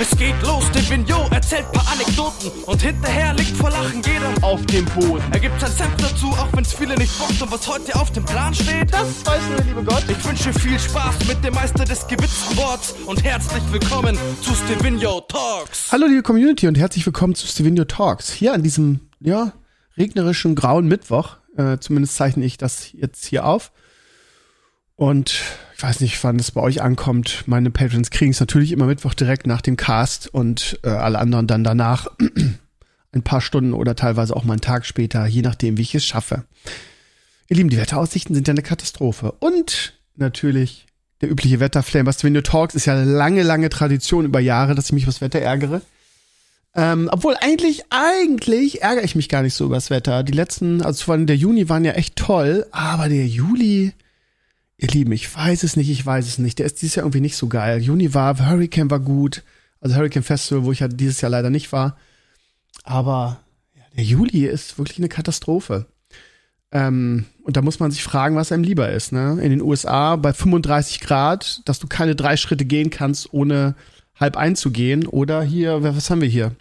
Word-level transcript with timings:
Es 0.00 0.10
geht 0.16 0.40
los, 0.42 0.70
der 0.70 0.88
Vignot 0.88 1.32
erzählt 1.32 1.72
paar 1.72 1.84
Anekdoten 1.90 2.52
und 2.66 2.80
hinterher 2.80 3.34
liegt 3.34 3.56
vor 3.56 3.68
Lachen 3.70 4.00
jeder 4.06 4.32
auf 4.42 4.64
dem 4.66 4.84
Boden. 4.84 5.24
Er 5.32 5.40
gibt 5.40 5.60
sein 5.60 5.72
Senf 5.72 5.96
dazu, 5.96 6.28
auch 6.28 6.46
wenn's 6.52 6.72
viele 6.72 6.94
nicht 6.94 7.18
bockt 7.18 7.42
und 7.42 7.50
was 7.50 7.66
heute 7.66 7.96
auf 7.96 8.12
dem 8.12 8.24
Plan 8.24 8.54
steht, 8.54 8.92
das 8.92 9.26
weiß 9.26 9.48
nur 9.48 9.56
der 9.56 9.64
liebe 9.64 9.82
Gott. 9.82 10.04
Ich 10.08 10.24
wünsche 10.24 10.52
viel 10.52 10.78
Spaß 10.78 11.26
mit 11.26 11.42
dem 11.42 11.52
Meister 11.52 11.84
des 11.84 12.06
gewitzten 12.06 12.56
Worts 12.58 12.94
und 13.06 13.24
herzlich 13.24 13.62
willkommen 13.72 14.16
zu 14.40 14.54
Stevino 14.54 15.20
Talks. 15.22 15.90
Hallo 15.90 16.06
liebe 16.06 16.22
Community 16.22 16.68
und 16.68 16.78
herzlich 16.78 17.04
willkommen 17.04 17.34
zu 17.34 17.48
Stevino 17.48 17.84
Talks. 17.84 18.30
Hier 18.30 18.52
an 18.52 18.62
diesem, 18.62 19.00
ja, 19.18 19.52
regnerischen 19.96 20.54
grauen 20.54 20.86
Mittwoch. 20.86 21.38
Äh, 21.56 21.78
zumindest 21.78 22.14
zeichne 22.14 22.44
ich 22.44 22.56
das 22.56 22.92
jetzt 22.92 23.26
hier 23.26 23.44
auf. 23.44 23.72
Und 24.94 25.42
ich 25.78 25.84
weiß 25.84 26.00
nicht, 26.00 26.24
wann 26.24 26.40
es 26.40 26.50
bei 26.50 26.60
euch 26.60 26.82
ankommt. 26.82 27.44
Meine 27.46 27.70
Patrons 27.70 28.10
kriegen 28.10 28.32
es 28.32 28.40
natürlich 28.40 28.72
immer 28.72 28.86
Mittwoch 28.86 29.14
direkt 29.14 29.46
nach 29.46 29.60
dem 29.60 29.76
Cast 29.76 30.26
und 30.26 30.80
äh, 30.82 30.88
alle 30.88 31.20
anderen 31.20 31.46
dann 31.46 31.62
danach 31.62 32.08
ein 33.12 33.22
paar 33.22 33.40
Stunden 33.40 33.72
oder 33.72 33.94
teilweise 33.94 34.34
auch 34.34 34.42
mal 34.42 34.54
einen 34.54 34.60
Tag 34.60 34.84
später, 34.84 35.24
je 35.26 35.42
nachdem, 35.42 35.78
wie 35.78 35.82
ich 35.82 35.94
es 35.94 36.04
schaffe. 36.04 36.42
Ihr 37.46 37.58
Lieben, 37.58 37.70
die 37.70 37.76
Wetteraussichten 37.76 38.34
sind 38.34 38.48
ja 38.48 38.54
eine 38.54 38.62
Katastrophe. 38.62 39.36
Und 39.38 39.92
natürlich 40.16 40.86
der 41.20 41.30
übliche 41.30 41.60
Wetterflame. 41.60 42.06
Was 42.06 42.24
wenn 42.24 42.34
du 42.34 42.42
talks, 42.42 42.74
ist 42.74 42.86
ja 42.86 42.94
eine 42.94 43.04
lange, 43.04 43.44
lange 43.44 43.68
Tradition 43.68 44.24
über 44.24 44.40
Jahre, 44.40 44.74
dass 44.74 44.86
ich 44.86 44.92
mich 44.92 45.04
übers 45.04 45.20
Wetter 45.20 45.38
ärgere. 45.38 45.80
Ähm, 46.74 47.08
obwohl 47.12 47.36
eigentlich, 47.40 47.84
eigentlich 47.90 48.82
ärgere 48.82 49.04
ich 49.04 49.14
mich 49.14 49.28
gar 49.28 49.42
nicht 49.42 49.54
so 49.54 49.66
übers 49.66 49.90
Wetter. 49.90 50.24
Die 50.24 50.32
letzten, 50.32 50.82
also 50.82 51.04
vor 51.04 51.14
allem 51.14 51.26
der 51.26 51.36
Juni 51.36 51.68
waren 51.68 51.84
ja 51.84 51.92
echt 51.92 52.16
toll, 52.16 52.66
aber 52.72 53.08
der 53.08 53.28
Juli, 53.28 53.92
Ihr 54.80 54.88
Lieben, 54.88 55.10
ich 55.10 55.34
weiß 55.34 55.64
es 55.64 55.76
nicht, 55.76 55.90
ich 55.90 56.06
weiß 56.06 56.26
es 56.26 56.38
nicht. 56.38 56.60
Der 56.60 56.66
ist 56.66 56.80
dieses 56.80 56.94
Jahr 56.94 57.04
irgendwie 57.04 57.20
nicht 57.20 57.36
so 57.36 57.48
geil. 57.48 57.82
Juni 57.82 58.14
war, 58.14 58.48
Hurricane 58.48 58.90
war 58.90 59.00
gut. 59.00 59.42
Also 59.80 59.96
Hurricane 59.96 60.22
Festival, 60.22 60.64
wo 60.64 60.70
ich 60.70 60.80
ja 60.80 60.88
dieses 60.88 61.20
Jahr 61.20 61.30
leider 61.30 61.50
nicht 61.50 61.72
war. 61.72 61.96
Aber 62.84 63.40
ja, 63.74 63.82
der 63.96 64.04
Juli 64.04 64.46
ist 64.46 64.78
wirklich 64.78 64.98
eine 64.98 65.08
Katastrophe. 65.08 65.86
Ähm, 66.70 67.26
und 67.42 67.56
da 67.56 67.62
muss 67.62 67.80
man 67.80 67.90
sich 67.90 68.04
fragen, 68.04 68.36
was 68.36 68.52
einem 68.52 68.62
lieber 68.62 68.88
ist. 68.90 69.10
Ne? 69.10 69.40
In 69.42 69.50
den 69.50 69.62
USA 69.62 70.14
bei 70.14 70.32
35 70.32 71.00
Grad, 71.00 71.62
dass 71.64 71.80
du 71.80 71.88
keine 71.88 72.14
drei 72.14 72.36
Schritte 72.36 72.64
gehen 72.64 72.90
kannst, 72.90 73.32
ohne 73.32 73.74
halb 74.14 74.36
einzugehen. 74.36 75.08
Oder 75.08 75.42
hier, 75.42 75.82
was 75.82 76.08
haben 76.08 76.20
wir 76.20 76.28
hier? 76.28 76.54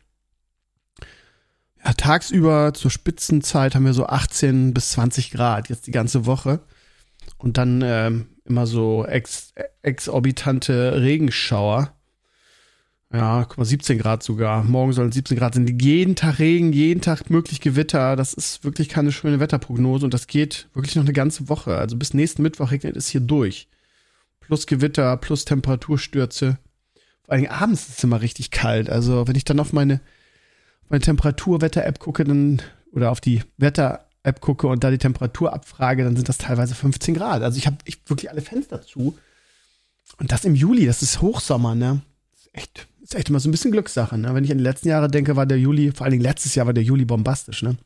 Ja, 1.86 1.94
tagsüber 1.94 2.74
zur 2.74 2.90
Spitzenzeit 2.90 3.76
haben 3.76 3.86
wir 3.86 3.94
so 3.94 4.08
18 4.08 4.74
bis 4.74 4.90
20 4.92 5.30
Grad, 5.30 5.70
jetzt 5.70 5.86
die 5.86 5.92
ganze 5.92 6.26
Woche 6.26 6.62
und 7.38 7.58
dann 7.58 7.82
ähm, 7.84 8.30
immer 8.46 8.66
so 8.66 9.06
ex 9.06 9.54
exorbitante 9.82 11.02
Regenschauer. 11.02 11.94
Ja, 13.14 13.46
guck 13.46 13.58
mal, 13.58 13.66
17 13.66 14.00
Grad 14.00 14.22
sogar. 14.22 14.64
Morgen 14.66 14.92
sollen 14.92 15.14
17 15.14 15.38
Grad 15.38 15.56
sein. 15.56 15.66
Jeden 15.80 16.16
Tag 16.16 16.40
Regen, 16.40 16.74
jeden 16.74 17.00
Tag 17.00 17.30
möglich 17.30 17.62
Gewitter. 17.62 18.18
Das 18.18 18.34
ist 18.34 18.66
wirklich 18.66 18.90
keine 18.90 19.14
schöne 19.14 19.40
Wetterprognose 19.40 20.04
und 20.04 20.14
das 20.14 20.28
geht 20.28 20.68
wirklich 20.74 20.96
noch 20.96 21.04
eine 21.04 21.14
ganze 21.14 21.48
Woche. 21.48 21.78
Also 21.78 21.96
bis 21.96 22.14
nächsten 22.14 22.42
Mittwoch 22.42 22.72
regnet 22.72 22.98
es 22.98 23.08
hier 23.08 23.22
durch. 23.22 23.70
Plus 24.42 24.68
Gewitter, 24.68 25.16
plus 25.18 25.46
Temperaturstürze. 25.46 26.58
Vor 27.24 27.34
allem 27.34 27.46
abends 27.46 27.88
ist 27.88 27.98
es 27.98 28.04
immer 28.04 28.22
richtig 28.22 28.52
kalt. 28.52 28.90
Also 28.90 29.28
wenn 29.28 29.36
ich 29.36 29.46
dann 29.46 29.62
auf 29.62 29.72
meine, 29.72 30.02
meine 30.90 31.02
Temperaturwetter-App 31.02 32.00
gucke, 32.00 32.26
dann 32.26 32.62
oder 32.92 33.12
auf 33.12 33.22
die 33.22 33.42
Wetter 33.58 34.07
App 34.28 34.42
gucke 34.42 34.68
und 34.68 34.84
da 34.84 34.92
die 34.92 34.98
Temperatur 34.98 35.54
abfrage, 35.54 36.04
dann 36.04 36.16
sind 36.16 36.30
das 36.30 36.38
teilweise 36.38 36.76
15 36.76 37.16
Grad. 37.16 37.42
Also 37.42 37.58
ich 37.58 37.66
habe 37.66 37.78
ich 37.86 38.00
wirklich 38.08 38.30
alle 38.30 38.42
Fenster 38.42 38.82
zu. 38.82 39.18
Und 40.20 40.32
das 40.32 40.46
im 40.46 40.56
Juli, 40.56 40.86
das 40.86 41.02
ist 41.02 41.22
Hochsommer, 41.22 41.76
ne? 41.76 42.02
Das 42.32 42.42
ist 42.42 42.50
echt, 42.54 42.88
ist 43.02 43.16
echt 43.16 43.30
immer 43.30 43.40
so 43.40 43.50
ein 43.50 43.52
bisschen 43.52 43.72
Glückssache, 43.72 44.18
ne? 44.18 44.34
Wenn 44.34 44.44
ich 44.44 44.52
an 44.52 44.58
die 44.58 44.64
letzten 44.64 44.90
Jahre 44.90 45.10
denke, 45.10 45.36
war 45.36 45.46
der 45.46 45.60
Juli, 45.60 45.92
vor 45.92 46.06
allen 46.06 46.12
Dingen 46.12 46.24
letztes 46.24 46.56
Jahr 46.56 46.66
war 46.66 46.74
der 46.74 46.84
Juli 46.84 47.06
bombastisch, 47.06 47.64
ne? 47.64 47.78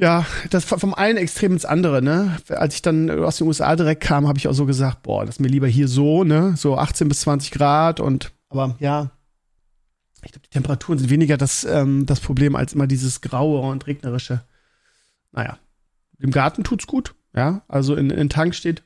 Ja, 0.00 0.24
das 0.50 0.64
vom 0.64 0.94
einen 0.94 1.18
Extrem 1.18 1.52
ins 1.52 1.64
andere, 1.64 2.02
ne? 2.02 2.36
Als 2.48 2.76
ich 2.76 2.82
dann 2.82 3.10
aus 3.10 3.38
den 3.38 3.48
USA 3.48 3.74
direkt 3.74 4.02
kam, 4.02 4.28
habe 4.28 4.38
ich 4.38 4.46
auch 4.46 4.52
so 4.52 4.64
gesagt, 4.64 5.02
boah, 5.02 5.26
das 5.26 5.36
ist 5.36 5.40
mir 5.40 5.48
lieber 5.48 5.66
hier 5.66 5.88
so, 5.88 6.22
ne? 6.22 6.54
So 6.56 6.78
18 6.78 7.08
bis 7.08 7.20
20 7.20 7.50
Grad 7.50 7.98
und, 7.98 8.32
aber 8.48 8.76
ja, 8.78 9.10
ich 10.24 10.32
glaube, 10.32 10.46
die 10.46 10.52
Temperaturen 10.52 10.98
sind 10.98 11.10
weniger 11.10 11.36
das, 11.36 11.64
ähm, 11.64 12.06
das 12.06 12.20
Problem 12.20 12.54
als 12.56 12.74
immer 12.74 12.86
dieses 12.86 13.20
graue 13.20 13.60
und 13.60 13.86
regnerische 13.86 14.42
naja, 15.32 15.58
im 16.18 16.30
Garten 16.30 16.64
tut's 16.64 16.86
gut. 16.86 17.14
Ja, 17.34 17.62
also 17.68 17.94
in, 17.94 18.10
in 18.10 18.28
Tank 18.28 18.54
steht, 18.54 18.82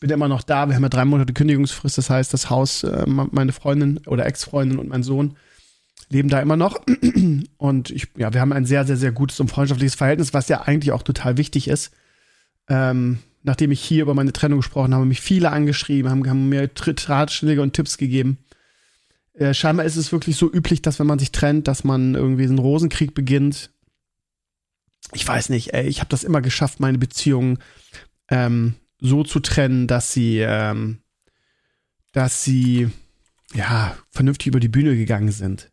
bin 0.00 0.10
immer 0.10 0.28
noch 0.28 0.42
da. 0.42 0.68
Wir 0.68 0.74
haben 0.74 0.82
ja 0.82 0.88
drei 0.88 1.04
Monate 1.04 1.32
Kündigungsfrist. 1.32 1.98
Das 1.98 2.10
heißt, 2.10 2.32
das 2.32 2.50
Haus, 2.50 2.82
äh, 2.82 3.04
meine 3.06 3.52
Freundin 3.52 3.98
oder 4.06 4.26
Ex-Freundin 4.26 4.78
und 4.78 4.88
mein 4.88 5.02
Sohn 5.02 5.36
leben 6.10 6.28
da 6.28 6.40
immer 6.40 6.56
noch. 6.56 6.80
Und 7.58 7.90
ich, 7.90 8.08
ja, 8.16 8.32
wir 8.32 8.40
haben 8.40 8.52
ein 8.52 8.64
sehr, 8.64 8.86
sehr, 8.86 8.96
sehr 8.96 9.12
gutes 9.12 9.40
und 9.40 9.50
freundschaftliches 9.50 9.94
Verhältnis, 9.94 10.32
was 10.32 10.48
ja 10.48 10.62
eigentlich 10.62 10.92
auch 10.92 11.02
total 11.02 11.36
wichtig 11.36 11.68
ist. 11.68 11.92
Ähm, 12.68 13.18
nachdem 13.42 13.72
ich 13.72 13.80
hier 13.80 14.02
über 14.02 14.14
meine 14.14 14.32
Trennung 14.32 14.60
gesprochen 14.60 14.94
habe, 14.94 15.02
haben 15.02 15.08
mich 15.08 15.20
viele 15.20 15.50
angeschrieben, 15.50 16.10
haben, 16.10 16.28
haben 16.28 16.48
mir 16.48 16.70
Ratschläge 16.76 17.60
und 17.60 17.74
Tipps 17.74 17.98
gegeben. 17.98 18.38
Äh, 19.34 19.54
scheinbar 19.54 19.84
ist 19.84 19.96
es 19.96 20.12
wirklich 20.12 20.36
so 20.36 20.50
üblich, 20.50 20.80
dass 20.82 20.98
wenn 20.98 21.06
man 21.06 21.18
sich 21.18 21.32
trennt, 21.32 21.68
dass 21.68 21.84
man 21.84 22.14
irgendwie 22.14 22.44
einen 22.44 22.58
Rosenkrieg 22.58 23.14
beginnt 23.14 23.70
ich 25.12 25.26
weiß 25.26 25.48
nicht, 25.48 25.74
ey, 25.74 25.86
ich 25.86 26.00
habe 26.00 26.10
das 26.10 26.24
immer 26.24 26.40
geschafft, 26.40 26.80
meine 26.80 26.98
Beziehungen 26.98 27.58
ähm, 28.28 28.74
so 29.00 29.24
zu 29.24 29.40
trennen, 29.40 29.86
dass 29.86 30.12
sie, 30.12 30.38
ähm, 30.40 30.98
dass 32.12 32.44
sie 32.44 32.90
ja 33.54 33.96
vernünftig 34.10 34.48
über 34.48 34.60
die 34.60 34.68
Bühne 34.68 34.96
gegangen 34.96 35.32
sind. 35.32 35.70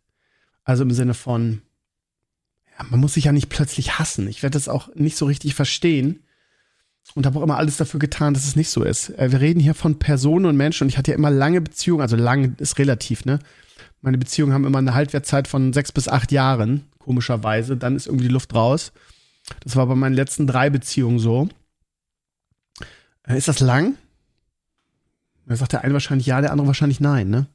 Also 0.63 0.83
im 0.83 0.91
Sinne 0.91 1.13
von, 1.13 1.61
ja, 2.77 2.85
man 2.89 2.99
muss 2.99 3.15
sich 3.15 3.25
ja 3.25 3.31
nicht 3.31 3.49
plötzlich 3.49 3.99
hassen. 3.99 4.27
Ich 4.27 4.43
werde 4.43 4.53
das 4.53 4.69
auch 4.69 4.93
nicht 4.95 5.17
so 5.17 5.25
richtig 5.25 5.55
verstehen 5.55 6.23
und 7.13 7.25
habe 7.25 7.39
auch 7.39 7.43
immer 7.43 7.57
alles 7.57 7.77
dafür 7.77 7.99
getan, 7.99 8.33
dass 8.33 8.47
es 8.47 8.55
nicht 8.55 8.69
so 8.69 8.83
ist. 8.83 9.09
Äh, 9.09 9.31
wir 9.31 9.41
reden 9.41 9.59
hier 9.59 9.75
von 9.75 9.99
Personen 9.99 10.45
und 10.45 10.57
Menschen 10.57 10.85
und 10.85 10.89
ich 10.89 10.97
hatte 10.97 11.11
ja 11.11 11.17
immer 11.17 11.31
lange 11.31 11.61
Beziehungen, 11.61 12.01
also 12.01 12.15
lang 12.15 12.55
ist 12.57 12.79
relativ, 12.79 13.25
ne? 13.25 13.39
Meine 14.01 14.17
Beziehungen 14.17 14.53
haben 14.53 14.65
immer 14.65 14.77
eine 14.77 14.93
Haltwertzeit 14.93 15.47
von 15.47 15.73
sechs 15.73 15.91
bis 15.91 16.07
acht 16.07 16.31
Jahren, 16.31 16.85
komischerweise. 16.99 17.75
Dann 17.75 17.95
ist 17.95 18.05
irgendwie 18.05 18.27
die 18.27 18.33
Luft 18.33 18.53
raus. 18.53 18.91
Das 19.63 19.75
war 19.75 19.85
bei 19.87 19.95
meinen 19.95 20.15
letzten 20.15 20.47
drei 20.47 20.69
Beziehungen 20.69 21.19
so. 21.19 21.49
Äh, 23.23 23.37
ist 23.37 23.47
das 23.47 23.59
lang? 23.59 23.95
Da 25.45 25.55
sagt 25.55 25.73
der 25.73 25.83
eine 25.83 25.93
wahrscheinlich 25.93 26.27
ja, 26.27 26.41
der 26.41 26.51
andere 26.51 26.67
wahrscheinlich 26.67 26.99
nein, 26.99 27.29
ne? 27.29 27.47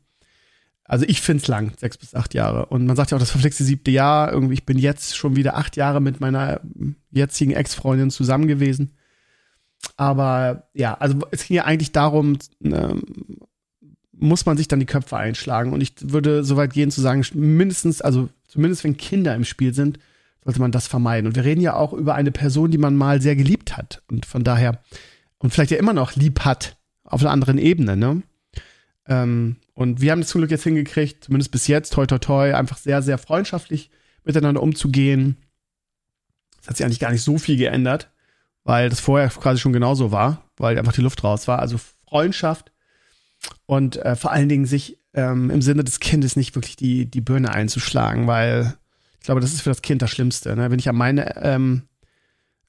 Also 0.85 1.05
ich 1.07 1.21
finde 1.21 1.41
es 1.43 1.49
lang, 1.49 1.73
sechs 1.79 1.97
bis 1.97 2.17
acht 2.17 2.35
Jahre. 2.35 2.67
Und 2.67 2.85
man 2.85 2.97
sagt 2.97 3.11
ja 3.11 3.17
auch, 3.17 3.21
das 3.21 3.31
verflixte 3.31 3.63
siebte 3.63 3.93
Jahr. 3.93 4.33
Irgendwie, 4.33 4.55
ich 4.55 4.67
bin 4.67 4.77
jetzt 4.77 5.17
schon 5.17 5.37
wieder 5.37 5.57
acht 5.57 5.77
Jahre 5.77 6.01
mit 6.01 6.21
meiner 6.21 6.61
jetzigen 7.13 7.53
Ex-Freundin 7.53 8.11
zusammen 8.11 8.49
gewesen. 8.49 8.91
Aber 9.97 10.69
ja, 10.75 10.95
also 10.95 11.19
es 11.31 11.47
ging 11.47 11.57
ja 11.57 11.65
eigentlich 11.65 11.93
darum, 11.93 12.39
ähm, 12.65 13.03
muss 14.13 14.47
man 14.47 14.57
sich 14.57 14.67
dann 14.67 14.81
die 14.81 14.87
Köpfe 14.87 15.17
einschlagen. 15.17 15.73
Und 15.73 15.81
ich 15.81 15.95
würde 16.01 16.43
so 16.43 16.57
weit 16.57 16.73
gehen 16.73 16.91
zu 16.91 17.01
sagen, 17.01 17.25
mindestens, 17.35 18.01
also 18.01 18.29
zumindest 18.49 18.83
wenn 18.83 18.97
Kinder 18.97 19.35
im 19.37 19.45
Spiel 19.45 19.73
sind, 19.73 20.01
sollte 20.45 20.61
man 20.61 20.73
das 20.73 20.87
vermeiden. 20.87 21.27
Und 21.27 21.37
wir 21.37 21.45
reden 21.45 21.61
ja 21.61 21.75
auch 21.75 21.93
über 21.93 22.15
eine 22.15 22.33
Person, 22.33 22.71
die 22.71 22.79
man 22.79 22.97
mal 22.97 23.21
sehr 23.21 23.37
geliebt 23.37 23.77
hat 23.77 24.03
und 24.11 24.27
von 24.27 24.45
daher 24.45 24.81
und 25.39 25.53
vielleicht 25.53 25.71
ja 25.71 25.79
immer 25.79 25.93
noch 25.93 26.15
lieb 26.17 26.41
hat 26.41 26.77
auf 27.05 27.21
einer 27.23 27.31
anderen 27.31 27.59
Ebene, 27.59 27.97
ne? 27.97 28.23
Ähm, 29.07 29.57
und 29.75 30.01
wir 30.01 30.13
haben 30.13 30.21
es 30.21 30.29
zum 30.29 30.41
Glück 30.41 30.51
jetzt 30.51 30.65
hingekriegt, 30.65 31.25
zumindest 31.25 31.51
bis 31.51 31.67
jetzt, 31.67 31.93
toi 31.93 32.07
toi 32.07 32.19
toi, 32.19 32.55
einfach 32.55 32.77
sehr, 32.77 33.03
sehr 33.03 33.19
freundschaftlich 33.19 33.91
miteinander 34.25 34.63
umzugehen. 34.63 35.37
Es 36.61 36.69
hat 36.69 36.77
sich 36.77 36.85
eigentlich 36.85 37.01
gar 37.01 37.11
nicht 37.11 37.23
so 37.23 37.39
viel 37.39 37.57
geändert, 37.57 38.11
weil 38.63 38.91
das 38.91 39.01
vorher 39.01 39.29
quasi 39.29 39.59
schon 39.59 39.73
genauso 39.73 40.13
war, 40.13 40.45
weil 40.59 40.79
einfach 40.79 40.93
die 40.93 41.01
Luft 41.01 41.25
raus 41.25 41.49
war. 41.49 41.59
Also 41.59 41.79
Freundschaft 42.07 42.73
und 43.67 43.97
äh, 43.97 44.17
vor 44.17 44.33
allen 44.33 44.49
Dingen 44.49 44.67
sich 44.67 44.99
ähm, 45.15 45.51
im 45.51 45.63
Sinne 45.63 45.83
des 45.83 46.01
Kindes 46.01 46.37
nicht 46.37 46.55
wirklich 46.55 46.77
die, 46.77 47.11
die 47.11 47.21
Birne 47.23 47.51
einzuschlagen, 47.51 48.27
weil 48.27 48.75
ich 49.21 49.27
glaube, 49.27 49.41
das 49.41 49.53
ist 49.53 49.61
für 49.61 49.71
das 49.71 49.83
Kind 49.83 50.01
das 50.01 50.11
Schlimmste. 50.11 50.57
Ne? 50.57 50.71
Wenn 50.71 50.79
ich 50.79 50.89
an 50.89 50.97
meine 50.97 51.37
ähm, 51.43 51.83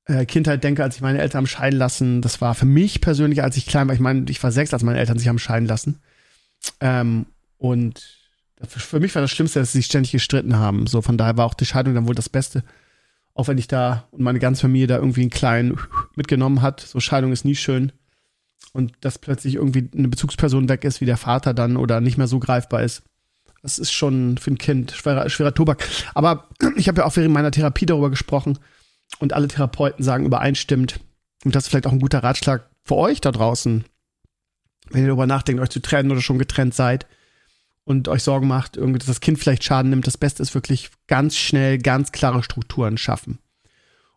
äh, 0.06 0.25
Kindheit 0.25 0.63
denke, 0.63 0.83
als 0.83 0.98
ich 0.98 1.01
meine 1.01 1.19
Eltern 1.19 1.39
haben 1.39 1.48
scheiden 1.48 1.80
lassen, 1.80 2.21
das 2.21 2.42
war 2.42 2.56
für 2.56 2.65
mich 2.65 3.00
persönlich, 3.00 3.42
als 3.42 3.56
ich 3.56 3.65
klein 3.65 3.88
war, 3.88 3.95
ich 3.95 4.01
meine, 4.01 4.30
ich 4.30 4.44
war 4.44 4.51
sechs, 4.51 4.74
als 4.74 4.83
meine 4.83 5.00
Eltern 5.00 5.18
sich 5.18 5.30
haben 5.30 5.39
scheiden 5.39 5.68
lassen. 5.68 6.01
Ähm, 6.81 7.25
und 7.57 8.18
für 8.68 9.00
mich 9.00 9.15
war 9.15 9.21
das 9.21 9.31
Schlimmste, 9.31 9.59
dass 9.59 9.71
sie 9.71 9.80
sich 9.80 9.86
ständig 9.86 10.12
gestritten 10.12 10.57
haben. 10.57 10.88
So, 10.88 11.01
von 11.01 11.18
daher 11.18 11.38
war 11.38 11.45
auch 11.45 11.53
die 11.53 11.65
Scheidung 11.65 11.95
dann 11.95 12.07
wohl 12.07 12.15
das 12.15 12.30
Beste. 12.30 12.63
Auch 13.33 13.47
wenn 13.47 13.57
ich 13.57 13.68
da 13.68 14.07
und 14.12 14.21
meine 14.21 14.39
ganze 14.39 14.62
Familie 14.62 14.88
da 14.88 14.97
irgendwie 14.97 15.21
einen 15.21 15.30
kleinen 15.30 15.77
mitgenommen 16.15 16.62
hat. 16.62 16.81
So, 16.81 17.00
Scheidung 17.00 17.31
ist 17.31 17.45
nie 17.45 17.56
schön. 17.56 17.94
Und 18.74 18.94
dass 19.01 19.19
plötzlich 19.19 19.56
irgendwie 19.56 19.89
eine 19.95 20.09
Bezugsperson 20.09 20.68
weg 20.69 20.83
ist, 20.83 21.00
wie 21.00 21.06
der 21.06 21.18
Vater 21.18 21.54
dann 21.54 21.77
oder 21.77 22.01
nicht 22.01 22.18
mehr 22.18 22.27
so 22.27 22.39
greifbar 22.39 22.83
ist. 22.83 23.04
Das 23.61 23.77
ist 23.77 23.91
schon 23.91 24.37
für 24.37 24.51
ein 24.51 24.57
Kind 24.57 24.91
schwerer, 24.91 25.29
schwerer 25.29 25.53
Tobak. 25.53 25.87
Aber 26.13 26.49
ich 26.75 26.87
habe 26.87 27.01
ja 27.01 27.05
auch 27.05 27.15
während 27.15 27.33
meiner 27.33 27.51
Therapie 27.51 27.85
darüber 27.85 28.09
gesprochen 28.09 28.57
und 29.19 29.33
alle 29.33 29.47
Therapeuten 29.47 30.03
sagen 30.03 30.25
übereinstimmt, 30.25 30.99
und 31.43 31.55
das 31.55 31.63
ist 31.63 31.69
vielleicht 31.69 31.87
auch 31.87 31.91
ein 31.91 31.99
guter 31.99 32.23
Ratschlag 32.23 32.69
für 32.83 32.95
euch 32.95 33.21
da 33.21 33.31
draußen, 33.31 33.83
wenn 34.89 35.01
ihr 35.01 35.07
darüber 35.07 35.27
nachdenkt, 35.27 35.61
euch 35.61 35.69
zu 35.69 35.81
trennen 35.81 36.11
oder 36.11 36.21
schon 36.21 36.37
getrennt 36.37 36.73
seid 36.73 37.07
und 37.83 38.07
euch 38.07 38.23
Sorgen 38.23 38.47
macht, 38.47 38.77
irgendwie, 38.77 38.99
dass 38.99 39.07
das 39.07 39.21
Kind 39.21 39.39
vielleicht 39.39 39.63
Schaden 39.63 39.89
nimmt. 39.89 40.05
Das 40.05 40.17
Beste 40.17 40.43
ist 40.43 40.53
wirklich 40.53 40.91
ganz 41.07 41.35
schnell, 41.35 41.77
ganz 41.77 42.11
klare 42.11 42.43
Strukturen 42.43 42.97
schaffen. 42.97 43.39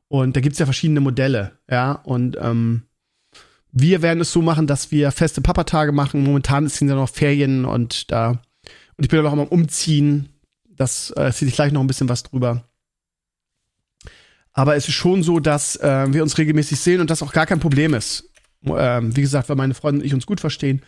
Und 0.08 0.37
da 0.37 0.41
gibt 0.41 0.52
es 0.52 0.58
ja 0.58 0.67
verschiedene 0.67 1.00
Modelle, 1.00 1.58
ja. 1.69 1.93
Und 1.93 2.37
ähm, 2.41 2.82
wir 3.73 4.02
werden 4.02 4.20
es 4.20 4.32
so 4.32 4.43
machen, 4.43 4.67
dass 4.67 4.91
wir 4.91 5.11
feste 5.11 5.41
Papatage 5.41 5.93
machen. 5.93 6.23
Momentan 6.23 6.69
sind 6.69 6.88
ja 6.88 6.94
noch 6.94 7.08
Ferien 7.08 7.64
und 7.64 8.11
da 8.11 8.43
und 8.96 9.05
ich 9.05 9.08
bin 9.08 9.19
ja 9.19 9.23
noch 9.23 9.32
am 9.32 9.41
Umziehen. 9.41 10.29
Das 10.69 11.11
äh, 11.11 11.23
erzähle 11.23 11.50
ich 11.50 11.55
gleich 11.55 11.73
noch 11.73 11.81
ein 11.81 11.87
bisschen 11.87 12.08
was 12.08 12.23
drüber. 12.23 12.64
Aber 14.52 14.76
es 14.76 14.88
ist 14.88 14.94
schon 14.94 15.23
so, 15.23 15.41
dass 15.41 15.76
äh, 15.76 16.12
wir 16.12 16.23
uns 16.23 16.38
regelmäßig 16.38 16.79
sehen 16.79 17.00
und 17.00 17.11
das 17.11 17.23
auch 17.23 17.32
gar 17.32 17.46
kein 17.46 17.61
Problem 17.61 17.93
ist. 17.93 18.31
Ähm, 18.64 19.14
wie 19.17 19.20
gesagt, 19.20 19.49
weil 19.49 19.56
meine 19.56 19.75
Freundin 19.75 20.00
und 20.00 20.06
ich 20.06 20.14
uns 20.14 20.26
gut 20.26 20.41
verstehen. 20.41 20.82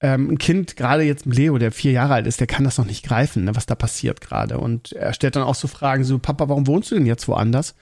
Ähm, 0.00 0.30
ein 0.30 0.38
Kind, 0.38 0.76
gerade 0.76 1.02
jetzt 1.02 1.26
Leo, 1.26 1.58
der 1.58 1.72
vier 1.72 1.90
Jahre 1.90 2.14
alt 2.14 2.26
ist, 2.28 2.38
der 2.38 2.46
kann 2.46 2.62
das 2.64 2.78
noch 2.78 2.86
nicht 2.86 3.04
greifen, 3.04 3.44
ne, 3.44 3.56
was 3.56 3.66
da 3.66 3.74
passiert 3.74 4.20
gerade. 4.20 4.58
Und 4.58 4.92
er 4.92 5.12
stellt 5.12 5.34
dann 5.34 5.42
auch 5.42 5.56
so 5.56 5.66
Fragen, 5.66 6.04
so, 6.04 6.20
Papa, 6.20 6.48
warum 6.48 6.68
wohnst 6.68 6.92
du 6.92 6.94
denn 6.94 7.06
jetzt 7.06 7.26
woanders? 7.26 7.74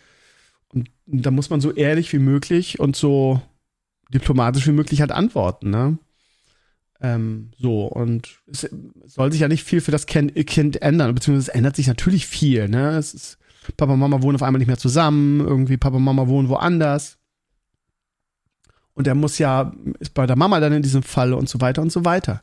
Und 0.68 0.88
da 1.06 1.30
muss 1.30 1.50
man 1.50 1.60
so 1.60 1.72
ehrlich 1.72 2.12
wie 2.14 2.18
möglich 2.18 2.80
und 2.80 2.96
so 2.96 3.42
diplomatisch 4.08 4.66
wie 4.66 4.72
möglich 4.72 5.00
halt 5.00 5.12
antworten, 5.12 5.70
ne? 5.70 5.98
Ähm, 7.00 7.50
so, 7.58 7.86
und 7.86 8.28
es 8.50 8.68
soll 9.06 9.30
sich 9.32 9.40
ja 9.40 9.48
nicht 9.48 9.64
viel 9.64 9.80
für 9.80 9.90
das 9.90 10.06
Kind 10.06 10.82
ändern, 10.82 11.14
beziehungsweise 11.14 11.50
es 11.50 11.54
ändert 11.54 11.76
sich 11.76 11.86
natürlich 11.86 12.26
viel, 12.26 12.68
ne? 12.68 12.96
Es 12.96 13.12
ist, 13.12 13.38
Papa 13.76 13.92
und 13.92 13.98
Mama 13.98 14.22
wohnen 14.22 14.36
auf 14.36 14.42
einmal 14.42 14.58
nicht 14.58 14.68
mehr 14.68 14.78
zusammen, 14.78 15.40
irgendwie 15.40 15.76
Papa 15.76 15.96
und 15.96 16.04
Mama 16.04 16.28
wohnen 16.28 16.48
woanders. 16.48 17.18
Und 18.94 19.06
er 19.06 19.14
muss 19.14 19.38
ja, 19.38 19.74
ist 19.98 20.14
bei 20.14 20.26
der 20.26 20.36
Mama 20.36 20.58
dann 20.60 20.72
in 20.72 20.82
diesem 20.82 21.02
Fall 21.02 21.34
und 21.34 21.48
so 21.48 21.60
weiter 21.60 21.82
und 21.82 21.92
so 21.92 22.04
weiter. 22.04 22.42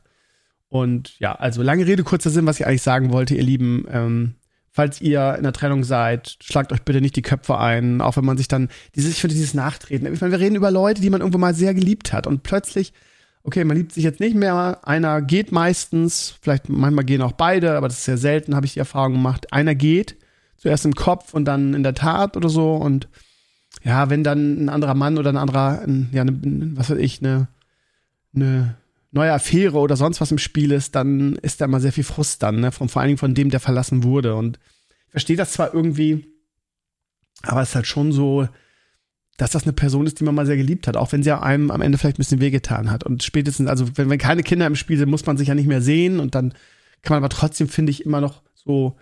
Und 0.67 1.17
ja, 1.19 1.33
also 1.33 1.63
lange 1.63 1.87
Rede, 1.87 2.03
kurzer 2.03 2.29
Sinn, 2.29 2.45
was 2.45 2.59
ich 2.59 2.67
eigentlich 2.67 2.81
sagen 2.81 3.11
wollte, 3.11 3.35
ihr 3.35 3.43
Lieben, 3.43 3.85
ähm, 3.89 4.35
falls 4.69 5.01
ihr 5.01 5.35
in 5.35 5.43
der 5.43 5.53
Trennung 5.53 5.83
seid, 5.83 6.37
schlagt 6.41 6.71
euch 6.71 6.81
bitte 6.81 7.01
nicht 7.01 7.15
die 7.15 7.21
Köpfe 7.21 7.57
ein, 7.57 8.01
auch 8.01 8.17
wenn 8.17 8.25
man 8.25 8.37
sich 8.37 8.47
dann, 8.47 8.69
dieses, 8.95 9.11
ich 9.11 9.21
finde 9.21 9.35
dieses 9.35 9.53
Nachtreten. 9.53 10.11
Ich 10.11 10.21
meine, 10.21 10.31
wir 10.31 10.39
reden 10.39 10.55
über 10.55 10.71
Leute, 10.71 11.01
die 11.01 11.09
man 11.09 11.21
irgendwo 11.21 11.37
mal 11.37 11.53
sehr 11.53 11.73
geliebt 11.73 12.11
hat 12.11 12.27
und 12.27 12.43
plötzlich 12.43 12.93
okay, 13.43 13.63
man 13.63 13.77
liebt 13.77 13.91
sich 13.91 14.03
jetzt 14.03 14.19
nicht 14.19 14.35
mehr, 14.35 14.79
einer 14.83 15.21
geht 15.21 15.51
meistens, 15.51 16.35
vielleicht 16.41 16.69
manchmal 16.69 17.05
gehen 17.05 17.21
auch 17.21 17.33
beide, 17.33 17.75
aber 17.75 17.87
das 17.87 17.99
ist 17.99 18.05
sehr 18.05 18.17
selten, 18.17 18.55
habe 18.55 18.65
ich 18.65 18.73
die 18.73 18.79
Erfahrung 18.79 19.13
gemacht. 19.13 19.51
Einer 19.51 19.75
geht, 19.75 20.15
zuerst 20.57 20.85
im 20.85 20.95
Kopf 20.95 21.33
und 21.33 21.45
dann 21.45 21.73
in 21.73 21.83
der 21.83 21.93
Tat 21.93 22.37
oder 22.37 22.49
so 22.49 22.75
und 22.75 23.09
ja, 23.83 24.09
wenn 24.09 24.23
dann 24.23 24.65
ein 24.65 24.69
anderer 24.69 24.93
Mann 24.93 25.17
oder 25.17 25.31
ein 25.31 25.37
anderer, 25.37 25.81
ein, 25.81 26.09
ja, 26.13 26.21
eine, 26.21 26.37
was 26.77 26.89
weiß 26.89 26.99
ich, 26.99 27.19
eine, 27.19 27.47
eine 28.33 28.77
neue 29.11 29.33
Affäre 29.33 29.77
oder 29.77 29.97
sonst 29.97 30.21
was 30.21 30.31
im 30.31 30.37
Spiel 30.37 30.71
ist, 30.71 30.95
dann 30.95 31.35
ist 31.37 31.59
da 31.59 31.65
immer 31.65 31.79
sehr 31.79 31.91
viel 31.91 32.03
Frust 32.03 32.43
dann, 32.43 32.61
ne? 32.61 32.71
Von, 32.71 32.87
vor 32.87 33.01
allen 33.01 33.09
Dingen 33.09 33.17
von 33.17 33.35
dem, 33.35 33.49
der 33.49 33.59
verlassen 33.59 34.03
wurde. 34.03 34.35
Und 34.35 34.59
ich 35.07 35.11
verstehe 35.11 35.35
das 35.35 35.53
zwar 35.53 35.73
irgendwie, 35.73 36.25
aber 37.41 37.61
es 37.61 37.69
ist 37.69 37.75
halt 37.75 37.87
schon 37.87 38.11
so, 38.11 38.47
dass 39.37 39.51
das 39.51 39.63
eine 39.63 39.73
Person 39.73 40.05
ist, 40.05 40.19
die 40.19 40.23
man 40.23 40.35
mal 40.35 40.45
sehr 40.45 40.57
geliebt 40.57 40.87
hat, 40.87 40.95
auch 40.95 41.11
wenn 41.11 41.23
sie 41.23 41.35
einem 41.37 41.71
am 41.71 41.81
Ende 41.81 41.97
vielleicht 41.97 42.17
ein 42.17 42.23
bisschen 42.23 42.41
wehgetan 42.41 42.91
hat. 42.91 43.03
Und 43.03 43.23
spätestens, 43.23 43.67
also 43.67 43.87
wenn, 43.95 44.09
wenn 44.09 44.19
keine 44.19 44.43
Kinder 44.43 44.67
im 44.67 44.75
Spiel 44.75 44.97
sind, 44.97 45.09
muss 45.09 45.25
man 45.25 45.37
sich 45.37 45.47
ja 45.47 45.55
nicht 45.55 45.67
mehr 45.67 45.81
sehen 45.81 46.19
und 46.19 46.35
dann 46.35 46.53
kann 47.01 47.15
man 47.15 47.17
aber 47.17 47.29
trotzdem, 47.29 47.67
finde 47.67 47.91
ich, 47.91 48.05
immer 48.05 48.21
noch 48.21 48.43
so, 48.53 48.95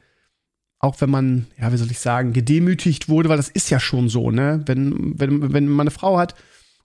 auch 0.79 0.99
wenn 1.01 1.09
man, 1.09 1.47
ja, 1.59 1.71
wie 1.71 1.77
soll 1.77 1.91
ich 1.91 1.99
sagen, 1.99 2.33
gedemütigt 2.33 3.09
wurde, 3.09 3.29
weil 3.29 3.37
das 3.37 3.49
ist 3.49 3.69
ja 3.69 3.79
schon 3.79 4.09
so, 4.09 4.31
ne? 4.31 4.63
Wenn, 4.65 5.19
wenn, 5.19 5.53
wenn 5.53 5.67
man 5.67 5.81
eine 5.81 5.91
Frau 5.91 6.17
hat 6.17 6.33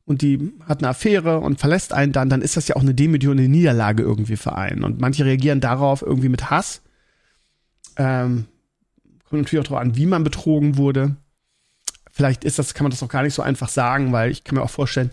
und 0.04 0.22
die 0.22 0.52
hat 0.66 0.80
eine 0.80 0.88
Affäre 0.88 1.40
und 1.40 1.58
verlässt 1.58 1.94
einen 1.94 2.12
dann, 2.12 2.28
dann 2.28 2.42
ist 2.42 2.56
das 2.56 2.68
ja 2.68 2.76
auch 2.76 2.82
eine 2.82 2.94
Demütigung 2.94 3.38
eine 3.38 3.48
Niederlage 3.48 4.02
irgendwie 4.02 4.36
für 4.36 4.56
einen. 4.56 4.84
Und 4.84 5.00
manche 5.00 5.24
reagieren 5.24 5.60
darauf 5.60 6.02
irgendwie 6.02 6.28
mit 6.28 6.50
Hass. 6.50 6.82
Ähm, 7.96 8.46
kommt 9.24 9.42
natürlich 9.42 9.64
auch 9.64 9.68
darauf 9.68 9.82
an, 9.82 9.96
wie 9.96 10.06
man 10.06 10.24
betrogen 10.24 10.76
wurde 10.76 11.16
vielleicht 12.16 12.44
ist 12.44 12.58
das, 12.58 12.72
kann 12.72 12.84
man 12.84 12.90
das 12.90 13.02
auch 13.02 13.10
gar 13.10 13.22
nicht 13.22 13.34
so 13.34 13.42
einfach 13.42 13.68
sagen, 13.68 14.10
weil 14.10 14.30
ich 14.30 14.42
kann 14.42 14.56
mir 14.56 14.62
auch 14.62 14.70
vorstellen, 14.70 15.10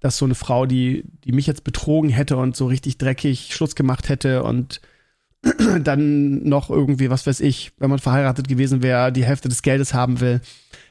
dass 0.00 0.16
so 0.16 0.24
eine 0.24 0.34
Frau, 0.34 0.64
die, 0.64 1.04
die 1.24 1.32
mich 1.32 1.46
jetzt 1.46 1.64
betrogen 1.64 2.08
hätte 2.08 2.38
und 2.38 2.56
so 2.56 2.66
richtig 2.66 2.96
dreckig 2.96 3.54
Schluss 3.54 3.74
gemacht 3.74 4.08
hätte 4.08 4.42
und 4.42 4.80
dann 5.82 6.42
noch 6.48 6.70
irgendwie, 6.70 7.10
was 7.10 7.26
weiß 7.26 7.40
ich, 7.40 7.72
wenn 7.76 7.90
man 7.90 7.98
verheiratet 7.98 8.48
gewesen 8.48 8.82
wäre, 8.82 9.12
die 9.12 9.24
Hälfte 9.26 9.50
des 9.50 9.60
Geldes 9.60 9.92
haben 9.92 10.20
will, 10.20 10.40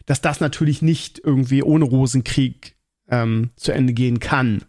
dass 0.06 0.22
das 0.22 0.40
natürlich 0.40 0.84
nicht 0.84 1.20
irgendwie 1.24 1.64
ohne 1.64 1.86
Rosenkrieg 1.86 2.76
ähm, 3.10 3.50
zu 3.56 3.72
Ende 3.72 3.94
gehen 3.94 4.20
kann. 4.20 4.62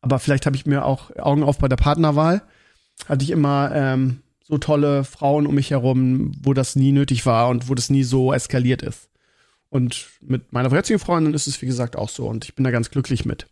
Aber 0.00 0.18
vielleicht 0.18 0.46
habe 0.46 0.56
ich 0.56 0.64
mir 0.64 0.86
auch 0.86 1.14
Augen 1.18 1.42
auf 1.42 1.58
bei 1.58 1.68
der 1.68 1.76
Partnerwahl. 1.76 2.40
Hatte 3.06 3.22
ich 3.22 3.30
immer 3.30 3.70
ähm, 3.74 4.22
so 4.40 4.56
tolle 4.56 5.04
Frauen 5.04 5.46
um 5.46 5.56
mich 5.56 5.72
herum, 5.72 6.32
wo 6.42 6.54
das 6.54 6.74
nie 6.74 6.92
nötig 6.92 7.26
war 7.26 7.50
und 7.50 7.68
wo 7.68 7.74
das 7.74 7.90
nie 7.90 8.02
so 8.02 8.32
eskaliert 8.32 8.80
ist. 8.80 9.09
Und 9.70 10.08
mit 10.20 10.52
meiner 10.52 10.72
jetzigen 10.72 10.98
Freundin 10.98 11.32
ist 11.32 11.46
es, 11.46 11.62
wie 11.62 11.66
gesagt, 11.66 11.96
auch 11.96 12.08
so. 12.08 12.26
Und 12.26 12.44
ich 12.44 12.54
bin 12.54 12.64
da 12.64 12.70
ganz 12.70 12.90
glücklich 12.90 13.24
mit. 13.24 13.46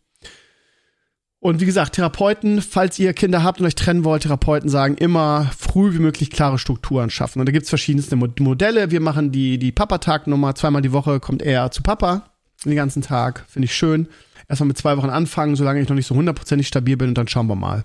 Und 1.41 1.61
wie 1.61 1.67
gesagt, 1.67 1.95
Therapeuten, 1.95 2.61
falls 2.61 2.99
ihr 2.99 3.13
Kinder 3.13 3.45
habt 3.45 3.61
und 3.61 3.67
euch 3.67 3.77
trennen 3.77 4.03
wollt, 4.03 4.25
Therapeuten 4.25 4.69
sagen 4.69 4.97
immer 4.97 5.49
früh 5.57 5.95
wie 5.95 6.01
möglich 6.01 6.31
klare 6.31 6.59
Strukturen 6.59 7.11
schaffen. 7.11 7.39
Und 7.39 7.47
da 7.47 7.53
gibt's 7.53 7.69
verschiedenste 7.69 8.17
Modelle. 8.17 8.91
Wir 8.91 9.01
machen 9.01 9.31
die, 9.31 9.59
die 9.59 9.71
Papa-Tag-Nummer. 9.71 10.57
Zweimal 10.57 10.83
die 10.83 10.93
Woche 10.93 11.21
kommt 11.21 11.43
er 11.43 11.71
zu 11.71 11.83
Papa 11.83 12.31
den 12.65 12.75
ganzen 12.75 13.03
Tag. 13.03 13.45
Finde 13.49 13.67
ich 13.67 13.75
schön. 13.77 14.09
Erstmal 14.49 14.67
mit 14.67 14.79
zwei 14.79 14.97
Wochen 14.97 15.11
anfangen, 15.11 15.55
solange 15.55 15.81
ich 15.81 15.89
noch 15.89 15.95
nicht 15.95 16.07
so 16.07 16.17
hundertprozentig 16.17 16.67
stabil 16.67 16.97
bin 16.97 17.09
und 17.09 17.19
dann 17.19 17.29
schauen 17.29 17.47
wir 17.47 17.55
mal. 17.55 17.85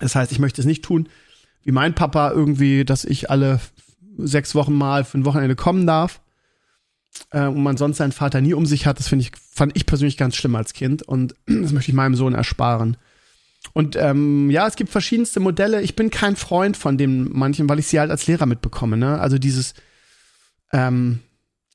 Das 0.00 0.14
heißt, 0.14 0.32
ich 0.32 0.38
möchte 0.38 0.62
es 0.62 0.66
nicht 0.66 0.84
tun, 0.84 1.10
wie 1.64 1.72
mein 1.72 1.94
Papa 1.94 2.30
irgendwie, 2.30 2.86
dass 2.86 3.04
ich 3.04 3.28
alle 3.28 3.60
sechs 4.16 4.54
Wochen 4.54 4.72
mal 4.72 5.04
für 5.04 5.18
ein 5.18 5.24
Wochenende 5.26 5.56
kommen 5.56 5.86
darf 5.86 6.20
äh, 7.30 7.46
und 7.46 7.62
man 7.62 7.76
sonst 7.76 7.98
seinen 7.98 8.12
Vater 8.12 8.40
nie 8.40 8.54
um 8.54 8.66
sich 8.66 8.86
hat, 8.86 8.98
das 8.98 9.08
finde 9.08 9.24
ich, 9.24 9.32
fand 9.52 9.76
ich 9.76 9.86
persönlich 9.86 10.16
ganz 10.16 10.36
schlimm 10.36 10.54
als 10.54 10.72
Kind 10.72 11.02
und 11.02 11.34
das 11.46 11.72
möchte 11.72 11.90
ich 11.90 11.94
meinem 11.94 12.14
Sohn 12.14 12.34
ersparen. 12.34 12.96
Und 13.72 13.96
ähm, 13.96 14.50
ja, 14.50 14.66
es 14.66 14.76
gibt 14.76 14.90
verschiedenste 14.90 15.40
Modelle. 15.40 15.82
Ich 15.82 15.96
bin 15.96 16.10
kein 16.10 16.36
Freund 16.36 16.76
von 16.76 16.96
dem 16.96 17.30
manchen, 17.32 17.68
weil 17.68 17.78
ich 17.78 17.88
sie 17.88 17.98
halt 18.00 18.10
als 18.10 18.26
Lehrer 18.26 18.46
mitbekomme. 18.46 18.96
Ne? 18.96 19.20
Also 19.20 19.38
dieses, 19.38 19.74
ähm, 20.72 21.20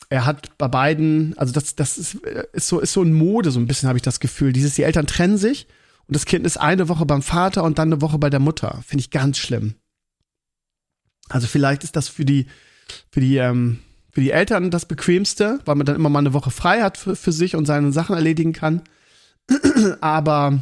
er 0.10 0.26
hat 0.26 0.58
bei 0.58 0.68
beiden, 0.68 1.38
also 1.38 1.54
das, 1.54 1.76
das 1.76 1.98
ist, 1.98 2.16
ist 2.54 2.68
so, 2.68 2.80
ist 2.80 2.94
so 2.94 3.02
ein 3.02 3.14
Mode, 3.14 3.52
so 3.52 3.60
ein 3.60 3.68
bisschen 3.68 3.90
habe 3.90 3.98
ich 3.98 4.04
das 4.04 4.20
Gefühl. 4.20 4.54
Dieses, 4.54 4.76
die 4.76 4.84
Eltern 4.84 5.08
trennen 5.08 5.38
sich 5.38 5.68
und 6.08 6.16
das 6.16 6.26
Kind 6.26 6.46
ist 6.46 6.58
eine 6.58 6.88
Woche 6.90 7.06
beim 7.06 7.22
Vater 7.22 7.64
und 7.64 7.80
dann 7.80 7.92
eine 7.92 8.02
Woche 8.02 8.18
bei 8.18 8.30
der 8.30 8.40
Mutter. 8.40 8.82
Finde 8.86 9.02
ich 9.02 9.12
ganz 9.12 9.38
schlimm. 9.38 9.76
Also 11.30 11.48
vielleicht 11.48 11.84
ist 11.84 11.96
das 11.96 12.10
für 12.10 12.26
die, 12.26 12.48
für 13.12 13.22
die, 13.22 13.38
ähm, 13.38 13.80
für 14.14 14.22
die 14.22 14.32
Eltern 14.32 14.70
das 14.70 14.86
Bequemste, 14.86 15.60
weil 15.66 15.74
man 15.74 15.88
dann 15.88 15.96
immer 15.96 16.10
mal 16.10 16.20
eine 16.20 16.34
Woche 16.34 16.52
frei 16.52 16.84
hat 16.84 16.98
für, 16.98 17.16
für 17.16 17.32
sich 17.32 17.56
und 17.56 17.66
seine 17.66 17.92
Sachen 17.92 18.16
erledigen 18.16 18.54
kann. 18.54 18.84
Aber 20.02 20.62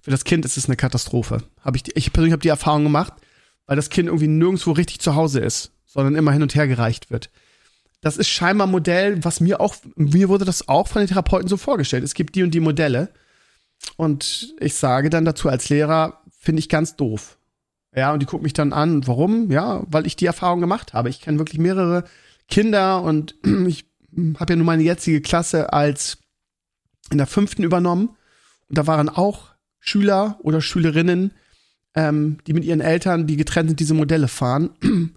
für 0.00 0.10
das 0.10 0.24
Kind 0.24 0.46
ist 0.46 0.56
es 0.56 0.66
eine 0.66 0.76
Katastrophe. 0.76 1.42
Hab 1.60 1.76
ich, 1.76 1.94
ich 1.94 2.14
persönlich 2.14 2.32
habe 2.32 2.40
die 2.40 2.48
Erfahrung 2.48 2.84
gemacht, 2.84 3.12
weil 3.66 3.76
das 3.76 3.90
Kind 3.90 4.08
irgendwie 4.08 4.26
nirgendwo 4.26 4.72
richtig 4.72 5.00
zu 5.00 5.14
Hause 5.14 5.40
ist, 5.40 5.72
sondern 5.84 6.14
immer 6.14 6.32
hin 6.32 6.40
und 6.40 6.54
her 6.54 6.66
gereicht 6.66 7.10
wird. 7.10 7.30
Das 8.00 8.16
ist 8.16 8.28
scheinbar 8.28 8.66
ein 8.66 8.70
Modell, 8.70 9.22
was 9.22 9.40
mir 9.40 9.60
auch, 9.60 9.76
mir 9.94 10.30
wurde 10.30 10.46
das 10.46 10.66
auch 10.66 10.88
von 10.88 11.02
den 11.02 11.08
Therapeuten 11.08 11.48
so 11.48 11.58
vorgestellt. 11.58 12.04
Es 12.04 12.14
gibt 12.14 12.36
die 12.36 12.42
und 12.42 12.52
die 12.52 12.60
Modelle. 12.60 13.10
Und 13.96 14.54
ich 14.60 14.74
sage 14.74 15.10
dann 15.10 15.26
dazu 15.26 15.50
als 15.50 15.68
Lehrer, 15.68 16.22
finde 16.40 16.60
ich 16.60 16.70
ganz 16.70 16.96
doof. 16.96 17.36
Ja, 17.94 18.14
und 18.14 18.20
die 18.20 18.26
gucken 18.26 18.44
mich 18.44 18.54
dann 18.54 18.72
an. 18.72 19.06
Warum? 19.06 19.50
Ja, 19.50 19.82
weil 19.88 20.06
ich 20.06 20.16
die 20.16 20.26
Erfahrung 20.26 20.60
gemacht 20.62 20.94
habe. 20.94 21.10
Ich 21.10 21.20
kenne 21.20 21.38
wirklich 21.38 21.58
mehrere 21.58 22.04
Kinder 22.48 23.02
und 23.02 23.34
ich 23.66 23.86
habe 24.38 24.52
ja 24.52 24.56
nun 24.56 24.66
meine 24.66 24.82
jetzige 24.82 25.20
Klasse 25.20 25.72
als 25.72 26.18
in 27.10 27.18
der 27.18 27.26
fünften 27.26 27.62
übernommen. 27.62 28.10
Und 28.68 28.78
da 28.78 28.86
waren 28.86 29.08
auch 29.08 29.50
Schüler 29.80 30.38
oder 30.42 30.60
Schülerinnen, 30.60 31.32
ähm, 31.94 32.38
die 32.46 32.52
mit 32.52 32.64
ihren 32.64 32.80
Eltern, 32.80 33.26
die 33.26 33.36
getrennt 33.36 33.70
sind, 33.70 33.80
diese 33.80 33.94
Modelle 33.94 34.28
fahren. 34.28 34.70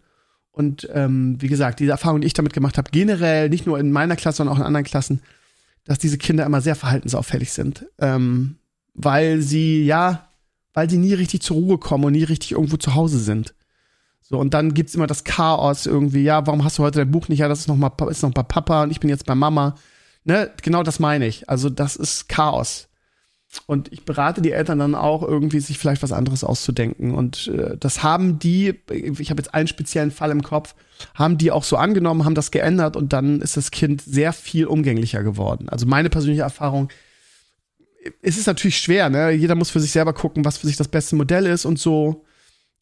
Und 0.53 0.87
ähm, 0.91 1.41
wie 1.41 1.47
gesagt, 1.47 1.79
diese 1.79 1.91
Erfahrung, 1.91 2.21
die 2.21 2.27
ich 2.27 2.33
damit 2.33 2.53
gemacht 2.53 2.77
habe, 2.77 2.91
generell, 2.91 3.49
nicht 3.49 3.65
nur 3.65 3.79
in 3.79 3.91
meiner 3.91 4.17
Klasse, 4.17 4.37
sondern 4.37 4.55
auch 4.55 4.59
in 4.59 4.65
anderen 4.65 4.85
Klassen, 4.85 5.21
dass 5.85 5.97
diese 5.97 6.17
Kinder 6.17 6.45
immer 6.45 6.59
sehr 6.59 6.75
verhaltensauffällig 6.75 7.53
sind. 7.53 7.85
Ähm, 7.99 8.57
weil 8.93 9.41
sie, 9.41 9.85
ja, 9.85 10.29
weil 10.73 10.89
sie 10.89 10.97
nie 10.97 11.13
richtig 11.13 11.41
zur 11.41 11.55
Ruhe 11.55 11.77
kommen 11.77 12.03
und 12.03 12.13
nie 12.13 12.23
richtig 12.23 12.51
irgendwo 12.51 12.75
zu 12.77 12.95
Hause 12.95 13.19
sind. 13.19 13.53
So, 14.21 14.37
und 14.39 14.53
dann 14.53 14.73
gibt's 14.73 14.95
immer 14.95 15.07
das 15.07 15.23
Chaos 15.23 15.85
irgendwie, 15.85 16.23
ja, 16.23 16.45
warum 16.47 16.63
hast 16.63 16.77
du 16.77 16.83
heute 16.83 16.99
dein 16.99 17.11
Buch 17.11 17.27
nicht? 17.27 17.39
Ja, 17.39 17.47
das 17.47 17.59
ist 17.59 17.67
noch 17.67 17.75
mal, 17.75 17.91
ist 18.09 18.23
noch 18.23 18.31
bei 18.31 18.43
Papa 18.43 18.83
und 18.83 18.91
ich 18.91 18.99
bin 18.99 19.09
jetzt 19.09 19.25
bei 19.25 19.35
Mama. 19.35 19.75
Ne, 20.23 20.51
genau 20.61 20.83
das 20.83 20.99
meine 20.99 21.25
ich. 21.27 21.49
Also, 21.49 21.69
das 21.69 21.95
ist 21.95 22.29
Chaos. 22.29 22.87
Und 23.65 23.91
ich 23.91 24.05
berate 24.05 24.41
die 24.41 24.51
Eltern 24.51 24.79
dann 24.79 24.95
auch 24.95 25.23
irgendwie, 25.23 25.59
sich 25.59 25.77
vielleicht 25.77 26.03
was 26.03 26.13
anderes 26.13 26.43
auszudenken. 26.43 27.13
Und 27.13 27.47
äh, 27.47 27.75
das 27.77 28.01
haben 28.03 28.39
die, 28.39 28.79
ich 28.89 29.29
habe 29.29 29.41
jetzt 29.41 29.53
einen 29.53 29.67
speziellen 29.67 30.11
Fall 30.11 30.31
im 30.31 30.41
Kopf, 30.41 30.73
haben 31.15 31.37
die 31.37 31.51
auch 31.51 31.63
so 31.63 31.75
angenommen, 31.75 32.23
haben 32.23 32.35
das 32.35 32.51
geändert 32.51 32.95
und 32.95 33.11
dann 33.11 33.41
ist 33.41 33.57
das 33.57 33.71
Kind 33.71 34.01
sehr 34.01 34.31
viel 34.31 34.65
umgänglicher 34.67 35.23
geworden. 35.23 35.67
Also 35.67 35.85
meine 35.85 36.09
persönliche 36.09 36.43
Erfahrung, 36.43 36.89
es 38.21 38.37
ist 38.37 38.47
natürlich 38.47 38.77
schwer, 38.77 39.09
ne? 39.09 39.31
Jeder 39.31 39.55
muss 39.55 39.69
für 39.69 39.79
sich 39.79 39.91
selber 39.91 40.13
gucken, 40.13 40.45
was 40.45 40.57
für 40.57 40.67
sich 40.67 40.77
das 40.77 40.87
beste 40.87 41.15
Modell 41.15 41.45
ist 41.45 41.65
und 41.65 41.77
so. 41.77 42.25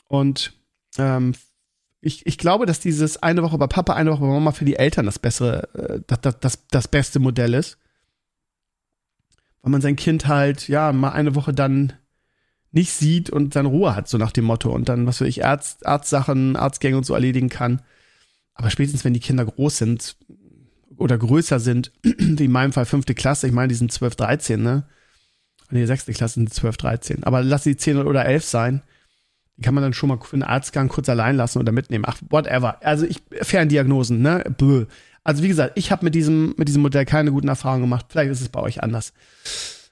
Und 0.08 0.54
ähm, 0.98 1.34
ich, 2.02 2.26
ich 2.26 2.38
glaube, 2.38 2.66
dass 2.66 2.80
dieses 2.80 3.22
eine 3.22 3.44
Woche 3.44 3.58
bei 3.58 3.68
Papa, 3.68 3.94
eine 3.94 4.12
Woche 4.12 4.22
bei 4.22 4.28
Mama 4.28 4.52
für 4.52 4.66
die 4.66 4.78
Eltern 4.78 5.06
das 5.06 5.20
bessere, 5.20 5.74
äh, 5.74 6.02
das, 6.08 6.40
das, 6.40 6.68
das 6.68 6.88
beste 6.88 7.20
Modell 7.20 7.54
ist. 7.54 7.78
Weil 9.62 9.72
man 9.72 9.82
sein 9.82 9.98
Kind 9.98 10.28
halt, 10.28 10.68
ja, 10.70 10.94
mal 10.94 11.12
eine 11.12 11.36
Woche 11.36 11.54
dann 11.54 11.94
nicht 12.72 12.92
sieht 12.94 13.30
und 13.30 13.54
seine 13.54 13.68
Ruhe 13.68 13.96
hat, 13.96 14.08
so 14.08 14.18
nach 14.18 14.32
dem 14.32 14.46
Motto. 14.46 14.72
Und 14.72 14.88
dann, 14.88 15.06
was 15.08 15.20
weiß 15.20 15.28
ich, 15.28 15.44
Arzt, 15.44 15.86
Arztsachen, 15.86 16.56
Arztgänge 16.56 16.98
und 16.98 17.06
so 17.06 17.14
erledigen 17.14 17.50
kann. 17.50 17.82
Aber 18.54 18.70
spätestens, 18.70 19.04
wenn 19.04 19.14
die 19.14 19.20
Kinder 19.20 19.46
groß 19.46 19.78
sind 19.78 20.16
oder 20.96 21.18
größer 21.18 21.60
sind, 21.60 21.92
wie 22.04 22.46
in 22.46 22.52
meinem 22.52 22.72
Fall 22.72 22.86
fünfte 22.86 23.16
Klasse, 23.16 23.48
ich 23.48 23.54
meine, 23.54 23.70
die 23.70 23.76
sind 23.76 23.92
12, 23.92 24.16
13, 24.16 24.62
ne? 24.62 24.86
Nee, 25.72 25.86
sechste 25.86 26.14
Klasse 26.14 26.36
sind 26.36 26.54
12, 26.54 26.78
13. 26.78 27.24
Aber 27.26 27.44
lass 27.44 27.64
sie 27.64 27.78
10 27.78 27.98
oder 27.98 28.26
11 28.26 28.46
sein. 28.46 28.82
Die 29.60 29.62
kann 29.62 29.74
man 29.74 29.84
dann 29.84 29.94
schon 29.94 30.08
mal 30.08 30.18
für 30.22 30.36
einen 30.36 30.44
Arztgang 30.44 30.88
kurz 30.88 31.10
allein 31.10 31.36
lassen 31.36 31.60
oder 31.60 31.74
mitnehmen. 31.74 32.06
Ach, 32.08 32.18
whatever. 32.30 32.78
Also 32.82 33.06
ich, 33.06 33.22
Ferndiagnosen, 33.42 34.22
ne? 34.22 34.44
Bäh. 34.58 34.86
Also 35.26 35.44
wie 35.44 35.50
gesagt, 35.50 35.74
ich 35.76 35.92
habe 35.92 36.06
mit 36.06 36.16
diesem, 36.16 36.54
mit 36.56 36.70
diesem 36.70 36.82
Modell 36.82 37.04
keine 37.04 37.34
guten 37.34 37.50
Erfahrungen 37.50 37.82
gemacht. 37.82 38.06
Vielleicht 38.08 38.32
ist 38.32 38.40
es 38.40 38.48
bei 38.48 38.62
euch 38.62 38.82
anders. 38.82 39.12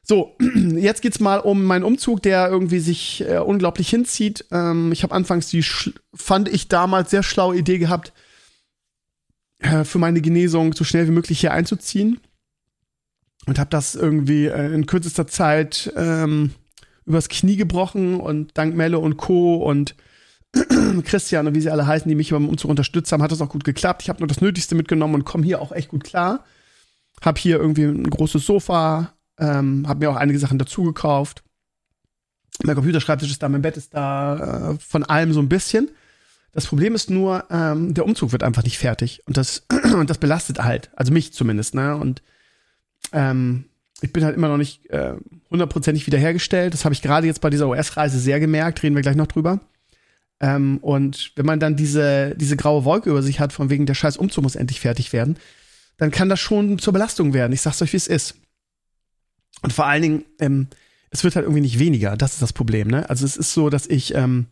So, 0.03 0.37
jetzt 0.55 1.01
geht's 1.01 1.19
mal 1.19 1.39
um 1.39 1.65
meinen 1.65 1.83
Umzug, 1.83 2.23
der 2.23 2.47
irgendwie 2.49 2.79
sich 2.79 3.25
äh, 3.27 3.39
unglaublich 3.39 3.89
hinzieht. 3.89 4.45
Ähm, 4.51 4.93
ich 4.93 5.03
habe 5.03 5.13
anfangs 5.13 5.49
die, 5.49 5.65
fand 6.13 6.47
ich 6.47 6.69
damals 6.69 7.11
sehr 7.11 7.23
schlaue 7.23 7.57
Idee 7.57 7.77
gehabt, 7.77 8.13
äh, 9.59 9.83
für 9.83 9.99
meine 9.99 10.21
Genesung 10.21 10.71
so 10.71 10.85
schnell 10.85 11.07
wie 11.07 11.11
möglich 11.11 11.41
hier 11.41 11.51
einzuziehen. 11.51 12.21
Und 13.47 13.59
habe 13.59 13.69
das 13.69 13.95
irgendwie 13.95 14.45
äh, 14.45 14.73
in 14.73 14.85
kürzester 14.85 15.27
Zeit 15.27 15.91
ähm, 15.97 16.51
übers 17.07 17.29
Knie 17.29 17.55
gebrochen 17.55 18.19
und 18.19 18.57
dank 18.57 18.75
Melle 18.75 18.99
und 18.99 19.17
Co. 19.17 19.55
und 19.55 19.95
Christian 21.03 21.47
und 21.47 21.55
wie 21.55 21.61
sie 21.61 21.69
alle 21.69 21.87
heißen, 21.87 22.07
die 22.07 22.15
mich 22.15 22.31
beim 22.31 22.49
Umzug 22.49 22.69
unterstützt 22.69 23.11
haben, 23.11 23.23
hat 23.23 23.31
das 23.31 23.41
auch 23.41 23.49
gut 23.49 23.63
geklappt. 23.63 24.03
Ich 24.03 24.09
habe 24.09 24.19
nur 24.19 24.27
das 24.27 24.41
Nötigste 24.41 24.75
mitgenommen 24.75 25.15
und 25.15 25.25
komme 25.25 25.45
hier 25.45 25.61
auch 25.61 25.71
echt 25.71 25.89
gut 25.89 26.03
klar. 26.03 26.43
Hab 27.21 27.37
hier 27.37 27.57
irgendwie 27.57 27.83
ein 27.83 28.09
großes 28.09 28.45
Sofa, 28.45 29.13
ähm, 29.39 29.87
habe 29.87 30.01
mir 30.01 30.11
auch 30.11 30.15
einige 30.15 30.39
Sachen 30.39 30.59
dazu 30.59 30.83
gekauft. 30.83 31.43
Mein 32.63 32.75
Computerschreibtisch 32.75 33.31
ist 33.31 33.41
da, 33.41 33.49
mein 33.49 33.61
Bett 33.61 33.77
ist 33.77 33.93
da, 33.93 34.71
äh, 34.71 34.79
von 34.79 35.03
allem 35.03 35.33
so 35.33 35.39
ein 35.39 35.49
bisschen. 35.49 35.89
Das 36.51 36.65
Problem 36.65 36.95
ist 36.95 37.09
nur, 37.09 37.45
ähm, 37.51 37.93
der 37.93 38.05
Umzug 38.05 38.31
wird 38.31 38.43
einfach 38.43 38.63
nicht 38.63 38.77
fertig 38.77 39.21
und 39.27 39.37
das 39.37 39.65
und 39.93 40.09
das 40.09 40.17
belastet 40.17 40.63
halt, 40.63 40.91
also 40.95 41.13
mich 41.13 41.33
zumindest, 41.33 41.75
ne? 41.75 41.95
Und 41.95 42.21
ähm, 43.13 43.65
ich 44.01 44.13
bin 44.13 44.23
halt 44.23 44.35
immer 44.35 44.47
noch 44.47 44.57
nicht 44.57 44.89
äh, 44.89 45.13
hundertprozentig 45.49 46.03
äh, 46.03 46.07
wiederhergestellt. 46.07 46.73
Das 46.73 46.85
habe 46.85 46.93
ich 46.93 47.01
gerade 47.01 47.27
jetzt 47.27 47.41
bei 47.41 47.49
dieser 47.49 47.67
US-Reise 47.67 48.19
sehr 48.19 48.39
gemerkt. 48.39 48.83
Reden 48.83 48.95
wir 48.95 49.01
gleich 49.01 49.15
noch 49.15 49.27
drüber. 49.27 49.59
Ähm, 50.39 50.77
und 50.81 51.31
wenn 51.35 51.45
man 51.45 51.59
dann 51.59 51.75
diese 51.75 52.35
diese 52.35 52.57
graue 52.57 52.85
Wolke 52.85 53.09
über 53.09 53.23
sich 53.23 53.39
hat, 53.39 53.53
von 53.53 53.69
wegen 53.69 53.85
der 53.85 53.95
Scheiß 53.95 54.17
Umzug 54.17 54.43
muss 54.43 54.55
endlich 54.55 54.79
fertig 54.79 55.13
werden, 55.13 55.37
dann 55.97 56.11
kann 56.11 56.29
das 56.29 56.39
schon 56.39 56.77
zur 56.79 56.93
Belastung 56.93 57.33
werden. 57.33 57.53
Ich 57.53 57.61
sag's 57.61 57.81
euch, 57.81 57.93
wie 57.93 57.97
es 57.97 58.07
ist. 58.07 58.35
Und 59.63 59.73
vor 59.73 59.87
allen 59.87 60.01
Dingen, 60.03 60.25
ähm, 60.39 60.67
es 61.09 61.23
wird 61.23 61.35
halt 61.35 61.45
irgendwie 61.45 61.61
nicht 61.61 61.79
weniger. 61.79 62.15
Das 62.15 62.33
ist 62.33 62.41
das 62.41 62.53
Problem, 62.53 62.87
ne? 62.87 63.09
Also 63.09 63.25
es 63.25 63.37
ist 63.37 63.53
so, 63.53 63.69
dass 63.69 63.87
ich, 63.87 64.13
ähm, 64.13 64.47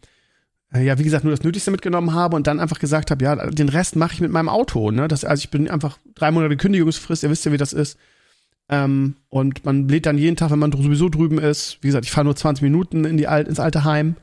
äh, 0.74 0.84
ja, 0.84 0.98
wie 0.98 1.04
gesagt, 1.04 1.24
nur 1.24 1.32
das 1.36 1.44
Nötigste 1.44 1.70
mitgenommen 1.70 2.14
habe 2.14 2.36
und 2.36 2.48
dann 2.48 2.60
einfach 2.60 2.80
gesagt 2.80 3.12
habe, 3.12 3.24
ja, 3.24 3.36
den 3.52 3.70
Rest 3.70 3.96
mache 3.96 4.14
ich 4.14 4.22
mit 4.22 4.32
meinem 4.32 4.50
Auto, 4.50 4.90
ne? 4.90 5.08
Das, 5.08 5.24
also 5.24 5.42
ich 5.42 5.52
bin 5.52 5.70
einfach 5.70 6.00
drei 6.16 6.32
Monate 6.32 6.58
Kündigungsfrist, 6.58 7.22
ihr 7.22 7.30
wisst 7.30 7.46
ja, 7.46 7.52
wie 7.52 7.58
das 7.58 7.74
ist. 7.74 8.00
Ähm, 8.70 9.16
und 9.30 9.64
man 9.66 9.88
lädt 9.88 10.06
dann 10.06 10.18
jeden 10.18 10.36
Tag, 10.36 10.52
wenn 10.52 10.60
man 10.60 10.72
sowieso 10.72 11.10
drüben 11.10 11.38
ist, 11.38 11.78
wie 11.82 11.88
gesagt, 11.88 12.06
ich 12.06 12.12
fahre 12.12 12.26
nur 12.26 12.36
20 12.36 12.64
Minuten 12.64 13.06
in 13.06 13.18
die 13.18 13.28
Al 13.28 13.44
ins 13.44 13.60
alte 13.60 13.84
Heim, 13.84 14.16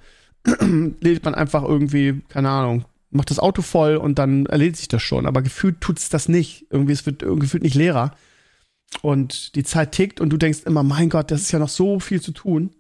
lädt 1.00 1.24
man 1.24 1.34
einfach 1.34 1.62
irgendwie, 1.62 2.22
keine 2.28 2.50
Ahnung, 2.50 2.84
macht 3.10 3.30
das 3.30 3.38
Auto 3.38 3.62
voll 3.62 3.96
und 3.96 4.18
dann 4.18 4.46
erledigt 4.46 4.78
sich 4.78 4.88
das 4.88 5.02
schon. 5.02 5.26
Aber 5.26 5.42
gefühlt 5.42 5.80
tut 5.80 5.98
es 5.98 6.08
das 6.08 6.28
nicht. 6.28 6.66
Irgendwie, 6.70 6.92
es 6.92 7.06
wird 7.06 7.20
gefühlt 7.20 7.62
nicht 7.62 7.74
leerer 7.74 8.16
und 9.00 9.54
die 9.54 9.64
Zeit 9.64 9.92
tickt 9.92 10.20
und 10.20 10.30
du 10.30 10.36
denkst 10.36 10.60
immer, 10.66 10.82
mein 10.82 11.08
Gott, 11.08 11.30
das 11.30 11.42
ist 11.42 11.52
ja 11.52 11.58
noch 11.58 11.68
so 11.68 12.00
viel 12.00 12.20
zu 12.20 12.32
tun. 12.32 12.70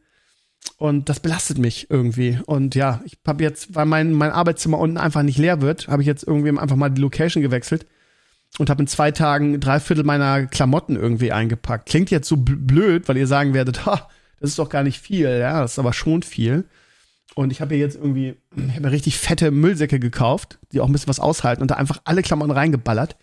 Und 0.76 1.08
das 1.08 1.18
belastet 1.18 1.58
mich 1.58 1.88
irgendwie. 1.90 2.38
Und 2.46 2.76
ja, 2.76 3.02
ich 3.04 3.18
habe 3.26 3.42
jetzt, 3.42 3.74
weil 3.74 3.86
mein, 3.86 4.12
mein 4.12 4.30
Arbeitszimmer 4.30 4.78
unten 4.78 4.96
einfach 4.96 5.22
nicht 5.22 5.38
leer 5.38 5.60
wird, 5.60 5.88
habe 5.88 6.02
ich 6.02 6.06
jetzt 6.06 6.24
irgendwie 6.24 6.56
einfach 6.56 6.76
mal 6.76 6.88
die 6.88 7.00
Location 7.00 7.42
gewechselt 7.42 7.86
und 8.58 8.70
habe 8.70 8.82
in 8.82 8.86
zwei 8.86 9.10
Tagen 9.10 9.60
drei 9.60 9.80
Viertel 9.80 10.04
meiner 10.04 10.46
Klamotten 10.46 10.96
irgendwie 10.96 11.32
eingepackt. 11.32 11.88
Klingt 11.88 12.10
jetzt 12.10 12.28
so 12.28 12.36
blöd, 12.36 13.08
weil 13.08 13.16
ihr 13.16 13.26
sagen 13.26 13.54
werdet, 13.54 13.86
ha, 13.86 14.08
das 14.40 14.50
ist 14.50 14.58
doch 14.58 14.68
gar 14.68 14.82
nicht 14.82 15.00
viel, 15.00 15.28
ja, 15.28 15.60
das 15.60 15.72
ist 15.72 15.78
aber 15.78 15.92
schon 15.92 16.22
viel. 16.22 16.64
Und 17.34 17.50
ich 17.50 17.60
habe 17.60 17.74
hier 17.74 17.84
jetzt 17.84 17.96
irgendwie, 17.96 18.36
ich 18.54 18.76
habe 18.76 18.90
richtig 18.90 19.16
fette 19.16 19.50
Müllsäcke 19.50 19.98
gekauft, 19.98 20.58
die 20.72 20.80
auch 20.80 20.86
ein 20.86 20.92
bisschen 20.92 21.08
was 21.08 21.20
aushalten 21.20 21.62
und 21.62 21.70
da 21.70 21.76
einfach 21.76 22.00
alle 22.04 22.22
Klamotten 22.22 22.52
reingeballert. 22.52 23.16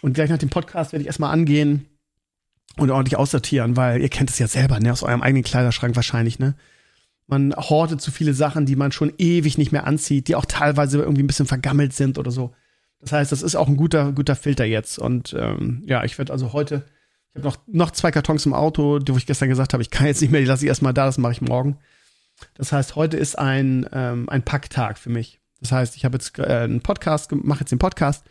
Und 0.00 0.14
gleich 0.14 0.30
nach 0.30 0.38
dem 0.38 0.48
Podcast 0.48 0.92
werde 0.92 1.02
ich 1.02 1.06
erstmal 1.06 1.32
angehen, 1.32 1.86
und 2.76 2.90
ordentlich 2.90 3.16
aussortieren, 3.16 3.76
weil 3.76 4.00
ihr 4.00 4.08
kennt 4.08 4.30
es 4.30 4.38
ja 4.38 4.46
selber, 4.46 4.78
ne, 4.80 4.92
aus 4.92 5.02
eurem 5.02 5.22
eigenen 5.22 5.44
Kleiderschrank 5.44 5.96
wahrscheinlich, 5.96 6.38
ne? 6.38 6.54
Man 7.28 7.52
hortet 7.56 8.00
zu 8.00 8.12
viele 8.12 8.34
Sachen, 8.34 8.66
die 8.66 8.76
man 8.76 8.92
schon 8.92 9.12
ewig 9.18 9.58
nicht 9.58 9.72
mehr 9.72 9.84
anzieht, 9.84 10.28
die 10.28 10.36
auch 10.36 10.44
teilweise 10.44 10.98
irgendwie 10.98 11.24
ein 11.24 11.26
bisschen 11.26 11.46
vergammelt 11.46 11.92
sind 11.92 12.18
oder 12.18 12.30
so. 12.30 12.54
Das 13.00 13.12
heißt, 13.12 13.32
das 13.32 13.42
ist 13.42 13.56
auch 13.56 13.68
ein 13.68 13.76
guter, 13.76 14.12
guter 14.12 14.36
Filter 14.36 14.64
jetzt. 14.64 14.98
Und 14.98 15.34
ähm, 15.38 15.82
ja, 15.86 16.04
ich 16.04 16.16
werde 16.18 16.32
also 16.32 16.52
heute, 16.52 16.84
ich 17.32 17.38
habe 17.38 17.48
noch, 17.48 17.58
noch 17.66 17.90
zwei 17.90 18.10
Kartons 18.10 18.46
im 18.46 18.54
Auto, 18.54 18.98
die 18.98 19.12
wo 19.12 19.16
ich 19.16 19.26
gestern 19.26 19.48
gesagt 19.48 19.72
habe, 19.72 19.82
ich 19.82 19.90
kann 19.90 20.06
jetzt 20.06 20.22
nicht 20.22 20.30
mehr, 20.30 20.40
die 20.40 20.46
lasse 20.46 20.64
ich 20.64 20.68
erstmal 20.68 20.94
da, 20.94 21.06
das 21.06 21.18
mache 21.18 21.32
ich 21.32 21.40
morgen. 21.40 21.78
Das 22.54 22.72
heißt, 22.72 22.96
heute 22.96 23.16
ist 23.16 23.38
ein, 23.38 23.88
ähm, 23.92 24.28
ein 24.28 24.42
Packtag 24.42 24.98
für 24.98 25.10
mich. 25.10 25.40
Das 25.60 25.72
heißt, 25.72 25.96
ich 25.96 26.04
habe 26.04 26.16
jetzt 26.16 26.38
äh, 26.38 26.42
einen 26.42 26.80
Podcast, 26.80 27.32
mache 27.32 27.60
jetzt 27.60 27.72
den 27.72 27.78
Podcast, 27.78 28.24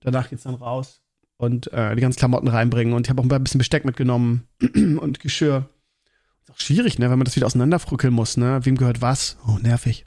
danach 0.00 0.30
geht's 0.30 0.44
dann 0.44 0.54
raus 0.54 1.00
und 1.36 1.72
äh, 1.72 1.94
die 1.94 2.00
ganzen 2.00 2.18
Klamotten 2.18 2.48
reinbringen. 2.48 2.94
Und 2.94 3.06
ich 3.06 3.10
habe 3.10 3.20
auch 3.20 3.30
ein 3.30 3.44
bisschen 3.44 3.58
Besteck 3.58 3.84
mitgenommen 3.84 4.46
und 4.74 5.20
Geschirr. 5.20 5.68
Ist 6.44 6.50
auch 6.50 6.60
schwierig, 6.60 6.98
ne, 6.98 7.10
wenn 7.10 7.18
man 7.18 7.24
das 7.24 7.36
wieder 7.36 7.46
auseinanderfrickeln 7.46 8.12
muss, 8.12 8.36
ne? 8.36 8.64
Wem 8.64 8.76
gehört 8.76 9.00
was? 9.00 9.36
Oh, 9.46 9.58
nervig. 9.60 10.04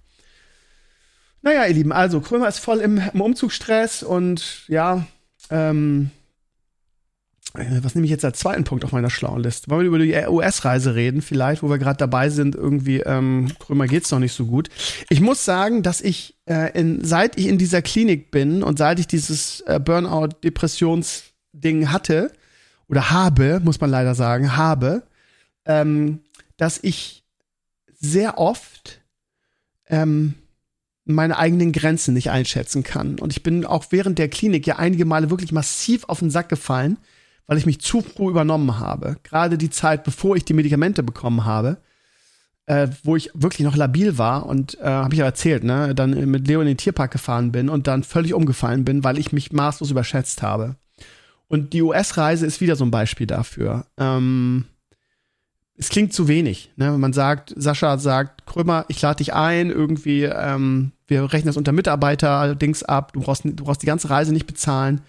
Naja, 1.41 1.65
ihr 1.65 1.74
Lieben, 1.74 1.91
also 1.91 2.21
Krömer 2.21 2.48
ist 2.48 2.60
voll 2.60 2.79
im, 2.79 3.01
im 3.13 3.21
Umzugsstress 3.21 4.03
und 4.03 4.63
ja, 4.67 5.05
ähm, 5.50 6.12
äh, 7.55 7.79
was 7.81 7.95
nehme 7.95 8.05
ich 8.05 8.12
jetzt 8.12 8.24
als 8.24 8.38
zweiten 8.39 8.63
Punkt 8.63 8.86
auf 8.86 8.91
meiner 8.91 9.10
schlauen 9.10 9.41
Liste? 9.41 9.69
Wollen 9.69 9.81
wir 9.81 9.88
über 9.88 9.98
die 10.00 10.13
US-Reise 10.27 10.93
reden, 10.95 11.21
vielleicht, 11.21 11.63
wo 11.63 11.69
wir 11.69 11.79
gerade 11.79 11.98
dabei 11.98 12.29
sind, 12.29 12.55
irgendwie, 12.55 13.00
ähm, 13.00 13.51
Krömer 13.60 13.88
geht's 13.88 14.12
noch 14.12 14.19
nicht 14.19 14.33
so 14.33 14.45
gut. 14.45 14.69
Ich 15.10 15.19
muss 15.19 15.43
sagen, 15.43 15.83
dass 15.83 16.00
ich, 16.01 16.38
äh, 16.45 16.71
in, 16.79 17.03
seit 17.03 17.38
ich 17.38 17.48
in 17.48 17.57
dieser 17.57 17.81
Klinik 17.81 18.31
bin 18.31 18.63
und 18.63 18.77
seit 18.77 19.00
ich 19.00 19.07
dieses 19.07 19.60
äh, 19.62 19.79
Burnout-Depressions-Ding 19.79 21.91
hatte, 21.91 22.31
oder 22.88 23.10
habe, 23.10 23.62
muss 23.63 23.79
man 23.79 23.89
leider 23.89 24.15
sagen, 24.15 24.57
habe, 24.57 25.03
ähm, 25.65 26.19
dass 26.57 26.79
ich 26.81 27.24
sehr 28.00 28.38
oft 28.38 29.01
ähm, 29.88 30.33
meine 31.13 31.38
eigenen 31.38 31.72
Grenzen 31.72 32.13
nicht 32.13 32.32
einschätzen 32.32 32.84
kann. 32.84 33.20
Und 33.20 33.32
ich 33.32 33.44
bin 33.44 33.65
auch 33.65 33.86
während 33.89 34.20
der 34.20 34.30
Klinik 34.30 34.68
ja 34.68 34.77
einige 34.77 35.06
Male 35.06 35.30
wirklich 35.30 35.51
massiv 35.51 36.06
auf 36.06 36.20
den 36.20 36.30
Sack 36.30 36.50
gefallen, 36.50 36.98
weil 37.48 37.58
ich 37.58 37.65
mich 37.65 37.82
zu 37.82 38.01
früh 38.01 38.30
übernommen 38.30 38.80
habe. 38.80 39.18
Gerade 39.24 39.58
die 39.58 39.70
Zeit, 39.70 40.03
bevor 40.03 40.36
ich 40.36 40.46
die 40.46 40.53
Medikamente 40.53 41.03
bekommen 41.03 41.46
habe, 41.46 41.77
äh, 42.65 42.88
wo 43.03 43.15
ich 43.15 43.30
wirklich 43.34 43.65
noch 43.65 43.75
labil 43.75 44.18
war 44.18 44.46
und 44.46 44.80
äh, 44.80 44.86
habe 44.86 45.13
ich 45.13 45.20
ja 45.20 45.25
erzählt, 45.25 45.63
ne, 45.63 45.94
dann 45.96 46.12
mit 46.30 46.48
Leo 46.48 46.62
in 46.62 46.68
den 46.68 46.77
Tierpark 46.77 47.12
gefahren 47.12 47.51
bin 47.51 47.70
und 47.70 47.88
dann 47.88 48.03
völlig 48.03 48.34
umgefallen 48.34 48.86
bin, 48.86 49.03
weil 49.03 49.18
ich 49.18 49.32
mich 49.32 49.51
maßlos 49.51 49.91
überschätzt 49.91 50.41
habe. 50.41 50.75
Und 51.48 51.74
die 51.74 51.82
US-Reise 51.82 52.46
ist 52.46 52.62
wieder 52.62 52.77
so 52.77 52.86
ein 52.86 52.91
Beispiel 52.91 53.27
dafür. 53.27 53.86
Ähm, 53.98 54.65
es 55.75 55.89
klingt 55.89 56.13
zu 56.13 56.27
wenig. 56.27 56.72
Ne? 56.77 56.98
Man 56.98 57.12
sagt, 57.12 57.53
Sascha 57.58 57.98
sagt, 57.98 58.46
Krömer, 58.46 58.86
ich 58.88 59.01
lade 59.01 59.18
dich 59.18 59.34
ein, 59.34 59.70
irgendwie, 59.70 60.24
ähm, 60.24 60.91
wir 61.12 61.32
rechnen 61.34 61.48
das 61.48 61.58
unter 61.58 61.74
Mitarbeiter-Dings 61.74 62.84
ab, 62.84 63.12
du 63.12 63.20
brauchst, 63.20 63.44
du 63.44 63.63
brauchst 63.63 63.82
die 63.82 63.88
ganze 63.88 64.10
Reise 64.10 64.32
nicht 64.32 64.48
bezahlen. 64.48 65.01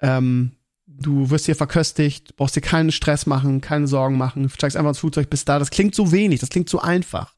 Ähm, 0.00 0.52
du 0.86 1.28
wirst 1.28 1.44
hier 1.44 1.54
verköstigt, 1.54 2.34
brauchst 2.36 2.56
dir 2.56 2.62
keinen 2.62 2.90
Stress 2.90 3.26
machen, 3.26 3.60
keine 3.60 3.86
Sorgen 3.86 4.16
machen, 4.16 4.48
steigst 4.48 4.76
einfach 4.76 4.90
ins 4.90 4.98
Flugzeug, 4.98 5.28
bist 5.28 5.48
da. 5.48 5.58
Das 5.58 5.70
klingt 5.70 5.94
so 5.94 6.12
wenig, 6.12 6.40
das 6.40 6.48
klingt 6.48 6.70
so 6.70 6.80
einfach. 6.80 7.34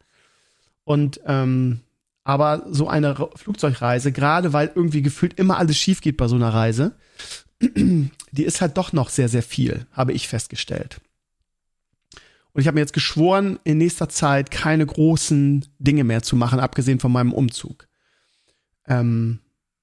Und 0.84 1.20
ähm, 1.26 1.80
aber 2.22 2.64
so 2.70 2.88
eine 2.88 3.28
Flugzeugreise, 3.34 4.12
gerade 4.12 4.52
weil 4.52 4.70
irgendwie 4.74 5.02
gefühlt 5.02 5.38
immer 5.38 5.58
alles 5.58 5.76
schief 5.76 6.00
geht 6.00 6.16
bei 6.16 6.28
so 6.28 6.36
einer 6.36 6.54
Reise, 6.54 6.94
die 7.60 8.10
ist 8.44 8.60
halt 8.60 8.76
doch 8.76 8.92
noch 8.92 9.08
sehr, 9.08 9.28
sehr 9.28 9.42
viel, 9.42 9.86
habe 9.90 10.12
ich 10.12 10.28
festgestellt. 10.28 11.00
Und 12.52 12.60
ich 12.60 12.68
habe 12.68 12.76
mir 12.76 12.82
jetzt 12.82 12.92
geschworen, 12.92 13.58
in 13.64 13.78
nächster 13.78 14.08
Zeit 14.08 14.52
keine 14.52 14.86
großen 14.86 15.66
Dinge 15.80 16.04
mehr 16.04 16.22
zu 16.22 16.36
machen, 16.36 16.60
abgesehen 16.60 17.00
von 17.00 17.10
meinem 17.12 17.32
Umzug. 17.32 17.88
Ähm, 18.88 19.40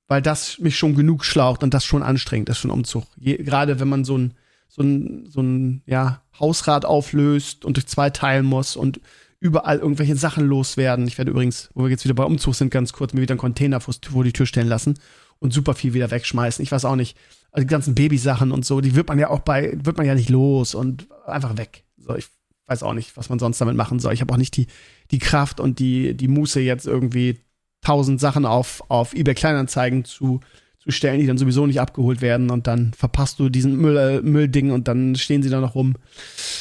weil 0.07 0.22
das 0.22 0.60
mich 0.60 0.77
schon 0.77 0.95
genug 0.95 1.25
schlaucht 1.25 1.63
und 1.63 1.74
das 1.74 1.86
schon 1.86 2.03
anstrengend 2.03 2.50
ist, 2.50 2.60
schon 2.60 2.72
Umzug. 2.72 3.05
Je, 3.17 3.38
gerade 3.38 3.79
wenn 3.79 3.89
man 3.89 4.05
so 4.05 4.17
ein, 4.17 4.33
so 4.67 4.81
ein, 4.81 5.25
so 5.29 5.41
ein 5.41 5.81
ja, 5.86 6.22
Hausrat 6.39 6.86
auflöst 6.86 7.65
und 7.65 7.77
durch 7.77 7.88
zwei 7.88 8.10
teilen 8.10 8.45
muss 8.45 8.75
und 8.75 9.00
überall 9.39 9.79
irgendwelche 9.79 10.15
Sachen 10.15 10.45
loswerden. 10.45 11.07
Ich 11.07 11.17
werde 11.17 11.31
übrigens, 11.31 11.69
wo 11.74 11.83
wir 11.83 11.89
jetzt 11.89 12.05
wieder 12.05 12.13
bei 12.13 12.24
Umzug 12.24 12.55
sind, 12.55 12.72
ganz 12.72 12.93
kurz 12.93 13.13
mir 13.13 13.22
wieder 13.22 13.33
einen 13.33 13.39
Container 13.39 13.81
vor 13.81 14.24
die 14.24 14.33
Tür 14.33 14.45
stellen 14.45 14.67
lassen 14.67 15.00
und 15.39 15.53
super 15.53 15.74
viel 15.74 15.93
wieder 15.93 16.12
wegschmeißen. 16.12 16.63
Ich 16.63 16.72
weiß 16.72 16.86
auch 16.86 16.95
nicht. 16.95 17.17
Also 17.51 17.67
die 17.67 17.72
ganzen 17.72 17.93
Babysachen 17.93 18.51
und 18.51 18.65
so, 18.65 18.81
die 18.81 18.95
wird 18.95 19.10
man 19.10 19.19
ja 19.19 19.29
auch 19.29 19.41
bei, 19.41 19.77
wird 19.83 19.98
man 19.98 20.05
ja 20.05 20.15
nicht 20.15 20.29
los 20.29 20.75
und 20.75 21.07
einfach 21.27 21.57
weg. 21.57 21.83
So, 21.98 22.15
ich 22.15 22.27
weiß 22.67 22.83
auch 22.83 22.93
nicht, 22.93 23.17
was 23.17 23.29
man 23.29 23.38
sonst 23.38 23.60
damit 23.60 23.75
machen 23.75 24.00
soll. 24.00 24.13
Ich 24.13 24.22
habe 24.22 24.33
auch 24.33 24.38
nicht 24.38 24.55
die, 24.55 24.67
die 25.12 25.19
Kraft 25.19 25.60
und 25.60 25.79
die, 25.79 26.15
die 26.15 26.29
Muße, 26.29 26.62
jetzt 26.62 26.88
irgendwie 26.88 27.39
tausend 27.84 28.20
Sachen 28.20 28.46
auf, 28.46 28.84
auf 28.90 29.13
eBay 29.13 29.36
Kleinanzeigen 29.36 30.06
zu, 30.06 30.40
zu 30.80 30.92
stellen, 30.92 31.20
die 31.20 31.28
dann 31.28 31.38
sowieso 31.38 31.66
nicht 31.66 31.80
abgeholt 31.80 32.22
werden 32.22 32.50
und 32.50 32.68
dann 32.68 32.94
verpasst 32.94 33.40
du 33.40 33.50
diesen 33.50 33.78
Müll, 33.78 33.98
äh, 33.98 34.22
Müllding 34.22 34.72
und 34.72 34.88
dann 34.88 35.16
stehen 35.16 35.44
sie 35.44 35.50
da 35.50 35.60
noch 35.60 35.75
rum. 35.75 35.96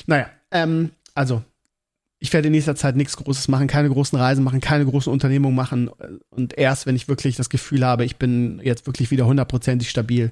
Naja, 0.07 0.27
ähm, 0.51 0.91
also 1.15 1.43
ich 2.19 2.33
werde 2.33 2.47
in 2.47 2.53
nächster 2.53 2.77
Zeit 2.77 2.95
nichts 2.95 3.17
Großes 3.17 3.49
machen, 3.49 3.67
keine 3.67 3.89
großen 3.89 4.17
Reisen 4.17 4.45
machen, 4.45 4.61
keine 4.61 4.87
großen 4.87 5.13
Unternehmungen 5.13 5.57
machen. 5.57 5.91
Und 6.31 6.57
erst, 6.57 6.87
wenn 6.87 6.95
ich 6.95 7.09
wirklich 7.09 7.35
das 7.35 7.51
Gefühl 7.51 7.85
habe, 7.85 8.05
ich 8.05 8.17
bin 8.17 8.61
jetzt 8.63 8.87
wirklich 8.87 9.11
wieder 9.11 9.27
hundertprozentig 9.27 9.91
stabil 9.91 10.31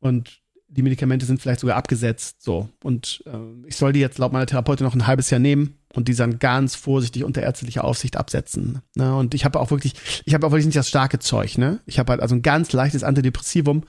und 0.00 0.40
die 0.68 0.82
Medikamente 0.82 1.26
sind 1.26 1.40
vielleicht 1.40 1.60
sogar 1.60 1.76
abgesetzt, 1.76 2.42
so. 2.42 2.68
Und 2.82 3.22
äh, 3.26 3.68
ich 3.68 3.76
soll 3.76 3.92
die 3.92 4.00
jetzt 4.00 4.18
laut 4.18 4.32
meiner 4.32 4.46
Therapeutin 4.46 4.84
noch 4.84 4.94
ein 4.94 5.06
halbes 5.06 5.30
Jahr 5.30 5.38
nehmen 5.38 5.78
und 5.94 6.08
die 6.08 6.14
dann 6.14 6.38
ganz 6.38 6.74
vorsichtig 6.74 7.24
unter 7.24 7.42
ärztlicher 7.42 7.84
Aufsicht 7.84 8.16
absetzen. 8.16 8.82
Ne? 8.94 9.14
Und 9.14 9.34
ich 9.34 9.44
habe 9.44 9.60
auch 9.60 9.70
wirklich, 9.70 9.94
ich 10.24 10.34
habe 10.34 10.46
auch 10.46 10.50
wirklich 10.50 10.66
nicht 10.66 10.76
das 10.76 10.88
starke 10.88 11.18
Zeug, 11.18 11.56
ne? 11.58 11.80
Ich 11.86 11.98
habe 11.98 12.10
halt 12.10 12.20
also 12.20 12.34
ein 12.34 12.42
ganz 12.42 12.72
leichtes 12.72 13.04
Antidepressivum, 13.04 13.84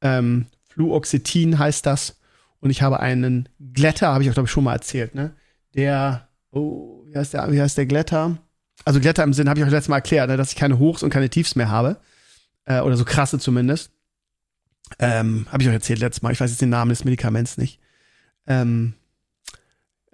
ähm, 0.00 0.46
Fluoxetin 0.68 1.58
heißt 1.58 1.84
das. 1.86 2.16
Und 2.60 2.70
ich 2.70 2.82
habe 2.82 3.00
einen 3.00 3.48
Glätter, 3.72 4.08
habe 4.08 4.24
ich 4.24 4.30
auch, 4.30 4.34
glaube 4.34 4.46
ich, 4.46 4.52
schon 4.52 4.64
mal 4.64 4.72
erzählt, 4.72 5.14
ne? 5.14 5.34
Der 5.74 6.28
oh, 6.50 7.04
wie 7.06 7.16
heißt 7.16 7.34
der, 7.34 7.52
wie 7.52 7.60
heißt 7.60 7.76
der 7.76 7.86
Glätter? 7.86 8.38
Also 8.84 9.00
Glätter 9.00 9.24
im 9.24 9.32
Sinn 9.32 9.48
habe 9.48 9.60
ich 9.60 9.66
euch 9.66 9.72
letztes 9.72 9.88
Mal 9.88 9.96
erklärt, 9.96 10.28
ne, 10.28 10.36
dass 10.36 10.52
ich 10.52 10.56
keine 10.56 10.78
Hochs 10.78 11.02
und 11.02 11.10
keine 11.10 11.28
Tiefs 11.28 11.56
mehr 11.56 11.70
habe. 11.70 11.98
Äh, 12.64 12.80
oder 12.80 12.96
so 12.96 13.04
krasse 13.04 13.38
zumindest. 13.38 13.92
Ähm, 14.98 15.46
habe 15.50 15.62
ich 15.62 15.68
euch 15.68 15.74
erzählt 15.74 16.00
letztes 16.00 16.22
Mal. 16.22 16.32
Ich 16.32 16.40
weiß 16.40 16.50
jetzt 16.50 16.62
den 16.62 16.70
Namen 16.70 16.90
des 16.90 17.04
Medikaments 17.04 17.58
nicht. 17.58 17.80
Ähm, 18.46 18.94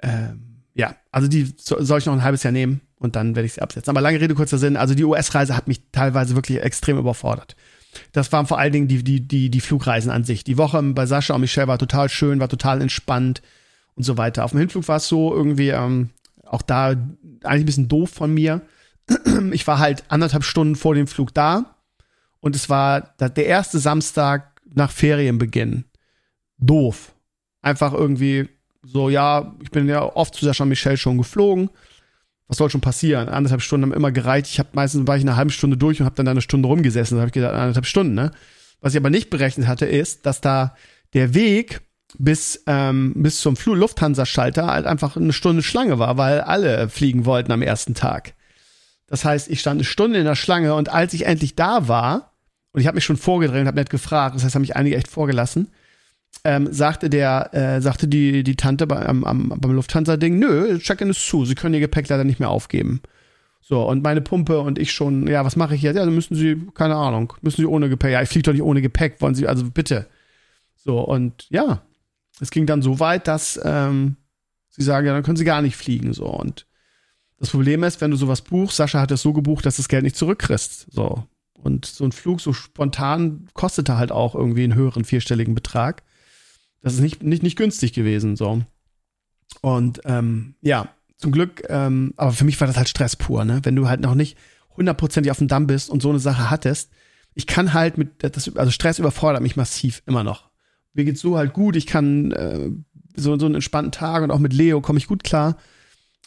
ähm, 0.03 0.63
ja, 0.75 0.97
also 1.13 1.29
die 1.29 1.55
so, 1.57 1.81
soll 1.83 1.99
ich 2.01 2.07
noch 2.07 2.13
ein 2.13 2.25
halbes 2.25 2.43
Jahr 2.43 2.53
nehmen 2.53 2.81
und 2.99 3.17
dann 3.17 3.37
werde 3.37 3.47
ich 3.47 3.55
sie 3.55 3.63
absetzen. 3.63 3.91
Aber 3.91 4.01
lange 4.01 4.21
Rede, 4.21 4.35
kurzer 4.35 4.59
Sinn. 4.59 4.77
Also 4.77 4.95
die 4.95 5.05
US-Reise 5.05 5.57
hat 5.57 5.69
mich 5.69 5.81
teilweise 5.93 6.35
wirklich 6.35 6.61
extrem 6.61 6.99
überfordert. 6.99 7.57
Das 8.13 8.33
waren 8.33 8.47
vor 8.47 8.59
allen 8.59 8.73
Dingen 8.73 8.89
die, 8.89 9.05
die, 9.05 9.21
die, 9.21 9.51
die 9.51 9.61
Flugreisen 9.61 10.11
an 10.11 10.25
sich. 10.25 10.43
Die 10.43 10.59
Woche 10.59 10.83
bei 10.83 11.07
Sascha 11.07 11.35
und 11.35 11.41
Michelle 11.41 11.69
war 11.69 11.79
total 11.79 12.09
schön, 12.09 12.41
war 12.41 12.49
total 12.49 12.83
entspannt 12.83 13.43
und 13.95 14.03
so 14.03 14.17
weiter. 14.19 14.45
Auf 14.45 14.51
dem 14.51 14.61
Hinflug 14.61 14.89
war 14.89 14.97
es 14.97 15.07
so 15.07 15.33
irgendwie, 15.33 15.69
ähm, 15.69 16.11
auch 16.45 16.63
da 16.63 16.89
eigentlich 16.89 17.45
ein 17.45 17.67
bisschen 17.67 17.89
doof 17.89 18.11
von 18.11 18.33
mir. 18.33 18.63
Ich 19.53 19.67
war 19.67 19.79
halt 19.79 20.05
anderthalb 20.09 20.45
Stunden 20.45 20.77
vor 20.77 20.95
dem 20.95 21.07
Flug 21.07 21.35
da 21.35 21.77
und 22.41 22.57
es 22.57 22.71
war 22.71 23.15
der 23.19 23.47
erste 23.47 23.79
Samstag 23.79 24.54
nach 24.75 24.91
Ferienbeginn. 24.91 25.85
Doof. 26.59 27.15
Einfach 27.63 27.93
irgendwie 27.93 28.49
so, 28.83 29.09
ja, 29.09 29.55
ich 29.63 29.71
bin 29.71 29.89
ja 29.89 30.03
oft 30.03 30.35
zu 30.35 30.45
Sascha 30.45 30.65
Michel 30.65 30.97
schon 30.97 31.19
geflogen. 31.19 31.71
Was 32.47 32.59
soll 32.59 32.71
schon 32.71 32.83
passieren? 32.83 33.29
Anderthalb 33.29 33.63
Stunden 33.63 33.87
haben 33.87 33.97
immer 33.97 34.13
gereicht. 34.13 34.49
Ich 34.49 34.59
habe 34.59 34.69
meistens 34.73 35.07
war 35.07 35.17
ich 35.17 35.23
eine 35.23 35.37
halbe 35.37 35.51
Stunde 35.51 35.77
durch 35.77 36.01
und 36.01 36.07
habe 36.07 36.17
dann 36.17 36.29
eine 36.29 36.43
Stunde 36.43 36.69
rumgesessen. 36.69 37.17
Da 37.17 37.23
habe 37.23 37.29
ich 37.29 37.33
gedacht, 37.33 37.55
anderthalb 37.55 37.87
Stunden, 37.87 38.15
ne? 38.15 38.33
Was 38.81 38.93
ich 38.93 39.01
aber 39.01 39.09
nicht 39.09 39.31
berechnet 39.31 39.67
hatte, 39.67 39.87
ist, 39.87 40.27
dass 40.27 40.43
da 40.43 40.77
der 41.15 41.33
Weg 41.33 41.81
bis, 42.19 42.63
ähm, 42.67 43.15
bis 43.17 43.41
zum 43.41 43.57
Lufthansa-Schalter 43.65 44.67
halt 44.67 44.87
einfach 44.87 45.17
eine 45.17 45.33
Stunde 45.33 45.63
Schlange 45.63 45.99
war, 45.99 46.19
weil 46.19 46.43
alle 46.43 46.91
fliegen 46.91 47.25
wollten 47.25 47.51
am 47.51 47.63
ersten 47.63 47.95
Tag. 47.95 48.35
Das 49.07 49.25
heißt, 49.25 49.49
ich 49.49 49.61
stand 49.61 49.79
eine 49.79 49.85
Stunde 49.85 50.19
in 50.19 50.25
der 50.25 50.35
Schlange 50.35 50.75
und 50.75 50.91
als 50.91 51.15
ich 51.15 51.27
endlich 51.27 51.57
da 51.57 51.89
war, 51.89 52.34
und 52.75 52.81
ich 52.81 52.87
habe 52.87 52.97
mich 52.97 53.05
schon 53.05 53.17
vorgedreht 53.17 53.63
und 53.63 53.67
habe 53.69 53.79
nicht 53.79 53.91
gefragt, 53.91 54.35
das 54.35 54.45
heißt, 54.45 54.55
haben 54.55 54.63
mich 54.63 54.77
einige 54.77 54.97
echt 54.97 55.09
vorgelassen, 55.09 55.69
ähm, 56.43 56.73
sagte 56.73 57.09
der, 57.09 57.55
äh, 57.55 57.81
sagte 57.81 58.09
die, 58.09 58.43
die 58.43 58.57
Tante 58.57 58.87
bei, 58.87 59.07
am, 59.07 59.25
am, 59.25 59.55
beim 59.57 59.73
Lufthansa-Ding, 59.73 60.39
nö, 60.39 60.79
Check-in 60.79 61.09
ist 61.09 61.27
zu, 61.27 61.45
sie 61.47 61.55
können 61.55 61.75
ihr 61.75 61.81
Gepäck 61.81 62.09
leider 62.09 62.25
nicht 62.25 62.41
mehr 62.41 62.51
aufgeben. 62.51 63.01
So, 63.61 63.89
und 63.89 64.03
meine 64.03 64.21
Pumpe 64.21 64.61
und 64.61 64.79
ich 64.79 64.93
schon, 64.93 65.27
ja, 65.27 65.45
was 65.45 65.57
mache 65.57 65.75
ich 65.75 65.83
jetzt? 65.83 65.97
Ja, 65.97 66.05
dann 66.05 66.15
müssen 66.15 66.35
sie, 66.35 66.61
keine 66.75 66.97
Ahnung, 66.97 67.33
müssen 67.41 67.63
sie 67.63 67.67
ohne 67.67 67.89
Gepäck. 67.89 68.13
Ja, 68.13 68.21
ich 68.21 68.29
fliege 68.29 68.43
doch 68.43 68.53
nicht 68.53 68.63
ohne 68.63 68.83
Gepäck, 68.83 69.23
wollen 69.23 69.35
sie, 69.35 69.47
also 69.47 69.71
bitte. 69.71 70.07
So, 70.77 71.01
und 71.01 71.47
ja, 71.49 71.81
es 72.41 72.51
ging 72.51 72.67
dann 72.67 72.83
so 72.83 73.01
weit, 73.01 73.29
dass 73.29 73.59
ähm, 73.65 74.17
sie 74.69 74.83
sagen, 74.83 75.07
ja, 75.07 75.15
dann 75.15 75.23
können 75.23 75.37
sie 75.37 75.45
gar 75.45 75.63
nicht 75.63 75.77
fliegen. 75.77 76.13
So. 76.13 76.27
Und 76.27 76.67
das 77.39 77.51
Problem 77.51 77.85
ist, 77.85 78.01
wenn 78.01 78.11
du 78.11 78.17
sowas 78.17 78.43
buchst, 78.43 78.77
Sascha 78.77 79.01
hat 79.01 79.13
es 79.13 79.23
so 79.23 79.33
gebucht, 79.33 79.65
dass 79.65 79.77
du 79.77 79.83
das 79.83 79.89
Geld 79.89 80.03
nicht 80.03 80.17
zurückkriegst. 80.17 80.89
So. 80.91 81.25
Und 81.65 81.87
so 81.87 82.05
ein 82.05 82.13
Flug 82.13 82.41
so 82.41 82.53
spontan 82.53 83.49
kostete 83.55 83.97
halt 83.97 84.13
auch 84.13 84.35
irgendwie 84.35 84.65
einen 84.65 84.75
höheren 84.75 85.05
vierstelligen 85.05 85.55
Betrag. 85.55 86.03
Das 86.81 86.95
ist 86.95 87.01
nicht, 87.01 87.23
nicht, 87.23 87.43
nicht 87.43 87.57
günstig 87.57 87.93
gewesen. 87.93 88.37
So. 88.37 88.63
Und 89.61 90.01
ähm, 90.05 90.55
ja, 90.61 90.89
zum 91.17 91.33
Glück, 91.33 91.65
ähm, 91.69 92.13
aber 92.17 92.33
für 92.33 92.45
mich 92.45 92.61
war 92.61 92.69
das 92.69 92.77
halt 92.77 92.89
Stress 92.89 93.17
pur, 93.17 93.45
ne? 93.45 93.61
Wenn 93.63 93.77
du 93.77 93.89
halt 93.89 94.01
noch 94.01 94.15
nicht 94.15 94.37
hundertprozentig 94.77 95.31
auf 95.31 95.39
dem 95.39 95.49
Damm 95.49 95.67
bist 95.67 95.89
und 95.89 96.03
so 96.03 96.11
eine 96.11 96.19
Sache 96.19 96.51
hattest. 96.51 96.91
Ich 97.35 97.47
kann 97.47 97.73
halt 97.73 97.99
mit, 97.99 98.23
das, 98.23 98.55
also 98.57 98.71
Stress 98.71 98.99
überfordert 98.99 99.43
mich 99.43 99.57
massiv 99.57 100.03
immer 100.07 100.23
noch 100.23 100.51
mir 100.95 101.05
geht's 101.05 101.21
so 101.21 101.37
halt 101.37 101.53
gut, 101.53 101.77
ich 101.77 101.87
kann 101.87 102.31
äh, 102.33 102.71
so, 103.17 103.39
so 103.39 103.47
einen 103.47 103.57
entspannten 103.57 103.93
Tag 103.93 104.23
und 104.23 104.31
auch 104.31 104.39
mit 104.39 104.53
Leo 104.53 104.81
komme 104.81 104.99
ich 104.99 105.07
gut 105.07 105.25
klar. 105.25 105.57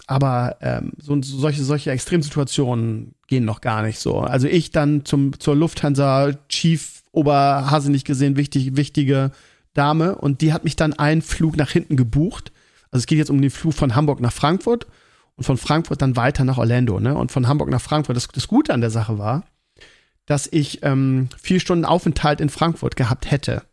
Aber 0.06 0.58
ähm, 0.62 0.94
so, 0.98 1.20
solche, 1.22 1.64
solche 1.64 1.92
Extremsituationen 1.92 3.16
gehen 3.28 3.46
noch 3.46 3.62
gar 3.62 3.84
nicht 3.84 4.00
so. 4.00 4.20
Also 4.20 4.48
ich 4.48 4.72
dann 4.72 5.04
zum, 5.04 5.38
zur 5.40 5.56
Lufthansa 5.56 6.32
Chief 6.48 7.04
Oberhase 7.12 7.92
nicht 7.92 8.06
gesehen, 8.06 8.38
wichtig, 8.38 8.78
wichtige 8.78 9.32
Dame. 9.74 10.16
Und 10.16 10.42
die 10.42 10.54
hat 10.54 10.64
mich 10.64 10.76
dann 10.76 10.94
einen 10.94 11.22
Flug 11.22 11.58
nach 11.58 11.72
hinten 11.72 11.98
gebucht. 11.98 12.52
Also 12.92 13.02
es 13.02 13.06
geht 13.08 13.18
jetzt 13.18 13.30
um 13.30 13.42
den 13.42 13.52
Flug 13.52 13.74
von 13.74 13.96
Hamburg 13.96 14.22
nach 14.22 14.32
Frankfurt 14.32 14.88
und 15.36 15.44
von 15.44 15.58
Frankfurt 15.58 16.02
dann 16.02 16.16
weiter 16.16 16.44
nach 16.44 16.58
Orlando. 16.58 17.00
Ne? 17.00 17.16
Und 17.16 17.32
von 17.32 17.48
Hamburg 17.48 17.70
nach 17.70 17.82
Frankfurt. 17.82 18.16
Das, 18.16 18.28
das 18.28 18.48
Gute 18.48 18.74
an 18.74 18.82
der 18.82 18.92
Sache 18.92 19.18
war, 19.18 19.44
dass 20.26 20.48
ich 20.52 20.84
ähm, 20.84 21.30
vier 21.42 21.60
Stunden 21.60 21.86
Aufenthalt 21.86 22.40
in 22.40 22.50
Frankfurt 22.50 22.96
gehabt 22.96 23.30
hätte. 23.30 23.64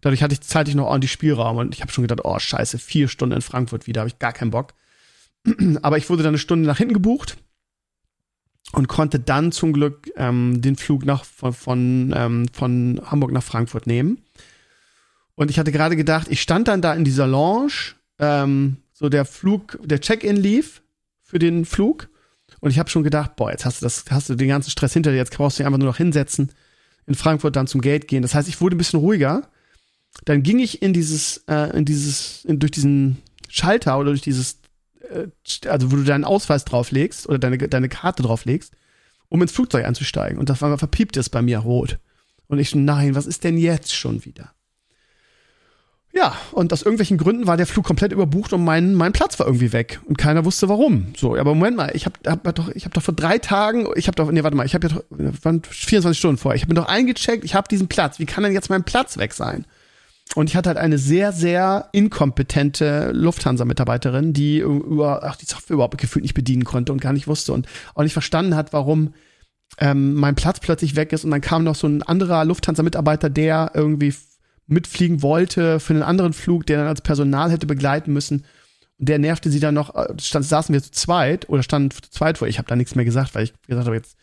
Dadurch 0.00 0.22
hatte 0.22 0.34
ich 0.34 0.40
zeitlich 0.40 0.74
noch 0.76 0.86
ordentlich 0.86 1.12
Spielraum 1.12 1.56
und 1.58 1.74
ich 1.74 1.82
habe 1.82 1.92
schon 1.92 2.02
gedacht, 2.02 2.24
oh 2.24 2.38
scheiße, 2.38 2.78
vier 2.78 3.08
Stunden 3.08 3.36
in 3.36 3.42
Frankfurt 3.42 3.86
wieder, 3.86 4.00
habe 4.00 4.08
ich 4.08 4.18
gar 4.18 4.32
keinen 4.32 4.50
Bock. 4.50 4.74
Aber 5.82 5.98
ich 5.98 6.08
wurde 6.10 6.22
dann 6.22 6.30
eine 6.30 6.38
Stunde 6.38 6.66
nach 6.66 6.78
hinten 6.78 6.94
gebucht 6.94 7.36
und 8.72 8.88
konnte 8.88 9.18
dann 9.18 9.52
zum 9.52 9.72
Glück 9.72 10.10
ähm, 10.16 10.60
den 10.62 10.76
Flug 10.76 11.04
nach, 11.04 11.24
von, 11.24 11.52
von, 11.52 12.14
ähm, 12.16 12.46
von 12.52 13.00
Hamburg 13.04 13.32
nach 13.32 13.42
Frankfurt 13.42 13.86
nehmen. 13.86 14.22
Und 15.34 15.50
ich 15.50 15.58
hatte 15.58 15.72
gerade 15.72 15.96
gedacht, 15.96 16.28
ich 16.30 16.42
stand 16.42 16.68
dann 16.68 16.82
da 16.82 16.94
in 16.94 17.04
dieser 17.04 17.26
Lounge, 17.26 17.94
ähm, 18.18 18.76
so 18.92 19.08
der 19.08 19.24
Flug, 19.24 19.78
der 19.82 20.00
Check-in 20.00 20.36
lief 20.36 20.82
für 21.22 21.38
den 21.38 21.64
Flug. 21.64 22.08
Und 22.60 22.70
ich 22.70 22.78
habe 22.78 22.90
schon 22.90 23.02
gedacht, 23.02 23.36
boah, 23.36 23.50
jetzt 23.50 23.64
hast 23.64 23.80
du 23.80 23.86
das, 23.86 24.04
hast 24.10 24.28
du 24.28 24.34
den 24.34 24.48
ganzen 24.48 24.70
Stress 24.70 24.92
hinter 24.92 25.10
dir, 25.10 25.16
jetzt 25.16 25.34
brauchst 25.34 25.58
du 25.58 25.62
dich 25.62 25.66
einfach 25.66 25.78
nur 25.78 25.88
noch 25.88 25.96
hinsetzen, 25.96 26.52
in 27.06 27.14
Frankfurt 27.14 27.56
dann 27.56 27.66
zum 27.66 27.80
Gate 27.80 28.06
gehen. 28.06 28.22
Das 28.22 28.34
heißt, 28.34 28.48
ich 28.48 28.60
wurde 28.60 28.76
ein 28.76 28.78
bisschen 28.78 29.00
ruhiger 29.00 29.48
dann 30.24 30.42
ging 30.42 30.58
ich 30.58 30.82
in 30.82 30.92
dieses, 30.92 31.38
äh, 31.48 31.76
in 31.76 31.84
dieses, 31.84 32.44
in, 32.44 32.58
durch 32.58 32.72
diesen 32.72 33.18
Schalter 33.48 33.98
oder 33.98 34.10
durch 34.10 34.22
dieses, 34.22 34.59
also 35.66 35.92
wo 35.92 35.96
du 35.96 36.04
deinen 36.04 36.24
Ausweis 36.24 36.64
drauflegst 36.64 37.28
oder 37.28 37.38
deine, 37.38 37.58
deine 37.58 37.88
Karte 37.88 38.22
drauflegst, 38.22 38.72
um 39.28 39.42
ins 39.42 39.52
Flugzeug 39.52 39.84
einzusteigen. 39.84 40.38
Und 40.38 40.48
das 40.48 40.62
war 40.62 40.76
verpiept 40.78 41.16
es 41.16 41.28
bei 41.28 41.42
mir 41.42 41.58
rot. 41.58 41.98
Und 42.46 42.58
ich 42.58 42.70
so, 42.70 42.78
nein, 42.78 43.14
was 43.14 43.26
ist 43.26 43.44
denn 43.44 43.56
jetzt 43.56 43.94
schon 43.94 44.24
wieder? 44.24 44.52
Ja, 46.12 46.36
und 46.50 46.72
aus 46.72 46.82
irgendwelchen 46.82 47.18
Gründen 47.18 47.46
war 47.46 47.56
der 47.56 47.66
Flug 47.66 47.84
komplett 47.84 48.10
überbucht 48.10 48.52
und 48.52 48.64
mein, 48.64 48.94
mein 48.94 49.12
Platz 49.12 49.38
war 49.38 49.46
irgendwie 49.46 49.72
weg 49.72 50.00
und 50.06 50.18
keiner 50.18 50.44
wusste 50.44 50.68
warum. 50.68 51.12
So, 51.16 51.36
aber 51.36 51.54
Moment 51.54 51.76
mal, 51.76 51.92
ich 51.94 52.04
habe 52.04 52.18
hab 52.26 52.42
doch 52.56 52.66
habe 52.66 52.90
doch 52.90 53.02
vor 53.02 53.14
drei 53.14 53.38
Tagen, 53.38 53.86
ich 53.94 54.08
habe 54.08 54.16
doch 54.16 54.28
nee, 54.32 54.42
warte 54.42 54.56
mal, 54.56 54.66
ich 54.66 54.74
habe 54.74 54.88
ja 54.88 54.94
doch 54.94 55.04
waren 55.44 55.62
24 55.62 56.18
Stunden 56.18 56.38
vorher. 56.38 56.56
Ich 56.56 56.62
habe 56.62 56.74
mir 56.74 56.80
doch 56.80 56.88
eingecheckt, 56.88 57.44
ich 57.44 57.54
habe 57.54 57.68
diesen 57.68 57.86
Platz. 57.86 58.18
Wie 58.18 58.26
kann 58.26 58.42
denn 58.42 58.52
jetzt 58.52 58.70
mein 58.70 58.82
Platz 58.82 59.18
weg 59.18 59.32
sein? 59.34 59.66
Und 60.36 60.48
ich 60.48 60.54
hatte 60.54 60.68
halt 60.68 60.78
eine 60.78 60.98
sehr, 60.98 61.32
sehr 61.32 61.88
inkompetente 61.92 63.10
Lufthansa-Mitarbeiterin, 63.12 64.32
die 64.32 64.58
über, 64.60 65.24
ach, 65.24 65.36
die 65.36 65.46
Software 65.46 65.74
überhaupt 65.74 65.98
gefühlt 65.98 66.22
nicht 66.22 66.34
bedienen 66.34 66.64
konnte 66.64 66.92
und 66.92 67.00
gar 67.00 67.12
nicht 67.12 67.26
wusste 67.26 67.52
und 67.52 67.66
auch 67.94 68.02
nicht 68.02 68.12
verstanden 68.12 68.54
hat, 68.54 68.72
warum 68.72 69.14
ähm, 69.78 70.14
mein 70.14 70.36
Platz 70.36 70.60
plötzlich 70.60 70.94
weg 70.94 71.12
ist. 71.12 71.24
Und 71.24 71.32
dann 71.32 71.40
kam 71.40 71.64
noch 71.64 71.74
so 71.74 71.88
ein 71.88 72.02
anderer 72.04 72.44
Lufthansa-Mitarbeiter, 72.44 73.28
der 73.28 73.72
irgendwie 73.74 74.14
mitfliegen 74.66 75.22
wollte 75.22 75.80
für 75.80 75.94
einen 75.94 76.04
anderen 76.04 76.32
Flug, 76.32 76.64
der 76.66 76.78
dann 76.78 76.86
als 76.86 77.00
Personal 77.00 77.50
hätte 77.50 77.66
begleiten 77.66 78.12
müssen. 78.12 78.44
Und 78.98 79.08
der 79.08 79.18
nervte 79.18 79.50
sie 79.50 79.60
dann 79.60 79.74
noch, 79.74 79.96
äh, 79.96 80.14
stand, 80.20 80.44
saßen 80.44 80.72
wir 80.72 80.82
zu 80.82 80.92
zweit 80.92 81.48
oder 81.48 81.64
standen 81.64 81.90
zu 81.90 82.02
zweit 82.08 82.38
vor. 82.38 82.46
Ich 82.46 82.58
habe 82.58 82.68
da 82.68 82.76
nichts 82.76 82.94
mehr 82.94 83.04
gesagt, 83.04 83.34
weil 83.34 83.44
ich 83.44 83.54
gesagt 83.66 83.86
habe, 83.86 83.96
jetzt 83.96 84.16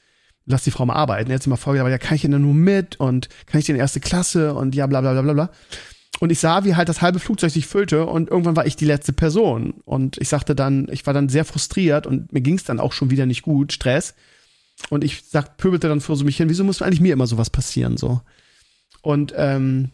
lass 0.45 0.63
die 0.63 0.71
Frau 0.71 0.85
mal 0.85 0.95
arbeiten. 0.95 1.29
Er 1.29 1.35
hat 1.35 1.43
sie 1.43 1.49
mal 1.49 1.57
vorgedacht, 1.57 1.89
ja, 1.91 1.97
kann 1.97 2.15
ich 2.15 2.21
denn 2.21 2.31
nur 2.31 2.53
mit 2.53 2.99
und 2.99 3.27
kann 3.45 3.59
ich 3.59 3.65
denn 3.65 3.75
erste 3.75 3.99
Klasse 3.99 4.53
und 4.53 4.73
ja, 4.73 4.87
bla 4.87 5.01
bla 5.01 5.11
bla 5.11 5.21
bla 5.21 5.33
bla. 5.33 5.49
Und 6.19 6.31
ich 6.31 6.39
sah, 6.39 6.63
wie 6.63 6.75
halt 6.75 6.89
das 6.89 7.01
halbe 7.01 7.19
Flugzeug 7.19 7.51
sich 7.51 7.67
füllte 7.67 8.05
und 8.05 8.29
irgendwann 8.29 8.55
war 8.55 8.65
ich 8.65 8.75
die 8.75 8.85
letzte 8.85 9.13
Person. 9.13 9.75
Und 9.85 10.17
ich 10.17 10.29
sagte 10.29 10.55
dann, 10.55 10.87
ich 10.91 11.05
war 11.05 11.13
dann 11.13 11.29
sehr 11.29 11.45
frustriert 11.45 12.07
und 12.07 12.33
mir 12.33 12.41
ging 12.41 12.55
es 12.55 12.63
dann 12.63 12.79
auch 12.79 12.93
schon 12.93 13.11
wieder 13.11 13.25
nicht 13.25 13.43
gut, 13.43 13.73
Stress. 13.73 14.15
Und 14.89 15.03
ich 15.03 15.23
sag, 15.29 15.57
pöbelte 15.57 15.87
dann 15.87 16.01
vor 16.01 16.15
so 16.15 16.25
mich 16.25 16.37
hin, 16.37 16.49
wieso 16.49 16.63
muss 16.63 16.81
eigentlich 16.81 17.01
mir 17.01 17.13
immer 17.13 17.27
sowas 17.27 17.49
passieren, 17.49 17.97
so. 17.97 18.21
Und 19.01 19.33
ähm, 19.35 19.91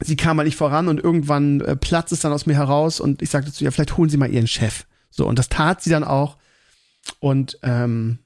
sie 0.00 0.16
kam 0.16 0.38
halt 0.38 0.46
nicht 0.46 0.56
voran 0.56 0.88
und 0.88 1.02
irgendwann 1.02 1.60
äh, 1.60 1.76
platzt 1.76 2.12
es 2.12 2.20
dann 2.20 2.32
aus 2.32 2.46
mir 2.46 2.54
heraus 2.54 3.00
und 3.00 3.22
ich 3.22 3.30
sagte 3.30 3.52
zu 3.52 3.64
ihr, 3.64 3.72
vielleicht 3.72 3.96
holen 3.96 4.10
Sie 4.10 4.16
mal 4.16 4.30
Ihren 4.30 4.46
Chef. 4.46 4.86
So, 5.10 5.26
und 5.26 5.38
das 5.38 5.48
tat 5.48 5.82
sie 5.82 5.90
dann 5.90 6.04
auch. 6.04 6.36
Und 7.20 7.58
ähm, 7.62 8.18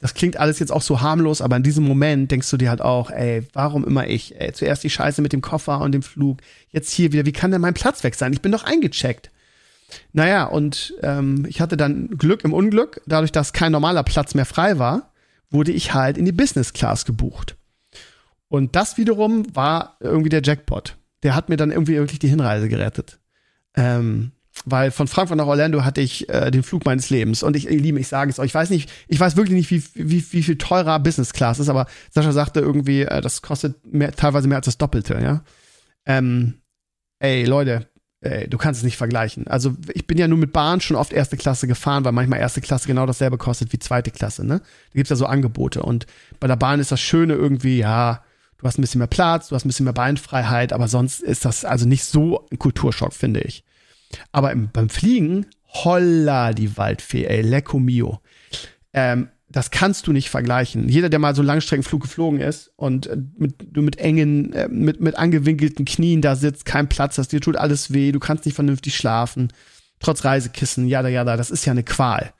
das 0.00 0.14
klingt 0.14 0.36
alles 0.36 0.60
jetzt 0.60 0.70
auch 0.70 0.82
so 0.82 1.00
harmlos, 1.00 1.40
aber 1.40 1.56
in 1.56 1.64
diesem 1.64 1.84
Moment 1.84 2.30
denkst 2.30 2.48
du 2.50 2.56
dir 2.56 2.70
halt 2.70 2.80
auch, 2.80 3.10
ey, 3.10 3.42
warum 3.52 3.84
immer 3.84 4.06
ich? 4.06 4.40
Ey, 4.40 4.52
zuerst 4.52 4.84
die 4.84 4.90
Scheiße 4.90 5.22
mit 5.22 5.32
dem 5.32 5.40
Koffer 5.40 5.80
und 5.80 5.92
dem 5.92 6.02
Flug, 6.02 6.40
jetzt 6.70 6.92
hier 6.92 7.12
wieder, 7.12 7.26
wie 7.26 7.32
kann 7.32 7.50
denn 7.50 7.60
mein 7.60 7.74
Platz 7.74 8.04
weg 8.04 8.14
sein? 8.14 8.32
Ich 8.32 8.40
bin 8.40 8.52
doch 8.52 8.64
eingecheckt. 8.64 9.30
Naja, 10.12 10.44
und 10.44 10.94
ähm, 11.02 11.46
ich 11.48 11.60
hatte 11.60 11.76
dann 11.76 12.10
Glück 12.10 12.44
im 12.44 12.52
Unglück. 12.52 13.00
Dadurch, 13.06 13.32
dass 13.32 13.52
kein 13.52 13.72
normaler 13.72 14.04
Platz 14.04 14.34
mehr 14.34 14.44
frei 14.44 14.78
war, 14.78 15.12
wurde 15.50 15.72
ich 15.72 15.94
halt 15.94 16.18
in 16.18 16.26
die 16.26 16.32
Business 16.32 16.72
Class 16.72 17.04
gebucht. 17.04 17.56
Und 18.48 18.76
das 18.76 18.98
wiederum 18.98 19.44
war 19.54 19.96
irgendwie 20.00 20.28
der 20.28 20.42
Jackpot. 20.42 20.96
Der 21.22 21.34
hat 21.34 21.48
mir 21.48 21.56
dann 21.56 21.70
irgendwie 21.70 21.96
wirklich 21.96 22.18
die 22.18 22.28
Hinreise 22.28 22.68
gerettet. 22.68 23.18
Ähm, 23.74 24.32
weil 24.70 24.90
von 24.90 25.08
Frankfurt 25.08 25.38
nach 25.38 25.46
Orlando 25.46 25.84
hatte 25.84 26.00
ich 26.00 26.28
äh, 26.28 26.50
den 26.50 26.62
Flug 26.62 26.84
meines 26.84 27.10
Lebens. 27.10 27.42
Und 27.42 27.56
ich, 27.56 27.70
ihr 27.70 27.78
Lieben, 27.78 27.98
ich 27.98 28.08
sage 28.08 28.30
es 28.30 28.38
euch, 28.38 28.46
ich 28.46 28.54
weiß 28.54 28.70
nicht, 28.70 28.90
ich 29.08 29.18
weiß 29.18 29.36
wirklich 29.36 29.56
nicht, 29.56 29.70
wie, 29.70 29.82
wie, 29.94 30.32
wie 30.32 30.42
viel 30.42 30.58
teurer 30.58 30.98
Business 31.00 31.32
Class 31.32 31.58
ist, 31.58 31.68
aber 31.68 31.86
Sascha 32.10 32.32
sagte 32.32 32.60
irgendwie, 32.60 33.02
äh, 33.02 33.20
das 33.20 33.42
kostet 33.42 33.84
mehr, 33.86 34.12
teilweise 34.12 34.48
mehr 34.48 34.58
als 34.58 34.66
das 34.66 34.78
Doppelte, 34.78 35.18
ja. 35.22 35.42
Ähm, 36.06 36.60
ey, 37.18 37.44
Leute, 37.44 37.88
ey, 38.20 38.48
du 38.48 38.58
kannst 38.58 38.78
es 38.78 38.84
nicht 38.84 38.96
vergleichen. 38.96 39.46
Also 39.46 39.76
ich 39.94 40.06
bin 40.06 40.18
ja 40.18 40.28
nur 40.28 40.38
mit 40.38 40.52
Bahn 40.52 40.80
schon 40.80 40.96
oft 40.96 41.12
erste 41.12 41.36
Klasse 41.36 41.66
gefahren, 41.66 42.04
weil 42.04 42.12
manchmal 42.12 42.40
erste 42.40 42.60
Klasse 42.60 42.88
genau 42.88 43.06
dasselbe 43.06 43.38
kostet 43.38 43.72
wie 43.72 43.78
zweite 43.78 44.10
Klasse, 44.10 44.44
ne? 44.44 44.60
Da 44.60 44.94
gibt's 44.94 45.10
ja 45.10 45.16
so 45.16 45.26
Angebote. 45.26 45.82
Und 45.82 46.06
bei 46.40 46.46
der 46.46 46.56
Bahn 46.56 46.80
ist 46.80 46.92
das 46.92 47.00
Schöne 47.00 47.34
irgendwie, 47.34 47.78
ja, 47.78 48.24
du 48.58 48.66
hast 48.66 48.78
ein 48.78 48.82
bisschen 48.82 48.98
mehr 48.98 49.06
Platz, 49.08 49.48
du 49.48 49.54
hast 49.54 49.64
ein 49.64 49.68
bisschen 49.68 49.84
mehr 49.84 49.92
Beinfreiheit, 49.92 50.72
aber 50.72 50.88
sonst 50.88 51.20
ist 51.20 51.44
das 51.44 51.64
also 51.64 51.86
nicht 51.86 52.04
so 52.04 52.46
ein 52.50 52.58
Kulturschock, 52.58 53.12
finde 53.12 53.40
ich. 53.40 53.64
Aber 54.32 54.52
im, 54.52 54.70
beim 54.72 54.88
Fliegen, 54.88 55.46
holla 55.66 56.52
die 56.52 56.76
Waldfee, 56.76 57.24
ey, 57.24 57.42
lecco 57.42 57.78
mio. 57.78 58.20
Ähm, 58.92 59.28
das 59.50 59.70
kannst 59.70 60.06
du 60.06 60.12
nicht 60.12 60.28
vergleichen. 60.28 60.88
Jeder, 60.88 61.08
der 61.08 61.18
mal 61.18 61.34
so 61.34 61.40
einen 61.40 61.46
Langstreckenflug 61.46 62.02
geflogen 62.02 62.40
ist 62.40 62.70
und 62.76 63.06
äh, 63.06 63.16
mit, 63.38 63.54
du 63.72 63.82
mit 63.82 63.98
engen, 63.98 64.52
äh, 64.52 64.68
mit, 64.68 65.00
mit 65.00 65.16
angewinkelten 65.16 65.84
Knien 65.84 66.20
da 66.20 66.36
sitzt, 66.36 66.64
kein 66.64 66.88
Platz 66.88 67.16
hast, 67.18 67.32
dir 67.32 67.40
tut 67.40 67.56
alles 67.56 67.92
weh, 67.92 68.12
du 68.12 68.20
kannst 68.20 68.44
nicht 68.44 68.54
vernünftig 68.54 68.96
schlafen, 68.96 69.52
trotz 70.00 70.24
Reisekissen, 70.24 70.86
jada, 70.86 71.08
jada, 71.08 71.36
das 71.36 71.50
ist 71.50 71.64
ja 71.64 71.72
eine 71.72 71.82
Qual. 71.82 72.32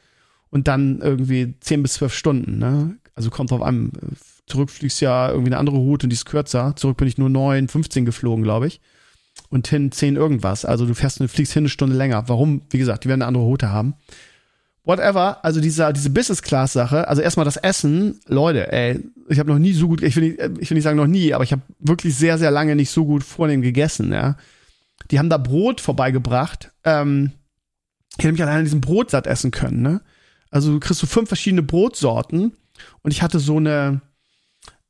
Und 0.51 0.69
dann 0.69 1.01
irgendwie 1.01 1.55
10 1.61 1.83
bis 1.83 1.95
12 1.95 2.15
Stunden, 2.15 2.59
ne? 2.59 2.97
Also 3.15 3.31
kommt 3.31 3.51
drauf 3.51 3.63
an, 3.63 3.91
zurück 4.47 4.71
fliegst 4.71 5.01
ja 5.01 5.29
irgendwie 5.29 5.49
eine 5.49 5.59
andere 5.59 5.77
Route 5.77 6.07
und 6.07 6.11
die 6.11 6.15
ist 6.15 6.25
kürzer. 6.25 6.75
Zurück 6.77 6.97
bin 6.97 7.09
ich 7.09 7.19
nur 7.19 7.29
9, 7.29 7.69
15 7.69 8.05
geflogen, 8.05 8.45
glaube 8.45 8.69
ich 8.69 8.81
und 9.51 9.69
hin 9.69 9.93
10 9.93 10.17
irgendwas. 10.17 10.65
Also 10.65 10.87
du 10.87 10.95
fährst, 10.95 11.21
du 11.21 11.29
fliegst 11.29 11.53
hin 11.53 11.63
eine 11.63 11.69
Stunde 11.69 11.97
länger. 11.97 12.29
Warum? 12.29 12.63
Wie 12.71 12.79
gesagt, 12.79 13.05
die 13.05 13.09
werden 13.09 13.23
eine 13.23 13.29
andere 13.29 13.45
Route 13.45 13.71
haben. 13.71 13.95
Whatever, 14.85 15.45
also 15.45 15.61
diese, 15.61 15.93
diese 15.93 16.09
Business-Class-Sache, 16.09 17.09
also 17.09 17.21
erstmal 17.21 17.45
das 17.45 17.59
Essen, 17.59 18.21
Leute, 18.27 18.73
ey, 18.73 18.99
ich 19.29 19.39
habe 19.39 19.51
noch 19.51 19.59
nie 19.59 19.75
so 19.75 19.87
gut, 19.87 20.03
ich 20.03 20.17
will, 20.17 20.31
nicht, 20.31 20.41
ich 20.61 20.71
will 20.71 20.77
nicht 20.77 20.85
sagen 20.85 20.97
noch 20.97 21.07
nie, 21.07 21.35
aber 21.35 21.45
ich 21.45 21.53
habe 21.53 21.61
wirklich 21.79 22.17
sehr, 22.17 22.39
sehr 22.39 22.51
lange 22.51 22.75
nicht 22.75 22.91
so 22.91 23.05
gut 23.05 23.23
vornehm 23.23 23.61
gegessen, 23.61 24.13
ja. 24.13 24.39
Die 25.11 25.19
haben 25.19 25.29
da 25.29 25.37
Brot 25.37 25.83
vorbeigebracht. 25.83 26.73
Ähm, 26.85 27.33
ich 28.17 28.25
hätte 28.25 28.33
mich 28.33 28.43
allein 28.43 28.59
an 28.59 28.65
diesem 28.65 28.81
Brot 28.81 29.11
satt 29.11 29.27
essen 29.27 29.51
können, 29.51 29.83
ne? 29.83 30.01
Also 30.51 30.73
du 30.73 30.81
kriegst 30.81 31.01
so 31.01 31.07
fünf 31.07 31.29
verschiedene 31.29 31.63
Brotsorten 31.63 32.53
und 33.03 33.11
ich 33.11 33.21
hatte 33.21 33.41
so 33.41 33.59
eine, 33.59 34.01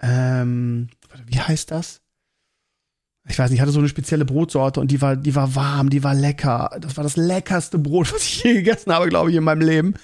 ähm, 0.01 0.90
wie 1.27 1.40
heißt 1.40 1.73
das? 1.73 2.03
Ich 3.29 3.38
weiß 3.38 3.51
nicht, 3.51 3.59
ich 3.59 3.61
hatte 3.61 3.73
so 3.73 3.79
eine 3.79 3.88
spezielle 3.88 4.25
Brotsorte 4.25 4.81
und 4.81 4.91
die 4.91 5.03
war, 5.03 5.14
die 5.14 5.35
war 5.35 5.55
warm, 5.55 5.91
die 5.91 6.03
war 6.03 6.14
lecker. 6.14 6.77
Das 6.81 6.97
war 6.97 7.05
das 7.05 7.17
leckerste 7.17 7.79
Brot, 7.79 8.12
was 8.14 8.23
ich 8.23 8.43
je 8.43 8.55
gegessen 8.55 8.93
habe, 8.93 9.09
glaube 9.09 9.31
ich, 9.31 9.37
in 9.37 9.45
meinem 9.45 9.61
Leben. 9.61 9.95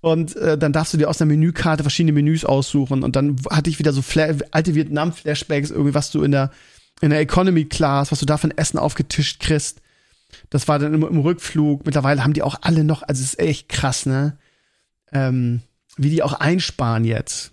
Und 0.00 0.34
äh, 0.36 0.58
dann 0.58 0.72
darfst 0.72 0.92
du 0.92 0.98
dir 0.98 1.08
aus 1.08 1.18
der 1.18 1.28
Menükarte 1.28 1.84
verschiedene 1.84 2.12
Menüs 2.12 2.44
aussuchen 2.44 3.02
und 3.02 3.16
dann 3.16 3.36
hatte 3.50 3.70
ich 3.70 3.78
wieder 3.78 3.92
so 3.92 4.02
Fla 4.02 4.34
alte 4.50 4.74
Vietnam-Flashbacks, 4.74 5.70
irgendwie, 5.70 5.94
was 5.94 6.10
du 6.10 6.22
in 6.22 6.32
der, 6.32 6.50
in 7.00 7.10
der 7.10 7.20
Economy 7.20 7.66
Class, 7.66 8.10
was 8.10 8.20
du 8.20 8.26
da 8.26 8.36
für 8.36 8.48
ein 8.48 8.58
Essen 8.58 8.78
aufgetischt 8.78 9.40
kriegst. 9.40 9.80
Das 10.50 10.66
war 10.66 10.78
dann 10.78 10.94
im, 10.94 11.02
im 11.02 11.20
Rückflug. 11.20 11.86
Mittlerweile 11.86 12.24
haben 12.24 12.32
die 12.32 12.42
auch 12.42 12.56
alle 12.62 12.82
noch, 12.82 13.02
also 13.02 13.22
es 13.22 13.34
ist 13.34 13.38
echt 13.38 13.68
krass, 13.68 14.06
ne? 14.06 14.38
Ähm, 15.12 15.60
wie 15.96 16.10
die 16.10 16.22
auch 16.22 16.32
einsparen 16.32 17.04
jetzt. 17.04 17.52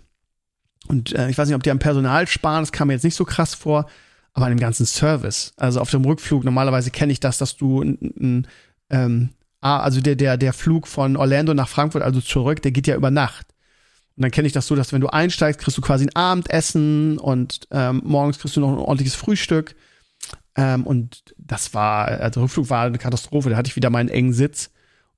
Und 0.88 1.14
äh, 1.14 1.30
ich 1.30 1.38
weiß 1.38 1.48
nicht, 1.48 1.56
ob 1.56 1.62
die 1.62 1.70
am 1.70 1.78
Personal 1.78 2.26
sparen, 2.26 2.62
das 2.62 2.72
kam 2.72 2.88
mir 2.88 2.94
jetzt 2.94 3.04
nicht 3.04 3.14
so 3.14 3.24
krass 3.24 3.54
vor 3.54 3.86
aber 4.34 4.46
an 4.46 4.52
dem 4.52 4.60
ganzen 4.60 4.84
Service. 4.84 5.52
Also 5.56 5.80
auf 5.80 5.90
dem 5.90 6.04
Rückflug, 6.04 6.44
normalerweise 6.44 6.90
kenne 6.90 7.12
ich 7.12 7.20
das, 7.20 7.38
dass 7.38 7.56
du 7.56 7.82
ein, 7.82 8.46
ähm, 8.90 9.30
also 9.60 10.00
der, 10.00 10.16
der, 10.16 10.36
der 10.36 10.52
Flug 10.52 10.86
von 10.86 11.16
Orlando 11.16 11.54
nach 11.54 11.68
Frankfurt, 11.68 12.02
also 12.02 12.20
zurück, 12.20 12.60
der 12.60 12.72
geht 12.72 12.86
ja 12.86 12.96
über 12.96 13.10
Nacht. 13.10 13.46
Und 14.16 14.22
dann 14.22 14.30
kenne 14.30 14.46
ich 14.46 14.52
das 14.52 14.66
so, 14.66 14.76
dass 14.76 14.92
wenn 14.92 15.00
du 15.00 15.08
einsteigst, 15.08 15.60
kriegst 15.60 15.78
du 15.78 15.82
quasi 15.82 16.04
ein 16.04 16.14
Abendessen 16.14 17.18
und 17.18 17.66
ähm, 17.70 18.02
morgens 18.04 18.38
kriegst 18.38 18.56
du 18.56 18.60
noch 18.60 18.70
ein 18.70 18.78
ordentliches 18.78 19.14
Frühstück. 19.14 19.74
Ähm, 20.56 20.86
und 20.86 21.34
das 21.38 21.72
war, 21.72 22.06
also 22.06 22.42
Rückflug 22.42 22.70
war 22.70 22.84
eine 22.84 22.98
Katastrophe. 22.98 23.50
Da 23.50 23.56
hatte 23.56 23.68
ich 23.68 23.76
wieder 23.76 23.90
meinen 23.90 24.08
engen 24.08 24.32
Sitz. 24.32 24.70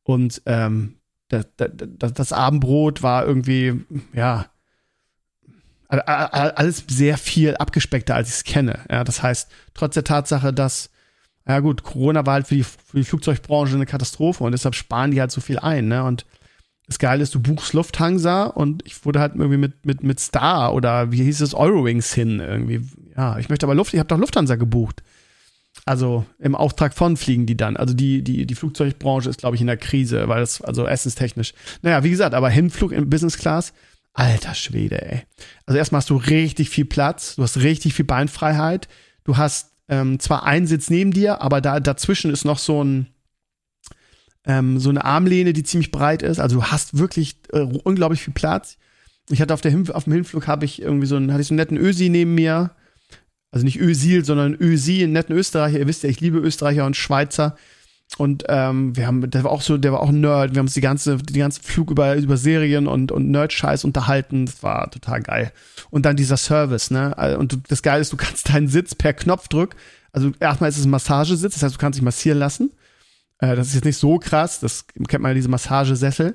Und 0.02 0.40
ähm, 0.46 0.96
das, 1.28 1.46
das, 1.56 2.12
das 2.12 2.32
Abendbrot 2.32 3.02
war 3.02 3.26
irgendwie, 3.26 3.84
ja, 4.14 4.46
alles 5.88 6.84
sehr 6.88 7.16
viel 7.16 7.56
abgespeckter, 7.56 8.14
als 8.14 8.28
ich 8.28 8.34
es 8.34 8.44
kenne. 8.44 8.80
Ja, 8.90 9.04
das 9.04 9.22
heißt, 9.22 9.50
trotz 9.74 9.94
der 9.94 10.04
Tatsache, 10.04 10.52
dass, 10.52 10.90
ja 11.46 11.60
gut, 11.60 11.82
Corona 11.82 12.26
war 12.26 12.34
halt 12.34 12.48
für 12.48 12.56
die, 12.56 12.64
für 12.64 12.96
die 12.96 13.04
Flugzeugbranche 13.04 13.74
eine 13.74 13.86
Katastrophe 13.86 14.44
und 14.44 14.52
deshalb 14.52 14.74
sparen 14.74 15.12
die 15.12 15.20
halt 15.20 15.30
so 15.30 15.40
viel 15.40 15.58
ein. 15.58 15.88
Ne? 15.88 16.02
Und 16.02 16.26
das 16.88 16.98
Geile 16.98 17.22
ist, 17.22 17.34
du 17.34 17.40
buchst 17.40 17.72
Lufthansa 17.72 18.44
und 18.44 18.84
ich 18.86 19.04
wurde 19.04 19.20
halt 19.20 19.34
irgendwie 19.34 19.56
mit, 19.56 19.86
mit, 19.86 20.02
mit 20.02 20.20
Star 20.20 20.74
oder 20.74 21.12
wie 21.12 21.22
hieß 21.22 21.40
es, 21.40 21.54
Eurowings 21.54 22.12
hin 22.14 22.40
irgendwie. 22.40 22.82
Ja, 23.16 23.38
ich 23.38 23.48
möchte 23.48 23.66
aber 23.66 23.74
Luft, 23.74 23.94
ich 23.94 23.98
habe 23.98 24.08
doch 24.08 24.18
Lufthansa 24.18 24.56
gebucht. 24.56 25.02
Also 25.84 26.24
im 26.38 26.54
Auftrag 26.54 26.94
von 26.94 27.16
fliegen 27.16 27.46
die 27.46 27.56
dann. 27.56 27.76
Also 27.76 27.92
die, 27.92 28.22
die, 28.22 28.46
die 28.46 28.54
Flugzeugbranche 28.54 29.28
ist, 29.28 29.38
glaube 29.38 29.56
ich, 29.56 29.60
in 29.60 29.66
der 29.66 29.76
Krise, 29.76 30.28
weil 30.28 30.40
das, 30.40 30.62
also 30.62 30.86
essenstechnisch. 30.86 31.54
Naja, 31.82 32.02
wie 32.02 32.10
gesagt, 32.10 32.34
aber 32.34 32.48
Hinflug 32.50 32.92
in 32.92 33.10
Business 33.10 33.36
Class 33.36 33.72
Alter 34.16 34.54
Schwede, 34.54 35.02
ey. 35.02 35.22
Also 35.66 35.76
erstmal 35.76 36.00
hast 36.00 36.08
du 36.08 36.16
richtig 36.16 36.70
viel 36.70 36.86
Platz, 36.86 37.36
du 37.36 37.42
hast 37.42 37.58
richtig 37.58 37.92
viel 37.92 38.06
Beinfreiheit, 38.06 38.88
du 39.24 39.36
hast 39.36 39.72
ähm, 39.88 40.18
zwar 40.18 40.44
einen 40.44 40.66
Sitz 40.66 40.88
neben 40.88 41.12
dir, 41.12 41.42
aber 41.42 41.60
da 41.60 41.80
dazwischen 41.80 42.32
ist 42.32 42.46
noch 42.46 42.58
so 42.58 42.82
ein 42.82 43.08
ähm, 44.46 44.78
so 44.78 44.88
eine 44.88 45.04
Armlehne, 45.04 45.52
die 45.52 45.64
ziemlich 45.64 45.90
breit 45.90 46.22
ist. 46.22 46.38
Also 46.38 46.56
du 46.56 46.64
hast 46.64 46.96
wirklich 46.96 47.36
äh, 47.52 47.60
unglaublich 47.60 48.22
viel 48.22 48.32
Platz. 48.32 48.78
Ich 49.28 49.42
hatte 49.42 49.52
auf, 49.52 49.60
der 49.60 49.70
Hin 49.70 49.90
auf 49.90 50.04
dem 50.04 50.14
Hinflug 50.14 50.46
habe 50.46 50.64
ich 50.64 50.80
irgendwie 50.80 51.06
so 51.06 51.16
einen, 51.16 51.32
hatte 51.32 51.42
ich 51.42 51.48
so 51.48 51.52
einen 51.52 51.58
netten 51.58 51.76
Ösi 51.76 52.08
neben 52.08 52.34
mir. 52.34 52.70
Also 53.50 53.64
nicht 53.64 53.78
Ösil, 53.78 54.24
sondern 54.24 54.54
Ösi, 54.54 55.02
einen 55.02 55.12
netten 55.12 55.36
Österreicher. 55.36 55.78
Ihr 55.78 55.88
wisst 55.88 56.04
ja, 56.04 56.08
ich 56.08 56.20
liebe 56.20 56.38
Österreicher 56.38 56.86
und 56.86 56.96
Schweizer. 56.96 57.56
Und 58.18 58.44
ähm, 58.48 58.96
wir 58.96 59.06
haben, 59.06 59.28
der 59.30 59.44
war 59.44 59.50
auch 59.50 59.60
so, 59.60 59.76
der 59.76 59.92
war 59.92 60.00
auch 60.00 60.10
Nerd. 60.10 60.54
Wir 60.54 60.60
haben 60.60 60.66
uns 60.66 60.74
die 60.74 60.80
ganze, 60.80 61.16
die 61.18 61.38
ganze 61.38 61.62
Flug 61.62 61.90
über, 61.90 62.14
über 62.16 62.36
Serien 62.36 62.86
und, 62.86 63.12
und 63.12 63.30
Nerd-Scheiß 63.30 63.84
unterhalten. 63.84 64.46
Das 64.46 64.62
war 64.62 64.90
total 64.90 65.22
geil. 65.22 65.52
Und 65.90 66.06
dann 66.06 66.16
dieser 66.16 66.36
Service, 66.36 66.90
ne? 66.90 67.36
Und 67.38 67.58
das 67.68 67.82
Geile 67.82 68.00
ist, 68.00 68.12
du 68.12 68.16
kannst 68.16 68.48
deinen 68.48 68.68
Sitz 68.68 68.94
per 68.94 69.12
Knopfdruck, 69.12 69.74
also 70.16 70.32
erstmal 70.40 70.70
ist 70.70 70.78
es 70.78 70.86
ein 70.86 70.90
Massagesitz, 70.90 71.52
das 71.52 71.62
heißt, 71.62 71.74
du 71.74 71.78
kannst 71.78 71.98
dich 71.98 72.02
massieren 72.02 72.38
lassen. 72.38 72.72
Äh, 73.38 73.54
das 73.54 73.68
ist 73.68 73.74
jetzt 73.74 73.84
nicht 73.84 73.98
so 73.98 74.18
krass, 74.18 74.60
das 74.60 74.86
kennt 75.08 75.22
man 75.22 75.30
ja 75.30 75.34
diese 75.34 75.50
Massagesessel. 75.50 76.34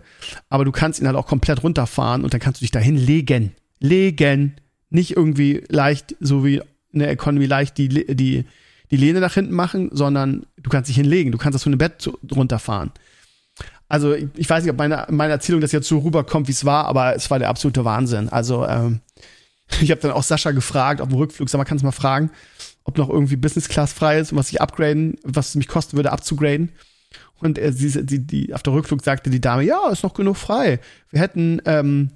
Aber 0.50 0.66
du 0.66 0.72
kannst 0.72 1.00
ihn 1.00 1.08
halt 1.08 1.18
auch 1.18 1.26
komplett 1.26 1.64
runterfahren 1.64 2.24
und 2.24 2.32
dann 2.32 2.40
kannst 2.40 2.62
du 2.62 2.64
dich 2.64 2.70
dahin 2.70 2.96
legen. 2.96 3.56
Legen. 3.80 4.58
Nicht 4.92 5.18
irgendwie 5.18 5.64
leicht, 5.70 6.16
so 6.20 6.46
wie 6.46 6.62
in 6.92 7.00
der 7.00 7.10
Economy 7.10 7.48
leicht 7.48 7.80
die, 7.80 7.88
die, 8.16 8.46
die 8.92 8.98
Lehne 8.98 9.22
nach 9.22 9.34
hinten 9.34 9.54
machen, 9.54 9.90
sondern 9.92 10.46
du 10.58 10.70
kannst 10.70 10.90
dich 10.90 10.98
hinlegen, 10.98 11.32
du 11.32 11.38
kannst 11.38 11.56
das 11.56 11.64
von 11.64 11.72
dem 11.72 11.80
Bett 11.80 12.10
runterfahren. 12.36 12.92
Also 13.88 14.14
ich, 14.14 14.50
weiß 14.50 14.64
nicht, 14.64 14.72
ob 14.72 14.78
meine, 14.78 15.06
meine 15.10 15.34
Erzählung 15.34 15.60
das 15.60 15.72
jetzt 15.72 15.88
so 15.88 16.00
rüberkommt, 16.00 16.48
wie 16.48 16.54
es 16.54 16.64
war, 16.64 16.86
aber 16.86 17.16
es 17.16 17.30
war 17.30 17.40
der 17.40 17.50
absolute 17.50 17.84
Wahnsinn. 17.84 18.30
Also 18.30 18.66
ähm, 18.66 19.02
ich 19.82 19.92
habe 19.92 20.02
dann 20.02 20.12
auch 20.12 20.24
Sascha 20.24 20.52
gefragt 20.52 21.02
auf 21.02 21.10
dem 21.10 21.18
Rückflug, 21.18 21.50
sag 21.50 21.58
mal, 21.58 21.66
kannst 21.66 21.82
du 21.82 21.88
mal 21.88 21.92
fragen, 21.92 22.32
ob 22.84 22.98
noch 22.98 23.10
irgendwie 23.10 23.36
Business 23.36 23.68
Class 23.68 23.94
frei 23.94 24.20
ist 24.20 24.32
und 24.32 24.38
was 24.38 24.52
ich 24.52 24.62
upgraden, 24.62 25.16
was 25.24 25.50
es 25.50 25.56
mich 25.56 25.68
kosten 25.68 25.98
würde, 25.98 26.12
abzugraden. 26.12 26.72
Und 27.40 27.58
er, 27.58 27.74
sie, 27.74 28.06
die, 28.06 28.26
die, 28.26 28.54
auf 28.54 28.64
der 28.64 28.74
Rückflug 28.74 29.04
sagte 29.04 29.30
die 29.30 29.42
Dame, 29.42 29.64
ja, 29.64 29.90
ist 29.90 30.04
noch 30.04 30.14
genug 30.14 30.38
frei. 30.38 30.80
Wir 31.10 31.20
hätten, 31.20 31.62
ähm, 31.66 32.12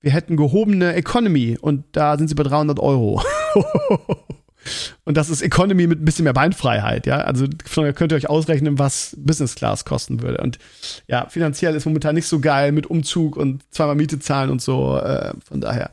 wir 0.00 0.12
hätten 0.12 0.36
gehobene 0.36 0.94
Economy 0.94 1.58
und 1.60 1.84
da 1.92 2.18
sind 2.18 2.28
sie 2.28 2.34
bei 2.34 2.42
300 2.42 2.78
Euro. 2.78 3.22
Und 5.04 5.16
das 5.16 5.30
ist 5.30 5.42
Economy 5.42 5.86
mit 5.86 6.00
ein 6.00 6.04
bisschen 6.04 6.24
mehr 6.24 6.32
Beinfreiheit, 6.32 7.06
ja. 7.06 7.18
Also 7.18 7.46
könnt 7.94 8.12
ihr 8.12 8.16
euch 8.16 8.28
ausrechnen, 8.28 8.78
was 8.78 9.16
Business 9.18 9.54
Class 9.54 9.84
kosten 9.84 10.22
würde. 10.22 10.42
Und 10.42 10.58
ja, 11.06 11.26
finanziell 11.28 11.74
ist 11.74 11.86
momentan 11.86 12.14
nicht 12.14 12.26
so 12.26 12.40
geil 12.40 12.72
mit 12.72 12.86
Umzug 12.86 13.36
und 13.36 13.62
zweimal 13.70 13.96
Miete 13.96 14.18
zahlen 14.18 14.50
und 14.50 14.62
so. 14.62 14.96
Äh, 14.98 15.32
von 15.46 15.60
daher 15.60 15.90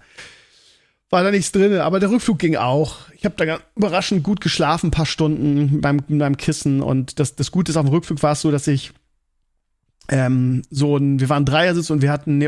war 1.09 1.23
da 1.23 1.31
nichts 1.31 1.51
drin. 1.51 1.77
Aber 1.77 1.99
der 1.99 2.09
Rückflug 2.09 2.39
ging 2.39 2.55
auch. 2.55 2.97
Ich 3.13 3.25
habe 3.25 3.35
da 3.37 3.59
überraschend 3.75 4.23
gut 4.23 4.41
geschlafen, 4.41 4.87
ein 4.87 4.91
paar 4.91 5.05
Stunden 5.05 5.81
beim, 5.81 6.01
beim 6.07 6.37
Kissen. 6.37 6.81
Und 6.81 7.19
das, 7.19 7.35
das 7.35 7.51
Gute 7.51 7.71
ist, 7.71 7.77
auf 7.77 7.85
dem 7.85 7.93
Rückflug 7.93 8.21
war 8.23 8.33
es 8.33 8.41
so, 8.41 8.51
dass 8.51 8.67
ich 8.67 8.91
ähm, 10.09 10.61
so 10.69 10.97
ein, 10.97 11.19
wir 11.19 11.29
waren 11.29 11.45
Dreiersitz 11.45 11.89
und 11.89 12.01
wir 12.01 12.11
hatten, 12.11 12.37
ne, 12.37 12.45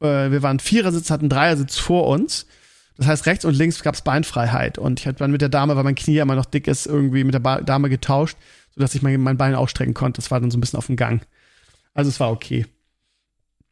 äh, 0.00 0.30
wir 0.30 0.42
waren 0.42 0.60
Vierersitz, 0.60 1.10
hatten 1.10 1.28
Dreiersitz 1.28 1.76
vor 1.76 2.06
uns. 2.06 2.46
Das 2.96 3.06
heißt, 3.06 3.26
rechts 3.26 3.44
und 3.44 3.54
links 3.54 3.82
gab 3.82 3.94
es 3.94 4.02
Beinfreiheit. 4.02 4.78
Und 4.78 5.00
ich 5.00 5.06
hatte 5.06 5.18
dann 5.18 5.32
mit 5.32 5.40
der 5.40 5.48
Dame, 5.48 5.76
weil 5.76 5.84
mein 5.84 5.96
Knie 5.96 6.18
immer 6.18 6.36
noch 6.36 6.44
dick 6.44 6.68
ist, 6.68 6.86
irgendwie 6.86 7.24
mit 7.24 7.34
der 7.34 7.40
ba 7.40 7.60
Dame 7.60 7.88
getauscht, 7.88 8.36
sodass 8.74 8.94
ich 8.94 9.02
mein, 9.02 9.20
mein 9.20 9.36
Bein 9.36 9.54
ausstrecken 9.54 9.94
konnte. 9.94 10.20
Das 10.20 10.30
war 10.30 10.40
dann 10.40 10.50
so 10.50 10.58
ein 10.58 10.60
bisschen 10.60 10.78
auf 10.78 10.86
dem 10.86 10.96
Gang. 10.96 11.26
Also 11.92 12.08
es 12.08 12.20
war 12.20 12.30
okay. 12.30 12.66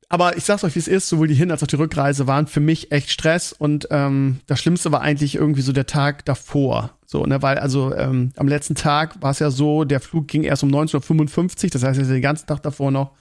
Aber 0.09 0.37
ich 0.37 0.45
sag's 0.45 0.63
euch, 0.63 0.75
wie 0.75 0.81
es 0.81 0.89
ist, 0.89 1.09
sowohl 1.09 1.27
die 1.27 1.35
Hin- 1.35 1.51
als 1.51 1.63
auch 1.63 1.67
die 1.69 1.77
Rückreise 1.77 2.27
waren 2.27 2.47
für 2.47 2.61
mich 2.61 2.93
echt 2.93 3.11
Stress. 3.11 3.53
Und 3.53 3.89
ähm, 3.91 4.41
das 4.47 4.61
Schlimmste 4.61 4.93
war 4.93 5.01
eigentlich 5.01 5.37
irgendwie 5.37 5.63
so 5.63 5.73
der 5.73 5.87
Tag 5.87 6.25
davor. 6.27 6.91
So, 7.07 7.25
ne, 7.25 7.41
weil 7.41 7.59
also 7.59 7.95
ähm, 7.95 8.33
am 8.37 8.49
letzten 8.49 8.75
Tag 8.75 9.23
war 9.23 9.31
es 9.31 9.39
ja 9.39 9.51
so, 9.51 9.85
der 9.85 10.01
Flug 10.01 10.29
ging 10.29 10.43
erst 10.45 10.65
um 10.65 10.71
19.55 10.71 11.65
Uhr, 11.65 11.71
das 11.71 11.83
heißt, 11.83 11.99
den 11.99 12.21
ganzen 12.23 12.47
Tag 12.47 12.63
davor 12.63 12.91
noch. 12.91 13.13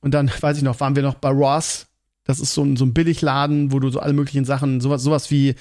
Und 0.00 0.14
dann, 0.14 0.30
weiß 0.40 0.56
ich 0.56 0.62
noch, 0.62 0.80
waren 0.80 0.96
wir 0.96 1.02
noch 1.02 1.14
bei 1.14 1.28
Ross 1.30 1.85
das 2.26 2.40
ist 2.40 2.54
so 2.54 2.62
ein, 2.62 2.76
so 2.76 2.84
ein 2.84 2.92
Billigladen, 2.92 3.72
wo 3.72 3.78
du 3.78 3.88
so 3.88 4.00
alle 4.00 4.12
möglichen 4.12 4.44
Sachen, 4.44 4.80
sowas, 4.80 5.02
sowas 5.02 5.30
wie, 5.30 5.54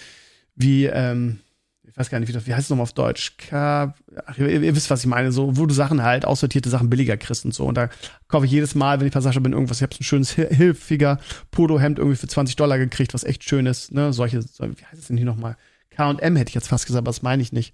wie, 0.55 0.85
ähm, 0.85 1.39
ich 1.83 1.95
weiß 1.95 2.09
gar 2.09 2.19
nicht, 2.19 2.27
wie, 2.27 2.33
das, 2.33 2.47
wie 2.47 2.53
heißt 2.53 2.65
es 2.65 2.69
nochmal 2.69 2.83
auf 2.83 2.93
Deutsch? 2.93 3.37
K 3.37 3.93
Ach, 4.25 4.37
ihr, 4.37 4.49
ihr, 4.49 4.75
wisst, 4.75 4.89
was 4.89 5.01
ich 5.01 5.05
meine, 5.05 5.31
so, 5.31 5.55
wo 5.57 5.67
du 5.67 5.73
Sachen 5.73 6.01
halt, 6.01 6.25
aussortierte 6.25 6.69
Sachen 6.69 6.89
billiger 6.89 7.17
kriegst 7.17 7.45
und 7.45 7.53
so. 7.53 7.65
Und 7.65 7.75
da 7.75 7.89
kaufe 8.27 8.47
ich 8.47 8.51
jedes 8.51 8.73
Mal, 8.73 8.99
wenn 8.99 9.07
ich 9.07 9.13
bei 9.13 9.21
Sascha 9.21 9.39
bin, 9.39 9.53
irgendwas, 9.53 9.77
ich 9.77 9.83
habe 9.83 9.93
so 9.93 9.99
ein 9.99 10.03
schönes, 10.03 10.31
hilfiger 10.31 11.19
Podo-Hemd 11.51 11.99
irgendwie 11.99 12.17
für 12.17 12.27
20 12.27 12.55
Dollar 12.55 12.79
gekriegt, 12.79 13.13
was 13.13 13.23
echt 13.23 13.43
schön 13.43 13.67
ist, 13.67 13.93
ne, 13.93 14.11
solche, 14.11 14.43
wie 14.43 14.85
heißt 14.85 14.99
es 14.99 15.07
denn 15.07 15.17
hier 15.17 15.25
nochmal? 15.25 15.55
K&M 15.91 16.35
hätte 16.35 16.49
ich 16.49 16.55
jetzt 16.55 16.67
fast 16.67 16.87
gesagt, 16.87 17.03
aber 17.03 17.09
das 17.09 17.21
meine 17.21 17.41
ich 17.41 17.53
nicht. 17.53 17.73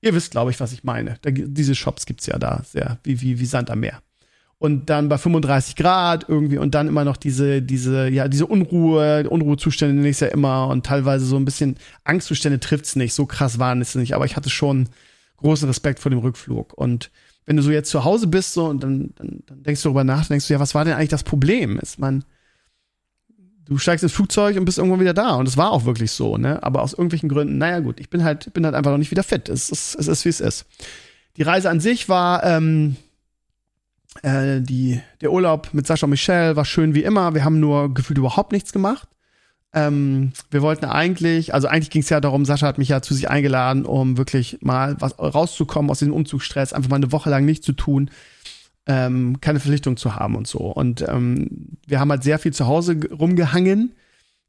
Ihr 0.00 0.14
wisst, 0.14 0.32
glaube 0.32 0.50
ich, 0.50 0.58
was 0.58 0.72
ich 0.72 0.82
meine. 0.82 1.18
Da, 1.22 1.30
diese 1.30 1.76
Shops 1.76 2.06
gibt's 2.06 2.26
ja 2.26 2.38
da 2.38 2.62
sehr, 2.64 2.98
wie, 3.04 3.20
wie, 3.20 3.38
wie 3.38 3.46
Sand 3.46 3.70
am 3.70 3.80
Meer 3.80 4.02
und 4.60 4.90
dann 4.90 5.08
bei 5.08 5.16
35 5.16 5.74
Grad 5.74 6.28
irgendwie 6.28 6.58
und 6.58 6.74
dann 6.74 6.86
immer 6.86 7.02
noch 7.02 7.16
diese, 7.16 7.62
diese, 7.62 8.10
ja, 8.10 8.28
diese 8.28 8.44
Unruhe, 8.44 9.26
Unruhezustände 9.28 9.94
nenne 9.94 10.10
ich 10.10 10.20
ja 10.20 10.26
immer 10.26 10.68
und 10.68 10.84
teilweise 10.84 11.24
so 11.24 11.36
ein 11.36 11.46
bisschen 11.46 11.76
Angstzustände 12.04 12.60
trifft's 12.60 12.94
nicht. 12.94 13.14
So 13.14 13.24
krass 13.24 13.58
waren 13.58 13.80
es 13.80 13.94
nicht, 13.94 14.14
aber 14.14 14.26
ich 14.26 14.36
hatte 14.36 14.50
schon 14.50 14.90
großen 15.38 15.66
Respekt 15.66 15.98
vor 15.98 16.10
dem 16.10 16.18
Rückflug. 16.18 16.74
Und 16.74 17.10
wenn 17.46 17.56
du 17.56 17.62
so 17.62 17.70
jetzt 17.70 17.88
zu 17.88 18.04
Hause 18.04 18.26
bist 18.26 18.52
so 18.52 18.66
und 18.66 18.82
dann, 18.82 19.14
dann, 19.16 19.40
dann 19.46 19.62
denkst 19.62 19.82
du 19.82 19.88
darüber 19.88 20.04
nach, 20.04 20.26
denkst 20.26 20.46
du, 20.46 20.52
ja, 20.52 20.60
was 20.60 20.74
war 20.74 20.84
denn 20.84 20.92
eigentlich 20.92 21.08
das 21.08 21.24
Problem? 21.24 21.78
Ist 21.78 21.98
man, 21.98 22.22
du 23.64 23.78
steigst 23.78 24.02
ins 24.02 24.12
Flugzeug 24.12 24.58
und 24.58 24.66
bist 24.66 24.76
irgendwann 24.76 25.00
wieder 25.00 25.14
da. 25.14 25.36
Und 25.36 25.48
es 25.48 25.56
war 25.56 25.72
auch 25.72 25.86
wirklich 25.86 26.12
so, 26.12 26.36
ne? 26.36 26.62
Aber 26.62 26.82
aus 26.82 26.92
irgendwelchen 26.92 27.30
Gründen, 27.30 27.56
naja, 27.56 27.80
gut, 27.80 27.98
ich 27.98 28.10
bin 28.10 28.24
halt, 28.24 28.52
bin 28.52 28.66
halt 28.66 28.74
einfach 28.74 28.90
noch 28.90 28.98
nicht 28.98 29.10
wieder 29.10 29.22
fit. 29.22 29.48
Es 29.48 29.70
ist, 29.70 29.94
es 29.94 30.06
ist, 30.06 30.26
wie 30.26 30.28
es 30.28 30.40
ist. 30.40 30.66
Die 31.38 31.42
Reise 31.44 31.70
an 31.70 31.80
sich 31.80 32.10
war, 32.10 32.44
ähm, 32.44 32.96
äh, 34.22 34.60
die, 34.60 35.00
der 35.20 35.32
Urlaub 35.32 35.70
mit 35.72 35.86
Sascha 35.86 36.04
und 36.04 36.10
Michelle 36.10 36.56
war 36.56 36.64
schön 36.64 36.94
wie 36.94 37.02
immer. 37.02 37.34
Wir 37.34 37.44
haben 37.44 37.60
nur 37.60 37.92
gefühlt 37.94 38.18
überhaupt 38.18 38.52
nichts 38.52 38.72
gemacht. 38.72 39.08
Ähm, 39.72 40.32
wir 40.50 40.62
wollten 40.62 40.84
eigentlich, 40.84 41.54
also 41.54 41.68
eigentlich 41.68 41.90
ging 41.90 42.02
es 42.02 42.08
ja 42.08 42.20
darum, 42.20 42.44
Sascha 42.44 42.66
hat 42.66 42.78
mich 42.78 42.88
ja 42.88 43.02
zu 43.02 43.14
sich 43.14 43.30
eingeladen, 43.30 43.84
um 43.84 44.18
wirklich 44.18 44.58
mal 44.62 44.96
was 44.98 45.18
rauszukommen 45.18 45.90
aus 45.90 46.00
diesem 46.00 46.14
Umzugsstress, 46.14 46.72
einfach 46.72 46.90
mal 46.90 46.96
eine 46.96 47.12
Woche 47.12 47.30
lang 47.30 47.44
nichts 47.44 47.66
zu 47.66 47.72
tun, 47.72 48.10
ähm, 48.86 49.40
keine 49.40 49.60
Verpflichtung 49.60 49.96
zu 49.96 50.16
haben 50.16 50.34
und 50.34 50.48
so. 50.48 50.58
Und 50.58 51.02
ähm, 51.08 51.78
wir 51.86 52.00
haben 52.00 52.10
halt 52.10 52.24
sehr 52.24 52.40
viel 52.40 52.52
zu 52.52 52.66
Hause 52.66 52.98
rumgehangen. 53.16 53.92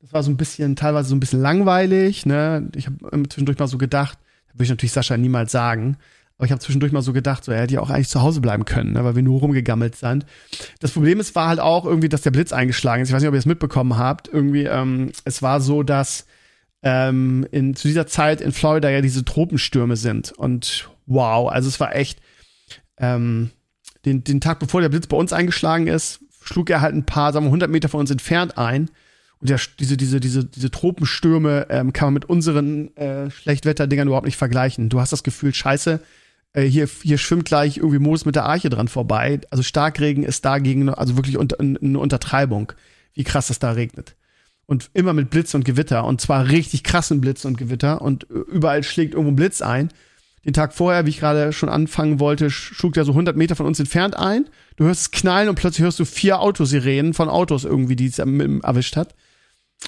Das 0.01 0.11
war 0.13 0.23
so 0.23 0.31
ein 0.31 0.37
bisschen, 0.37 0.75
teilweise 0.75 1.09
so 1.09 1.15
ein 1.15 1.19
bisschen 1.19 1.41
langweilig. 1.41 2.25
Ne? 2.25 2.67
Ich 2.75 2.87
habe 2.87 3.29
zwischendurch 3.29 3.59
mal 3.59 3.67
so 3.67 3.77
gedacht, 3.77 4.17
würde 4.53 4.63
ich 4.63 4.69
natürlich 4.71 4.93
Sascha 4.93 5.17
niemals 5.17 5.51
sagen. 5.51 5.97
Aber 6.41 6.47
ich 6.47 6.51
habe 6.51 6.59
zwischendurch 6.59 6.91
mal 6.91 7.03
so 7.03 7.13
gedacht, 7.13 7.43
so, 7.43 7.51
er 7.51 7.61
hätte 7.61 7.75
ja 7.75 7.81
auch 7.81 7.91
eigentlich 7.91 8.09
zu 8.09 8.23
Hause 8.23 8.41
bleiben 8.41 8.65
können, 8.65 8.93
ne, 8.93 9.03
weil 9.03 9.15
wir 9.15 9.21
nur 9.21 9.41
rumgegammelt 9.41 9.95
sind. 9.95 10.25
Das 10.79 10.89
Problem 10.89 11.19
ist, 11.19 11.35
war 11.35 11.47
halt 11.47 11.59
auch 11.59 11.85
irgendwie, 11.85 12.09
dass 12.09 12.23
der 12.23 12.31
Blitz 12.31 12.51
eingeschlagen 12.51 13.03
ist. 13.03 13.09
Ich 13.09 13.13
weiß 13.13 13.21
nicht, 13.21 13.27
ob 13.27 13.35
ihr 13.35 13.39
es 13.39 13.45
mitbekommen 13.45 13.95
habt. 13.95 14.27
Irgendwie, 14.27 14.63
ähm, 14.63 15.11
es 15.23 15.43
war 15.43 15.61
so, 15.61 15.83
dass 15.83 16.25
ähm, 16.81 17.45
in, 17.51 17.75
zu 17.75 17.87
dieser 17.87 18.07
Zeit 18.07 18.41
in 18.41 18.53
Florida 18.53 18.89
ja 18.89 19.01
diese 19.01 19.23
Tropenstürme 19.23 19.95
sind. 19.97 20.31
Und 20.31 20.89
wow, 21.05 21.47
also 21.47 21.69
es 21.69 21.79
war 21.79 21.95
echt, 21.95 22.21
ähm, 22.97 23.51
den, 24.05 24.23
den 24.23 24.41
Tag 24.41 24.57
bevor 24.57 24.81
der 24.81 24.89
Blitz 24.89 25.05
bei 25.05 25.17
uns 25.17 25.33
eingeschlagen 25.33 25.85
ist, 25.85 26.21
schlug 26.41 26.71
er 26.71 26.81
halt 26.81 26.95
ein 26.95 27.05
paar, 27.05 27.33
sagen 27.33 27.45
wir, 27.45 27.49
100 27.49 27.69
Meter 27.69 27.87
von 27.87 27.99
uns 27.99 28.09
entfernt 28.09 28.57
ein. 28.57 28.89
Und 29.41 29.51
der, 29.51 29.59
diese, 29.77 29.95
diese, 29.95 30.19
diese, 30.19 30.43
diese 30.43 30.71
Tropenstürme 30.71 31.67
ähm, 31.69 31.93
kann 31.93 32.07
man 32.07 32.15
mit 32.15 32.25
unseren 32.25 32.97
äh, 32.97 33.29
Schlechtwetterdingern 33.29 34.07
überhaupt 34.07 34.25
nicht 34.25 34.37
vergleichen. 34.37 34.89
Du 34.89 34.99
hast 34.99 35.13
das 35.13 35.21
Gefühl, 35.21 35.53
scheiße, 35.53 35.99
äh, 36.53 36.63
hier, 36.63 36.87
hier 37.01 37.17
schwimmt 37.17 37.45
gleich 37.45 37.77
irgendwie 37.77 37.99
Moos 37.99 38.25
mit 38.25 38.35
der 38.35 38.45
Arche 38.45 38.69
dran 38.69 38.87
vorbei. 38.87 39.39
Also 39.49 39.63
Starkregen 39.63 40.23
ist 40.23 40.45
dagegen, 40.45 40.89
also 40.89 41.15
wirklich 41.15 41.37
unter, 41.37 41.59
eine 41.59 41.99
Untertreibung, 41.99 42.73
wie 43.13 43.23
krass 43.23 43.47
das 43.47 43.59
da 43.59 43.71
regnet. 43.71 44.15
Und 44.65 44.89
immer 44.93 45.13
mit 45.13 45.29
Blitz 45.29 45.53
und 45.53 45.65
Gewitter. 45.65 46.05
Und 46.05 46.21
zwar 46.21 46.49
richtig 46.49 46.83
krassen 46.83 47.21
Blitz 47.21 47.45
und 47.45 47.57
Gewitter. 47.57 48.01
Und 48.01 48.23
überall 48.23 48.83
schlägt 48.83 49.13
irgendwo 49.13 49.31
ein 49.31 49.35
Blitz 49.35 49.61
ein. 49.61 49.89
Den 50.45 50.53
Tag 50.53 50.73
vorher, 50.73 51.05
wie 51.05 51.09
ich 51.09 51.19
gerade 51.19 51.53
schon 51.53 51.69
anfangen 51.69 52.19
wollte, 52.19 52.49
schlug 52.49 52.93
der 52.93 53.05
so 53.05 53.11
100 53.11 53.35
Meter 53.37 53.55
von 53.55 53.65
uns 53.65 53.79
entfernt 53.79 54.17
ein. 54.17 54.49
Du 54.75 54.85
hörst 54.85 55.01
es 55.01 55.11
knallen 55.11 55.49
und 55.49 55.55
plötzlich 55.55 55.83
hörst 55.83 55.99
du 55.99 56.05
vier 56.05 56.39
Autosirenen 56.39 57.13
von 57.13 57.29
Autos 57.29 57.63
irgendwie, 57.63 57.95
die 57.95 58.07
es 58.07 58.17
erwischt 58.17 58.95
hat. 58.95 59.13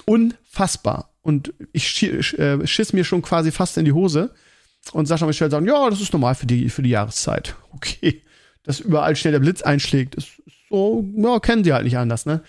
Unfassbar. 0.04 1.10
Und 1.22 1.54
ich 1.72 2.02
äh, 2.02 2.66
schiss 2.66 2.92
mir 2.92 3.04
schon 3.04 3.22
quasi 3.22 3.50
fast 3.50 3.78
in 3.78 3.84
die 3.84 3.92
Hose. 3.92 4.30
Und 4.92 5.06
Sascha 5.06 5.24
und 5.24 5.30
Michelle 5.30 5.50
sagen, 5.50 5.66
ja, 5.66 5.88
das 5.88 6.00
ist 6.00 6.12
normal 6.12 6.34
für 6.34 6.46
die, 6.46 6.68
für 6.68 6.82
die 6.82 6.90
Jahreszeit. 6.90 7.56
Okay. 7.72 8.22
Dass 8.64 8.80
überall 8.80 9.16
schnell 9.16 9.32
der 9.32 9.40
Blitz 9.40 9.62
einschlägt, 9.62 10.14
ist 10.14 10.28
so, 10.68 11.04
ja, 11.16 11.38
kennen 11.40 11.64
sie 11.64 11.72
halt 11.72 11.84
nicht 11.84 11.98
anders, 11.98 12.26
ne? 12.26 12.42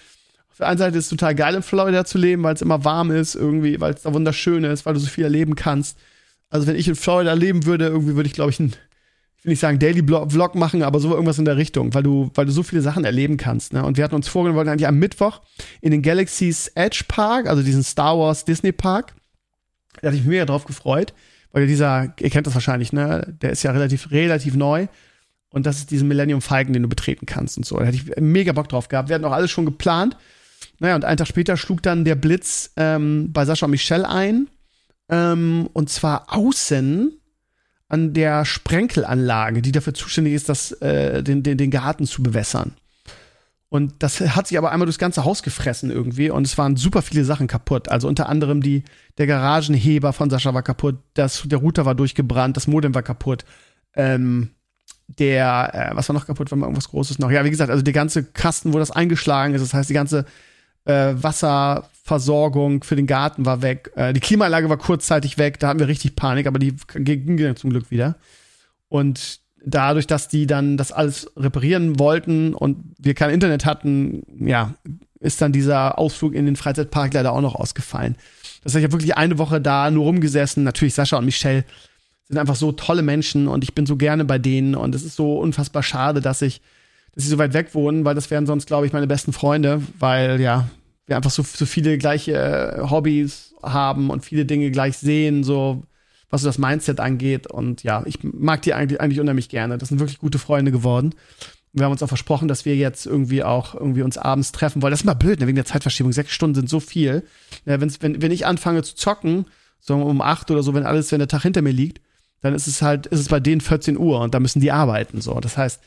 Auf 0.49 0.57
der 0.59 0.67
einen 0.67 0.77
Seite 0.77 0.97
ist 0.97 1.05
es 1.05 1.09
total 1.09 1.35
geil, 1.35 1.53
in 1.53 1.63
Florida 1.63 2.05
zu 2.05 2.17
leben, 2.17 2.41
weil 2.43 2.55
es 2.55 2.61
immer 2.61 2.85
warm 2.85 3.11
ist, 3.11 3.35
irgendwie, 3.35 3.81
weil 3.81 3.93
es 3.93 4.03
da 4.03 4.13
wunderschön 4.13 4.63
ist, 4.63 4.85
weil 4.85 4.93
du 4.93 5.01
so 5.01 5.07
viel 5.07 5.25
erleben 5.25 5.55
kannst. 5.55 5.97
Also, 6.49 6.65
wenn 6.65 6.77
ich 6.77 6.87
in 6.87 6.95
Florida 6.95 7.33
leben 7.33 7.65
würde, 7.65 7.87
irgendwie 7.87 8.15
würde 8.15 8.27
ich, 8.27 8.33
glaube 8.33 8.51
ich, 8.51 8.59
ein, 8.61 8.73
ich 9.37 9.43
will 9.43 9.51
nicht 9.51 9.59
sagen 9.59 9.79
Daily 9.79 10.01
Vlog 10.01 10.55
machen, 10.55 10.81
aber 10.81 11.01
so 11.01 11.11
irgendwas 11.11 11.39
in 11.39 11.45
der 11.45 11.57
Richtung, 11.57 11.93
weil 11.93 12.03
du, 12.03 12.31
weil 12.35 12.45
du 12.45 12.53
so 12.53 12.63
viele 12.63 12.81
Sachen 12.81 13.03
erleben 13.03 13.35
kannst, 13.35 13.73
ne? 13.73 13.83
Und 13.83 13.97
wir 13.97 14.05
hatten 14.05 14.15
uns 14.15 14.29
vorgenommen, 14.29 14.55
wir 14.55 14.59
wollten 14.59 14.69
eigentlich 14.69 14.87
am 14.87 14.97
Mittwoch 14.97 15.41
in 15.81 15.91
den 15.91 16.01
Galaxy's 16.01 16.69
Edge 16.69 17.03
Park, 17.05 17.47
also 17.47 17.61
diesen 17.61 17.83
Star 17.83 18.17
Wars 18.17 18.45
Disney 18.45 18.71
Park. 18.71 19.13
Da 20.01 20.07
hatte 20.07 20.15
ich 20.15 20.23
mich 20.23 20.29
mega 20.29 20.45
drauf 20.45 20.63
gefreut 20.63 21.13
weil 21.55 21.67
dieser, 21.67 22.13
ihr 22.19 22.29
kennt 22.29 22.47
das 22.47 22.53
wahrscheinlich, 22.53 22.91
ne? 22.91 23.33
Der 23.41 23.51
ist 23.51 23.63
ja 23.63 23.71
relativ, 23.71 24.11
relativ 24.11 24.55
neu. 24.55 24.87
Und 25.47 25.65
das 25.65 25.77
ist 25.77 25.89
diesen 25.89 26.09
Millennium 26.09 26.41
Falcon, 26.41 26.73
den 26.73 26.83
du 26.83 26.89
betreten 26.89 27.25
kannst 27.25 27.55
und 27.55 27.65
so. 27.65 27.79
Da 27.79 27.85
hätte 27.85 27.95
ich 27.95 28.11
mega 28.19 28.51
Bock 28.51 28.67
drauf 28.67 28.89
gehabt. 28.89 29.07
Wir 29.07 29.15
hatten 29.15 29.23
auch 29.23 29.31
alles 29.31 29.51
schon 29.51 29.63
geplant. 29.63 30.17
Naja, 30.79 30.95
und 30.95 31.05
einen 31.05 31.15
Tag 31.15 31.27
später 31.27 31.55
schlug 31.55 31.81
dann 31.81 32.03
der 32.03 32.15
Blitz 32.15 32.73
ähm, 32.75 33.31
bei 33.31 33.45
Sascha 33.45 33.67
und 33.67 33.71
Michelle 33.71 34.09
ein. 34.09 34.49
Ähm, 35.07 35.69
und 35.71 35.89
zwar 35.89 36.25
außen 36.35 37.13
an 37.87 38.13
der 38.13 38.43
Sprenkelanlage, 38.43 39.61
die 39.61 39.71
dafür 39.71 39.93
zuständig 39.93 40.33
ist, 40.33 40.49
das, 40.49 40.73
äh, 40.81 41.23
den, 41.23 41.41
den, 41.41 41.57
den 41.57 41.71
Garten 41.71 42.05
zu 42.05 42.21
bewässern. 42.21 42.73
Und 43.75 43.93
das 43.99 44.21
hat 44.21 44.47
sich 44.47 44.57
aber 44.57 44.71
einmal 44.71 44.85
durchs 44.85 44.99
ganze 44.99 45.25
Haus 45.25 45.43
gefressen 45.43 45.91
irgendwie 45.91 46.29
und 46.29 46.47
es 46.47 46.57
waren 46.57 46.77
super 46.77 47.01
viele 47.01 47.25
Sachen 47.25 47.47
kaputt. 47.47 47.89
Also 47.89 48.07
unter 48.07 48.29
anderem 48.29 48.61
die, 48.61 48.85
der 49.17 49.27
Garagenheber 49.27 50.13
von 50.13 50.29
Sascha 50.29 50.53
war 50.53 50.63
kaputt, 50.63 50.95
das, 51.13 51.43
der 51.45 51.59
Router 51.59 51.85
war 51.85 51.93
durchgebrannt, 51.93 52.55
das 52.55 52.67
Modem 52.67 52.95
war 52.95 53.03
kaputt. 53.03 53.43
Ähm, 53.93 54.51
der, 55.07 55.71
äh, 55.91 55.95
was 55.95 56.07
war 56.07 56.13
noch 56.13 56.25
kaputt, 56.25 56.49
war 56.51 56.57
mal 56.57 56.67
irgendwas 56.67 56.87
Großes 56.87 57.19
noch. 57.19 57.29
Ja, 57.31 57.43
wie 57.43 57.49
gesagt, 57.49 57.69
also 57.69 57.83
der 57.83 57.93
ganze 57.93 58.23
Kasten, 58.23 58.73
wo 58.73 58.79
das 58.79 58.91
eingeschlagen 58.91 59.53
ist, 59.53 59.61
das 59.61 59.73
heißt, 59.73 59.89
die 59.89 59.93
ganze 59.93 60.23
äh, 60.85 61.13
Wasserversorgung 61.13 62.81
für 62.81 62.95
den 62.95 63.07
Garten 63.07 63.45
war 63.45 63.61
weg. 63.61 63.91
Äh, 63.97 64.13
die 64.13 64.21
Klimaanlage 64.21 64.69
war 64.69 64.77
kurzzeitig 64.77 65.37
weg, 65.37 65.59
da 65.59 65.67
hatten 65.67 65.79
wir 65.79 65.89
richtig 65.89 66.15
Panik, 66.15 66.47
aber 66.47 66.59
die 66.59 66.77
ging 66.93 67.35
dann 67.35 67.57
zum 67.57 67.71
Glück 67.71 67.91
wieder. 67.91 68.15
Und 68.87 69.41
dadurch, 69.65 70.07
dass 70.07 70.27
die 70.27 70.47
dann 70.47 70.77
das 70.77 70.91
alles 70.91 71.31
reparieren 71.35 71.99
wollten 71.99 72.53
und 72.53 72.77
wir 72.99 73.13
kein 73.13 73.31
Internet 73.31 73.65
hatten, 73.65 74.23
ja, 74.39 74.75
ist 75.19 75.41
dann 75.41 75.51
dieser 75.51 75.97
Ausflug 75.97 76.33
in 76.33 76.45
den 76.45 76.55
Freizeitpark 76.55 77.13
leider 77.13 77.33
auch 77.33 77.41
noch 77.41 77.55
ausgefallen. 77.55 78.15
Das 78.63 78.73
heißt, 78.73 78.79
ich 78.79 78.83
habe 78.83 78.93
wirklich 78.93 79.17
eine 79.17 79.37
Woche 79.37 79.59
da 79.59 79.89
nur 79.91 80.05
rumgesessen. 80.05 80.63
Natürlich 80.63 80.93
Sascha 80.93 81.17
und 81.17 81.25
Michelle 81.25 81.65
sind 82.27 82.37
einfach 82.37 82.55
so 82.55 82.71
tolle 82.71 83.01
Menschen 83.01 83.47
und 83.47 83.63
ich 83.63 83.75
bin 83.75 83.85
so 83.85 83.95
gerne 83.95 84.25
bei 84.25 84.39
denen 84.39 84.75
und 84.75 84.95
es 84.95 85.03
ist 85.03 85.15
so 85.15 85.39
unfassbar 85.39 85.83
schade, 85.83 86.21
dass 86.21 86.41
ich, 86.41 86.61
dass 87.13 87.23
sie 87.23 87.29
so 87.29 87.37
weit 87.37 87.53
weg 87.53 87.73
wohnen, 87.73 88.05
weil 88.05 88.15
das 88.15 88.31
wären 88.31 88.45
sonst, 88.45 88.65
glaube 88.65 88.87
ich, 88.87 88.93
meine 88.93 89.07
besten 89.07 89.33
Freunde, 89.33 89.81
weil 89.99 90.41
ja, 90.41 90.67
wir 91.05 91.15
einfach 91.15 91.31
so, 91.31 91.43
so 91.43 91.65
viele 91.65 91.97
gleiche 91.97 92.33
äh, 92.33 92.89
Hobbys 92.89 93.53
haben 93.61 94.09
und 94.09 94.25
viele 94.25 94.45
Dinge 94.45 94.71
gleich 94.71 94.97
sehen, 94.97 95.43
so 95.43 95.83
was 96.29 96.41
so 96.41 96.47
das 96.47 96.57
Mindset 96.57 96.99
angeht. 96.99 97.47
Und 97.47 97.83
ja, 97.83 98.03
ich 98.05 98.23
mag 98.23 98.61
die 98.61 98.73
eigentlich, 98.73 99.01
eigentlich 99.01 99.19
unheimlich 99.19 99.49
gerne. 99.49 99.77
Das 99.77 99.89
sind 99.89 99.99
wirklich 99.99 100.19
gute 100.19 100.39
Freunde 100.39 100.71
geworden. 100.71 101.15
Wir 101.73 101.85
haben 101.85 101.91
uns 101.91 102.03
auch 102.03 102.07
versprochen, 102.07 102.47
dass 102.47 102.63
wir 102.65 102.75
jetzt 102.75 103.05
irgendwie 103.05 103.43
auch 103.43 103.75
irgendwie 103.75 104.01
uns 104.01 104.17
abends 104.17 104.51
treffen 104.51 104.81
wollen. 104.81 104.91
Das 104.91 105.01
ist 105.01 105.05
mal 105.05 105.13
blöd, 105.13 105.39
ne? 105.39 105.47
wegen 105.47 105.57
der 105.57 105.65
Zeitverschiebung. 105.65 106.13
Sechs 106.13 106.31
Stunden 106.31 106.55
sind 106.55 106.69
so 106.69 106.79
viel. 106.79 107.23
Ja, 107.65 107.81
wenn, 107.81 108.21
wenn 108.21 108.31
ich 108.31 108.45
anfange 108.45 108.81
zu 108.83 108.95
zocken, 108.95 109.45
so 109.81 109.95
um 109.95 110.21
acht 110.21 110.49
oder 110.51 110.63
so, 110.63 110.73
wenn 110.73 110.85
alles, 110.85 111.11
wenn 111.11 111.19
der 111.19 111.27
Tag 111.27 111.43
hinter 111.43 111.61
mir 111.61 111.73
liegt, 111.73 112.01
dann 112.41 112.53
ist 112.53 112.67
es 112.67 112.81
halt, 112.81 113.07
ist 113.07 113.19
es 113.19 113.27
bei 113.27 113.39
denen 113.39 113.61
14 113.61 113.97
Uhr 113.97 114.21
und 114.21 114.33
da 114.33 114.39
müssen 114.39 114.61
die 114.61 114.71
arbeiten. 114.71 115.19
So, 115.19 115.39
das 115.39 115.57
heißt, 115.57 115.81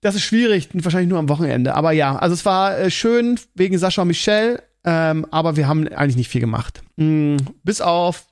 das 0.00 0.14
ist 0.14 0.22
schwierig, 0.22 0.68
wahrscheinlich 0.72 1.10
nur 1.10 1.18
am 1.18 1.28
Wochenende. 1.28 1.74
Aber 1.74 1.92
ja, 1.92 2.16
also 2.16 2.32
es 2.32 2.44
war 2.46 2.78
äh, 2.78 2.90
schön 2.90 3.38
wegen 3.54 3.76
Sascha 3.78 4.02
und 4.02 4.08
Michelle, 4.08 4.62
ähm, 4.84 5.26
aber 5.30 5.56
wir 5.56 5.68
haben 5.68 5.88
eigentlich 5.88 6.16
nicht 6.16 6.30
viel 6.30 6.40
gemacht. 6.40 6.82
Mhm, 6.96 7.36
bis 7.64 7.80
auf 7.80 8.26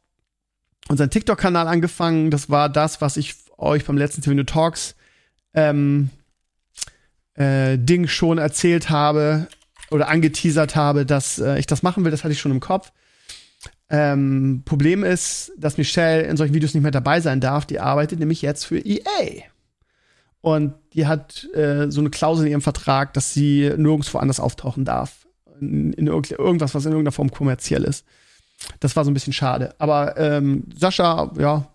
unseren 0.89 1.11
TikTok-Kanal 1.11 1.69
angefangen. 1.69 2.31
Das 2.31 2.51
war 2.51 2.69
das, 2.69 3.01
was 3.01 3.17
ich 3.17 3.35
euch 3.57 3.85
beim 3.85 3.97
letzten 3.99 4.23
TV 4.23 4.43
Talks 4.45 4.95
ähm, 5.55 6.11
äh, 7.35 7.79
Ding 7.79 8.09
schon 8.09 8.39
erzählt 8.39 8.91
habe 8.91 9.49
oder 9.91 10.09
angeteasert 10.09 10.77
habe, 10.77 11.07
dass 11.07 11.39
äh, 11.39 11.59
ich 11.59 11.67
das 11.67 11.83
machen 11.83 12.05
will. 12.05 12.11
Das 12.11 12.25
hatte 12.25 12.33
ich 12.33 12.41
schon 12.41 12.53
im 12.53 12.61
Kopf. 12.61 12.93
Ähm, 13.91 14.63
Problem 14.65 15.03
ist, 15.03 15.53
dass 15.57 15.79
Michelle 15.79 16.23
in 16.23 16.37
solchen 16.37 16.55
Videos 16.55 16.75
nicht 16.75 16.83
mehr 16.83 16.93
dabei 16.93 17.21
sein 17.21 17.41
darf. 17.41 17.65
Die 17.65 17.81
arbeitet 17.81 18.19
nämlich 18.19 18.43
jetzt 18.43 18.65
für 18.65 18.79
EA. 18.79 19.43
Und 20.41 20.75
die 20.93 21.07
hat 21.07 21.49
äh, 21.55 21.91
so 21.91 22.01
eine 22.01 22.11
Klausel 22.11 22.47
in 22.47 22.53
ihrem 22.53 22.63
Vertrag, 22.63 23.15
dass 23.15 23.33
sie 23.33 23.73
nirgendwo 23.77 24.19
anders 24.19 24.41
auftauchen 24.41 24.85
darf. 24.85 25.27
In, 25.61 25.93
in 25.95 26.07
irgendwas, 26.07 26.75
was 26.75 26.85
in 26.85 26.93
irgendeiner 26.93 27.13
Form 27.13 27.31
kommerziell 27.31 27.85
ist. 27.85 28.05
Das 28.81 28.97
war 28.97 29.05
so 29.05 29.11
ein 29.11 29.15
bisschen 29.15 29.33
schade. 29.33 29.75
Aber 29.79 30.17
ähm, 30.17 30.65
Sascha, 30.77 31.33
ja, 31.39 31.69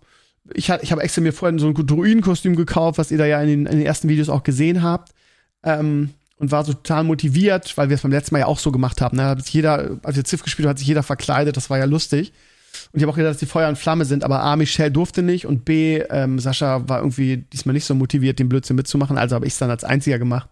ich, 0.54 0.70
ich 0.70 0.92
habe 0.92 1.02
extra 1.02 1.22
mir 1.22 1.34
vorhin 1.34 1.60
so 1.60 1.68
ein 1.68 1.74
Druidenkostüm 1.74 2.56
gekauft, 2.56 2.98
was 2.98 3.12
ihr 3.12 3.18
da 3.18 3.26
ja 3.26 3.42
in 3.42 3.48
den, 3.48 3.66
in 3.66 3.78
den 3.78 3.86
ersten 3.86 4.10
Videos 4.10 4.30
auch 4.30 4.44
gesehen 4.44 4.84
habt. 4.84 5.14
Ähm, 5.64 6.10
und 6.38 6.52
war 6.52 6.66
so 6.66 6.74
total 6.74 7.06
motiviert, 7.06 7.78
weil 7.78 7.90
wir 7.90 7.96
es 7.96 8.02
beim 8.02 8.12
letzten 8.12 8.36
Mal 8.36 8.40
ja 8.40 8.46
auch 8.48 8.60
so 8.60 8.72
gemacht 8.72 9.00
haben. 9.00 9.16
Ne? 9.16 9.24
Hat 9.24 9.48
jeder, 9.50 9.98
als 10.04 10.18
wir 10.18 10.26
Ziff 10.26 10.44
gespielt 10.44 10.66
haben, 10.66 10.72
hat 10.72 10.80
sich 10.80 10.88
jeder 10.88 11.04
verkleidet, 11.04 11.56
das 11.56 11.70
war 11.70 11.78
ja 11.78 11.86
lustig. 11.86 12.34
Und 12.92 13.00
ich 13.00 13.04
habe 13.04 13.12
auch 13.12 13.16
gedacht, 13.16 13.32
dass 13.32 13.40
die 13.40 13.46
Feuer 13.46 13.70
und 13.70 13.78
Flamme 13.78 14.04
sind, 14.04 14.24
aber 14.24 14.42
A, 14.42 14.56
Michelle 14.56 14.92
durfte 14.92 15.22
nicht 15.22 15.46
und 15.46 15.64
B, 15.64 16.00
ähm, 16.10 16.40
Sascha 16.40 16.90
war 16.90 17.00
irgendwie 17.00 17.38
diesmal 17.38 17.74
nicht 17.74 17.86
so 17.86 17.96
motiviert, 17.96 18.40
den 18.40 18.50
Blödsinn 18.50 18.76
mitzumachen, 18.76 19.18
also 19.18 19.36
habe 19.36 19.46
ich 19.46 19.54
es 19.54 19.60
dann 19.60 19.70
als 19.70 19.84
einziger 19.84 20.20
gemacht. 20.20 20.50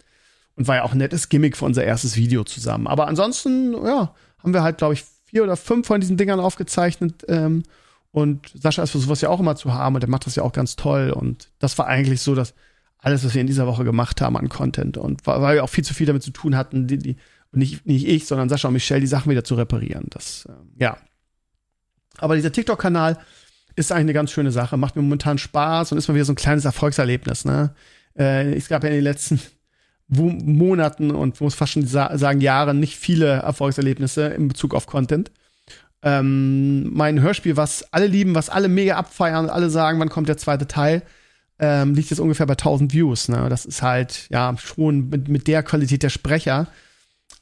Und 0.56 0.67
war 0.67 0.78
ja 0.78 0.84
auch 0.84 0.91
ein 0.91 0.98
nettes 0.98 1.30
Gimmick 1.30 1.58
für 1.58 1.65
unser 1.65 1.84
erstes 1.84 2.15
Video 2.15 2.44
zusammen. 2.44 2.88
Aber 2.88 3.08
ansonsten, 3.08 3.74
ja, 3.74 4.13
haben 4.39 4.54
wir 4.54 4.63
halt, 4.63 4.78
glaube 4.78 4.94
ich, 4.94 5.04
vier 5.32 5.44
oder 5.44 5.56
fünf 5.56 5.88
von 5.88 6.02
diesen 6.02 6.17
Dingern 6.17 6.39
aufgezeichnet. 6.39 7.26
Ähm, 7.28 7.63
und 8.12 8.52
Sascha 8.54 8.84
ist 8.84 8.91
für 8.91 9.00
sowas 9.00 9.22
ja 9.22 9.30
auch 9.30 9.39
immer 9.39 9.56
zu 9.56 9.74
haben 9.74 9.96
und 9.96 10.02
der 10.02 10.10
macht 10.10 10.26
das 10.26 10.36
ja 10.36 10.44
auch 10.44 10.52
ganz 10.52 10.76
toll. 10.76 11.12
Und 11.12 11.50
das 11.60 11.78
war 11.78 11.88
eigentlich 11.88 12.22
so, 12.22 12.36
dass 12.36 12.54
alles, 12.98 13.26
was 13.26 13.34
wir 13.34 13.41
in 13.41 13.48
dieser 13.48 13.65
Woche 13.65 13.84
gemacht 13.84 14.22
haben 14.22 14.38
an 14.38 14.50
Content. 14.50 14.98
Und 14.98 15.26
weil 15.26 15.56
wir 15.56 15.63
auch 15.63 15.70
viel 15.70 15.84
zu 15.84 15.94
viel 15.94 16.06
damit 16.06 16.22
zu 16.22 16.32
tun 16.32 16.58
hatten, 16.58 16.88
die, 16.88 16.98
die, 16.98 17.15
nicht, 17.54 17.86
nicht 17.86 18.08
ich, 18.08 18.28
sondern 18.28 18.50
Sascha 18.50 18.67
und 18.67 18.74
Michelle, 18.74 19.02
die 19.02 19.08
Sachen 19.08 19.32
wieder 19.32 19.44
zu 19.44 19.56
reparieren. 19.56 20.08
Das, 20.10 20.46
äh, 20.50 20.84
ja. 20.84 20.98
Aber 22.17 22.36
dieser 22.36 22.52
TikTok-Kanal 22.52 23.17
ist 23.76 23.91
eigentlich 23.91 24.02
eine 24.02 24.13
ganz 24.13 24.32
schöne 24.32 24.52
Sache, 24.52 24.76
macht 24.76 24.98
mir 24.98 25.02
momentan 25.02 25.38
Spaß 25.38 25.91
und 25.91 25.98
ist 25.98 26.08
mal 26.10 26.15
wieder 26.15 26.26
so 26.26 26.34
ein 26.34 26.38
kleines 26.38 26.65
Erfolgserlebnis. 26.65 27.46
Ne? 27.46 27.74
Äh, 28.17 28.54
es 28.54 28.67
gab 28.67 28.84
ja 28.84 28.89
in 28.89 28.96
den 28.96 29.04
letzten 29.04 29.39
Monaten 30.12 31.12
und 31.12 31.39
muss 31.39 31.56
fast 31.56 31.74
schon 31.74 31.88
sagen 31.88 32.41
Jahren 32.41 32.80
nicht 32.80 32.97
viele 32.97 33.28
Erfolgserlebnisse 33.28 34.28
in 34.28 34.47
Bezug 34.47 34.76
auf 34.76 34.86
Content. 34.86 35.32
Ähm, 36.04 36.93
mein 36.93 37.21
Hörspiel, 37.21 37.58
was 37.58 37.93
alle 37.93 38.08
lieben, 38.08 38.36
was 38.36 38.50
alle 38.50 38.67
mega 38.67 38.95
abfeiern, 38.95 39.50
alle 39.50 39.69
sagen, 39.69 40.00
wann 40.00 40.10
kommt 40.10 40.28
der 40.28 40.38
zweite 40.38 40.67
Teil, 40.67 41.04
ähm, 41.60 41.93
liegt 41.93 42.10
jetzt 42.10 42.19
ungefähr 42.19 42.47
bei 42.47 42.54
1000 42.54 42.91
Views. 42.91 43.30
Ne? 43.30 43.47
Das 43.50 43.65
ist 43.65 43.82
halt 43.82 44.28
ja 44.30 44.56
schon 44.58 45.10
mit, 45.10 45.30
mit 45.30 45.47
der 45.47 45.63
Qualität 45.63 46.04
der 46.04 46.10
Sprecher 46.10 46.67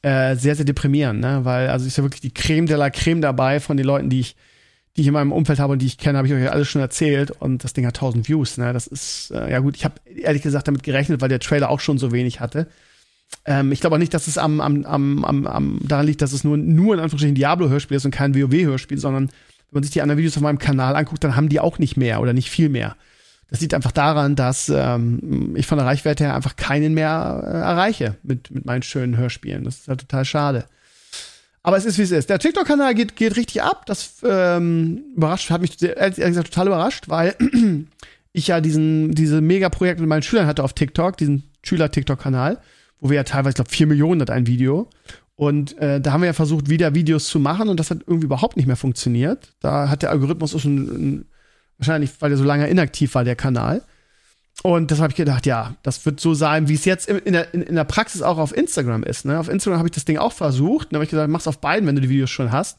äh, 0.02 0.36
sehr, 0.36 0.54
sehr 0.54 0.64
deprimierend, 0.64 1.20
ne? 1.20 1.40
weil 1.44 1.68
also 1.68 1.86
ist 1.86 1.96
ja 1.96 2.04
wirklich 2.04 2.20
die 2.20 2.34
Creme 2.34 2.66
de 2.66 2.76
la 2.76 2.90
Creme 2.90 3.20
dabei 3.20 3.60
von 3.60 3.76
den 3.76 3.86
Leuten, 3.86 4.10
die 4.10 4.20
ich, 4.20 4.36
die 4.96 5.02
ich 5.02 5.06
in 5.06 5.12
meinem 5.12 5.32
Umfeld 5.32 5.58
habe 5.58 5.72
und 5.72 5.80
die 5.80 5.86
ich 5.86 5.98
kenne, 5.98 6.18
habe 6.18 6.26
ich 6.26 6.34
euch 6.34 6.50
alles 6.50 6.68
schon 6.68 6.82
erzählt 6.82 7.30
und 7.30 7.62
das 7.62 7.72
Ding 7.72 7.86
hat 7.86 7.96
1000 7.96 8.28
Views. 8.28 8.58
Ne? 8.58 8.72
Das 8.72 8.86
ist, 8.86 9.30
äh, 9.30 9.50
ja 9.50 9.60
gut, 9.60 9.76
ich 9.76 9.84
habe 9.84 9.94
ehrlich 10.04 10.42
gesagt 10.42 10.68
damit 10.68 10.82
gerechnet, 10.82 11.20
weil 11.20 11.28
der 11.28 11.40
Trailer 11.40 11.70
auch 11.70 11.80
schon 11.80 11.98
so 11.98 12.12
wenig 12.12 12.40
hatte. 12.40 12.66
Ähm, 13.44 13.70
ich 13.72 13.80
glaube 13.80 13.96
auch 13.96 14.00
nicht, 14.00 14.14
dass 14.14 14.26
es 14.26 14.36
am, 14.36 14.60
am, 14.60 14.84
am, 14.84 15.24
am, 15.24 15.46
am 15.46 15.80
daran 15.82 16.06
liegt, 16.06 16.22
dass 16.22 16.32
es 16.32 16.42
nur, 16.42 16.56
nur 16.56 16.94
in 16.94 17.00
Anführungsstrichen 17.00 17.36
Diablo-Hörspiel 17.36 17.96
ist 17.96 18.04
und 18.04 18.10
kein 18.10 18.34
WoW-Hörspiel, 18.34 18.98
sondern 18.98 19.28
wenn 19.28 19.76
man 19.76 19.82
sich 19.84 19.92
die 19.92 20.02
anderen 20.02 20.18
Videos 20.18 20.36
auf 20.36 20.42
meinem 20.42 20.58
Kanal 20.58 20.96
anguckt, 20.96 21.22
dann 21.22 21.36
haben 21.36 21.48
die 21.48 21.60
auch 21.60 21.78
nicht 21.78 21.96
mehr 21.96 22.20
oder 22.20 22.32
nicht 22.32 22.50
viel 22.50 22.68
mehr. 22.68 22.96
Das 23.48 23.60
liegt 23.60 23.74
einfach 23.74 23.92
daran, 23.92 24.36
dass 24.36 24.68
ähm, 24.68 25.54
ich 25.56 25.66
von 25.66 25.78
der 25.78 25.86
Reichweite 25.86 26.24
her 26.24 26.36
einfach 26.36 26.56
keinen 26.56 26.94
mehr 26.94 27.42
äh, 27.44 27.56
erreiche 27.58 28.16
mit, 28.22 28.50
mit 28.50 28.64
meinen 28.64 28.82
schönen 28.82 29.16
Hörspielen. 29.16 29.64
Das 29.64 29.78
ist 29.78 29.88
halt 29.88 30.00
total 30.00 30.24
schade. 30.24 30.64
Aber 31.62 31.76
es 31.76 31.84
ist, 31.84 31.98
wie 31.98 32.02
es 32.02 32.10
ist. 32.10 32.30
Der 32.30 32.38
TikTok-Kanal 32.38 32.94
geht, 32.94 33.16
geht 33.16 33.36
richtig 33.36 33.62
ab. 33.62 33.84
Das 33.86 34.14
ähm, 34.24 35.04
überrascht, 35.14 35.50
hat 35.50 35.60
mich 35.60 35.82
ehrlich 35.82 36.16
gesagt 36.16 36.48
total 36.52 36.68
überrascht, 36.68 37.08
weil 37.08 37.36
ich 38.32 38.46
ja 38.46 38.60
diesen, 38.60 39.12
diese 39.12 39.40
Mega-Projekte 39.40 40.02
mit 40.02 40.08
meinen 40.08 40.22
Schülern 40.22 40.46
hatte 40.46 40.64
auf 40.64 40.72
TikTok, 40.72 41.16
diesen 41.16 41.50
Schüler-TikTok-Kanal, 41.62 42.60
wo 42.98 43.10
wir 43.10 43.16
ja 43.16 43.24
teilweise, 43.24 43.50
ich 43.50 43.54
glaube, 43.56 43.70
vier 43.70 43.86
Millionen 43.86 44.22
hat 44.22 44.30
ein 44.30 44.46
Video. 44.46 44.88
Und 45.36 45.76
äh, 45.78 46.00
da 46.00 46.12
haben 46.12 46.22
wir 46.22 46.26
ja 46.26 46.32
versucht, 46.32 46.70
wieder 46.70 46.94
Videos 46.94 47.28
zu 47.28 47.38
machen 47.38 47.68
und 47.68 47.80
das 47.80 47.90
hat 47.90 47.98
irgendwie 48.06 48.26
überhaupt 48.26 48.56
nicht 48.56 48.66
mehr 48.66 48.76
funktioniert. 48.76 49.54
Da 49.60 49.88
hat 49.88 50.02
der 50.02 50.10
Algorithmus 50.10 50.60
schon 50.60 50.76
ein, 50.76 51.24
Wahrscheinlich, 51.80 52.10
weil 52.20 52.30
er 52.30 52.36
so 52.36 52.44
lange 52.44 52.68
inaktiv 52.68 53.14
war, 53.14 53.24
der 53.24 53.36
Kanal. 53.36 53.82
Und 54.62 54.90
das 54.90 55.00
habe 55.00 55.10
ich 55.10 55.16
gedacht, 55.16 55.46
ja, 55.46 55.74
das 55.82 56.04
wird 56.04 56.20
so 56.20 56.34
sein, 56.34 56.68
wie 56.68 56.74
es 56.74 56.84
jetzt 56.84 57.08
in 57.08 57.32
der, 57.32 57.54
in, 57.54 57.62
in 57.62 57.76
der 57.76 57.84
Praxis 57.84 58.20
auch 58.20 58.36
auf 58.36 58.54
Instagram 58.54 59.02
ist. 59.04 59.24
Ne? 59.24 59.38
Auf 59.38 59.48
Instagram 59.48 59.78
habe 59.78 59.88
ich 59.88 59.94
das 59.94 60.04
Ding 60.04 60.18
auch 60.18 60.32
versucht. 60.32 60.88
Dann 60.90 60.96
habe 60.96 61.04
ich 61.04 61.10
gesagt, 61.10 61.30
mach's 61.30 61.46
auf 61.46 61.58
beiden, 61.58 61.86
wenn 61.86 61.94
du 61.94 62.02
die 62.02 62.10
Videos 62.10 62.30
schon 62.30 62.52
hast. 62.52 62.78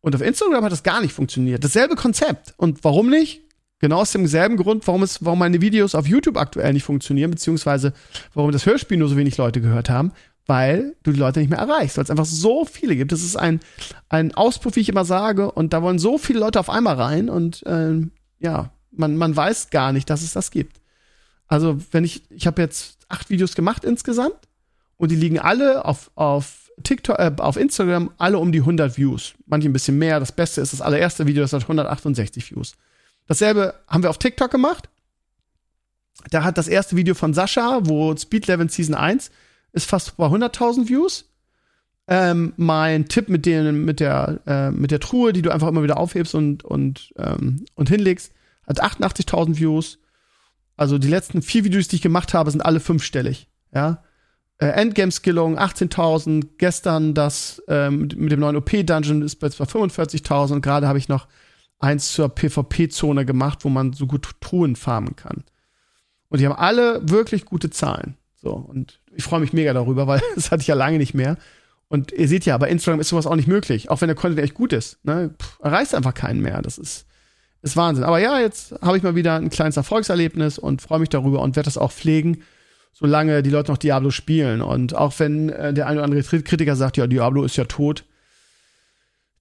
Und 0.00 0.14
auf 0.14 0.22
Instagram 0.22 0.64
hat 0.64 0.72
das 0.72 0.84
gar 0.84 1.00
nicht 1.00 1.12
funktioniert. 1.12 1.64
Dasselbe 1.64 1.96
Konzept. 1.96 2.54
Und 2.56 2.84
warum 2.84 3.10
nicht? 3.10 3.42
Genau 3.80 4.00
aus 4.00 4.12
demselben 4.12 4.56
Grund, 4.56 4.86
warum, 4.86 5.02
es, 5.02 5.24
warum 5.24 5.38
meine 5.38 5.60
Videos 5.60 5.94
auf 5.94 6.06
YouTube 6.06 6.36
aktuell 6.36 6.72
nicht 6.72 6.82
funktionieren, 6.82 7.30
beziehungsweise 7.30 7.92
warum 8.34 8.50
das 8.50 8.66
Hörspiel 8.66 8.96
nur 8.96 9.08
so 9.08 9.16
wenig 9.16 9.36
Leute 9.36 9.60
gehört 9.60 9.88
haben, 9.88 10.12
weil 10.46 10.96
du 11.04 11.12
die 11.12 11.18
Leute 11.18 11.38
nicht 11.38 11.50
mehr 11.50 11.60
erreichst, 11.60 11.96
weil 11.96 12.04
es 12.04 12.10
einfach 12.10 12.24
so 12.24 12.64
viele 12.64 12.96
gibt. 12.96 13.12
Das 13.12 13.22
ist 13.22 13.36
ein, 13.36 13.60
ein 14.08 14.34
Auspuff, 14.34 14.74
wie 14.74 14.80
ich 14.80 14.88
immer 14.88 15.04
sage, 15.04 15.52
und 15.52 15.72
da 15.72 15.82
wollen 15.82 16.00
so 16.00 16.18
viele 16.18 16.40
Leute 16.40 16.58
auf 16.58 16.70
einmal 16.70 16.96
rein 16.96 17.28
und 17.28 17.64
äh, 17.66 18.00
ja, 18.40 18.70
man, 18.90 19.16
man 19.16 19.36
weiß 19.36 19.70
gar 19.70 19.92
nicht, 19.92 20.10
dass 20.10 20.22
es 20.22 20.32
das 20.32 20.50
gibt. 20.50 20.80
Also, 21.48 21.78
wenn 21.90 22.04
ich, 22.04 22.30
ich 22.30 22.46
habe 22.46 22.62
jetzt 22.62 22.98
acht 23.08 23.30
Videos 23.30 23.54
gemacht 23.54 23.84
insgesamt 23.84 24.36
und 24.96 25.10
die 25.10 25.16
liegen 25.16 25.38
alle 25.38 25.84
auf, 25.84 26.10
auf 26.14 26.70
TikTok, 26.82 27.18
äh, 27.18 27.32
auf 27.38 27.56
Instagram, 27.56 28.10
alle 28.18 28.38
um 28.38 28.52
die 28.52 28.60
100 28.60 28.96
Views. 28.96 29.34
Manche 29.46 29.68
ein 29.68 29.72
bisschen 29.72 29.98
mehr. 29.98 30.20
Das 30.20 30.32
Beste 30.32 30.60
ist 30.60 30.72
das 30.72 30.80
allererste 30.80 31.26
Video, 31.26 31.42
das 31.42 31.52
hat 31.52 31.62
168 31.62 32.50
Views. 32.50 32.74
Dasselbe 33.26 33.74
haben 33.88 34.02
wir 34.02 34.10
auf 34.10 34.18
TikTok 34.18 34.50
gemacht. 34.50 34.88
Da 36.30 36.44
hat 36.44 36.58
das 36.58 36.68
erste 36.68 36.96
Video 36.96 37.14
von 37.14 37.34
Sascha, 37.34 37.80
wo 37.84 38.14
Speed 38.16 38.46
Level 38.46 38.68
Season 38.68 38.94
1 38.94 39.30
ist 39.72 39.88
fast 39.88 40.16
bei 40.16 40.26
100.000 40.26 40.88
Views. 40.88 41.26
Ähm, 42.08 42.54
mein 42.56 43.08
Tipp 43.08 43.28
mit, 43.28 43.44
den, 43.44 43.84
mit, 43.84 44.00
der, 44.00 44.40
äh, 44.46 44.70
mit 44.70 44.90
der 44.90 45.00
Truhe, 45.00 45.32
die 45.32 45.42
du 45.42 45.50
einfach 45.50 45.68
immer 45.68 45.82
wieder 45.82 45.98
aufhebst 45.98 46.34
und, 46.34 46.64
und, 46.64 47.12
ähm, 47.16 47.66
und 47.74 47.88
hinlegst, 47.90 48.32
hat 48.66 48.82
88.000 48.82 49.58
Views. 49.58 49.98
Also 50.78 50.96
die 50.96 51.08
letzten 51.08 51.42
vier 51.42 51.64
Videos, 51.64 51.88
die 51.88 51.96
ich 51.96 52.02
gemacht 52.02 52.32
habe, 52.32 52.50
sind 52.50 52.62
alle 52.62 52.78
fünfstellig. 52.78 53.48
Ja. 53.74 54.04
Äh, 54.58 54.68
Endgame-Skillung 54.68 55.58
18.000. 55.58 56.50
Gestern 56.56 57.14
das 57.14 57.60
ähm, 57.68 58.08
mit 58.16 58.30
dem 58.30 58.40
neuen 58.40 58.56
OP-Dungeon 58.56 59.22
ist 59.22 59.36
bei 59.36 59.48
45.000. 59.48 60.52
Und 60.52 60.62
gerade 60.62 60.86
habe 60.86 60.98
ich 60.98 61.08
noch 61.08 61.26
eins 61.80 62.12
zur 62.12 62.28
PvP-Zone 62.28 63.26
gemacht, 63.26 63.64
wo 63.64 63.68
man 63.68 63.92
so 63.92 64.06
gut 64.06 64.28
Truhen 64.40 64.76
farmen 64.76 65.16
kann. 65.16 65.42
Und 66.28 66.40
die 66.40 66.46
haben 66.46 66.56
alle 66.56 67.00
wirklich 67.02 67.44
gute 67.44 67.70
Zahlen. 67.70 68.16
So, 68.36 68.52
und 68.52 69.00
ich 69.16 69.24
freue 69.24 69.40
mich 69.40 69.52
mega 69.52 69.72
darüber, 69.72 70.06
weil 70.06 70.22
das 70.36 70.52
hatte 70.52 70.60
ich 70.60 70.68
ja 70.68 70.76
lange 70.76 70.98
nicht 70.98 71.12
mehr. 71.12 71.38
Und 71.88 72.12
ihr 72.12 72.28
seht 72.28 72.44
ja, 72.44 72.56
bei 72.56 72.68
Instagram 72.68 73.00
ist 73.00 73.08
sowas 73.08 73.26
auch 73.26 73.34
nicht 73.34 73.48
möglich. 73.48 73.90
Auch 73.90 74.00
wenn 74.00 74.08
der 74.08 74.16
Content 74.16 74.40
echt 74.40 74.54
gut 74.54 74.72
ist. 74.72 75.04
Ne? 75.04 75.34
Pff, 75.42 75.58
erreicht 75.60 75.94
einfach 75.96 76.14
keinen 76.14 76.40
mehr. 76.40 76.62
Das 76.62 76.78
ist, 76.78 77.07
ist 77.62 77.76
Wahnsinn. 77.76 78.04
Aber 78.04 78.18
ja, 78.18 78.38
jetzt 78.38 78.74
habe 78.82 78.96
ich 78.96 79.02
mal 79.02 79.14
wieder 79.14 79.34
ein 79.36 79.50
kleines 79.50 79.76
Erfolgserlebnis 79.76 80.58
und 80.58 80.82
freue 80.82 81.00
mich 81.00 81.08
darüber 81.08 81.40
und 81.40 81.56
werde 81.56 81.66
das 81.66 81.78
auch 81.78 81.92
pflegen, 81.92 82.42
solange 82.92 83.42
die 83.42 83.50
Leute 83.50 83.70
noch 83.70 83.78
Diablo 83.78 84.10
spielen. 84.10 84.62
Und 84.62 84.94
auch 84.94 85.18
wenn 85.18 85.48
äh, 85.48 85.72
der 85.72 85.86
eine 85.86 86.00
oder 86.00 86.04
andere 86.04 86.42
Kritiker 86.42 86.76
sagt, 86.76 86.96
ja, 86.96 87.06
Diablo 87.06 87.44
ist 87.44 87.56
ja 87.56 87.64
tot. 87.64 88.04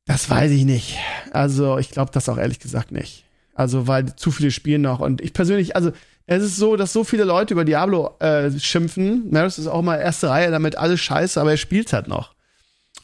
Das 0.05 0.29
weiß 0.29 0.51
ich 0.51 0.65
nicht. 0.65 0.97
Also, 1.31 1.77
ich 1.77 1.91
glaube 1.91 2.11
das 2.13 2.29
auch 2.29 2.37
ehrlich 2.37 2.59
gesagt 2.59 2.91
nicht. 2.91 3.25
Also, 3.53 3.87
weil 3.87 4.15
zu 4.15 4.31
viele 4.31 4.51
spielen 4.51 4.81
noch. 4.81 4.99
Und 4.99 5.21
ich 5.21 5.33
persönlich, 5.33 5.75
also, 5.75 5.91
es 6.27 6.43
ist 6.43 6.57
so, 6.57 6.75
dass 6.75 6.93
so 6.93 7.03
viele 7.03 7.23
Leute 7.23 7.53
über 7.53 7.65
Diablo 7.65 8.15
äh, 8.19 8.51
schimpfen. 8.59 9.29
Maris 9.31 9.57
ist 9.57 9.67
auch 9.67 9.81
mal 9.81 9.97
erste 9.97 10.29
Reihe 10.29 10.51
damit 10.51 10.77
alles 10.77 10.99
scheiße, 10.99 11.39
aber 11.39 11.51
er 11.51 11.57
spielt 11.57 11.91
halt 11.93 12.07
noch. 12.07 12.36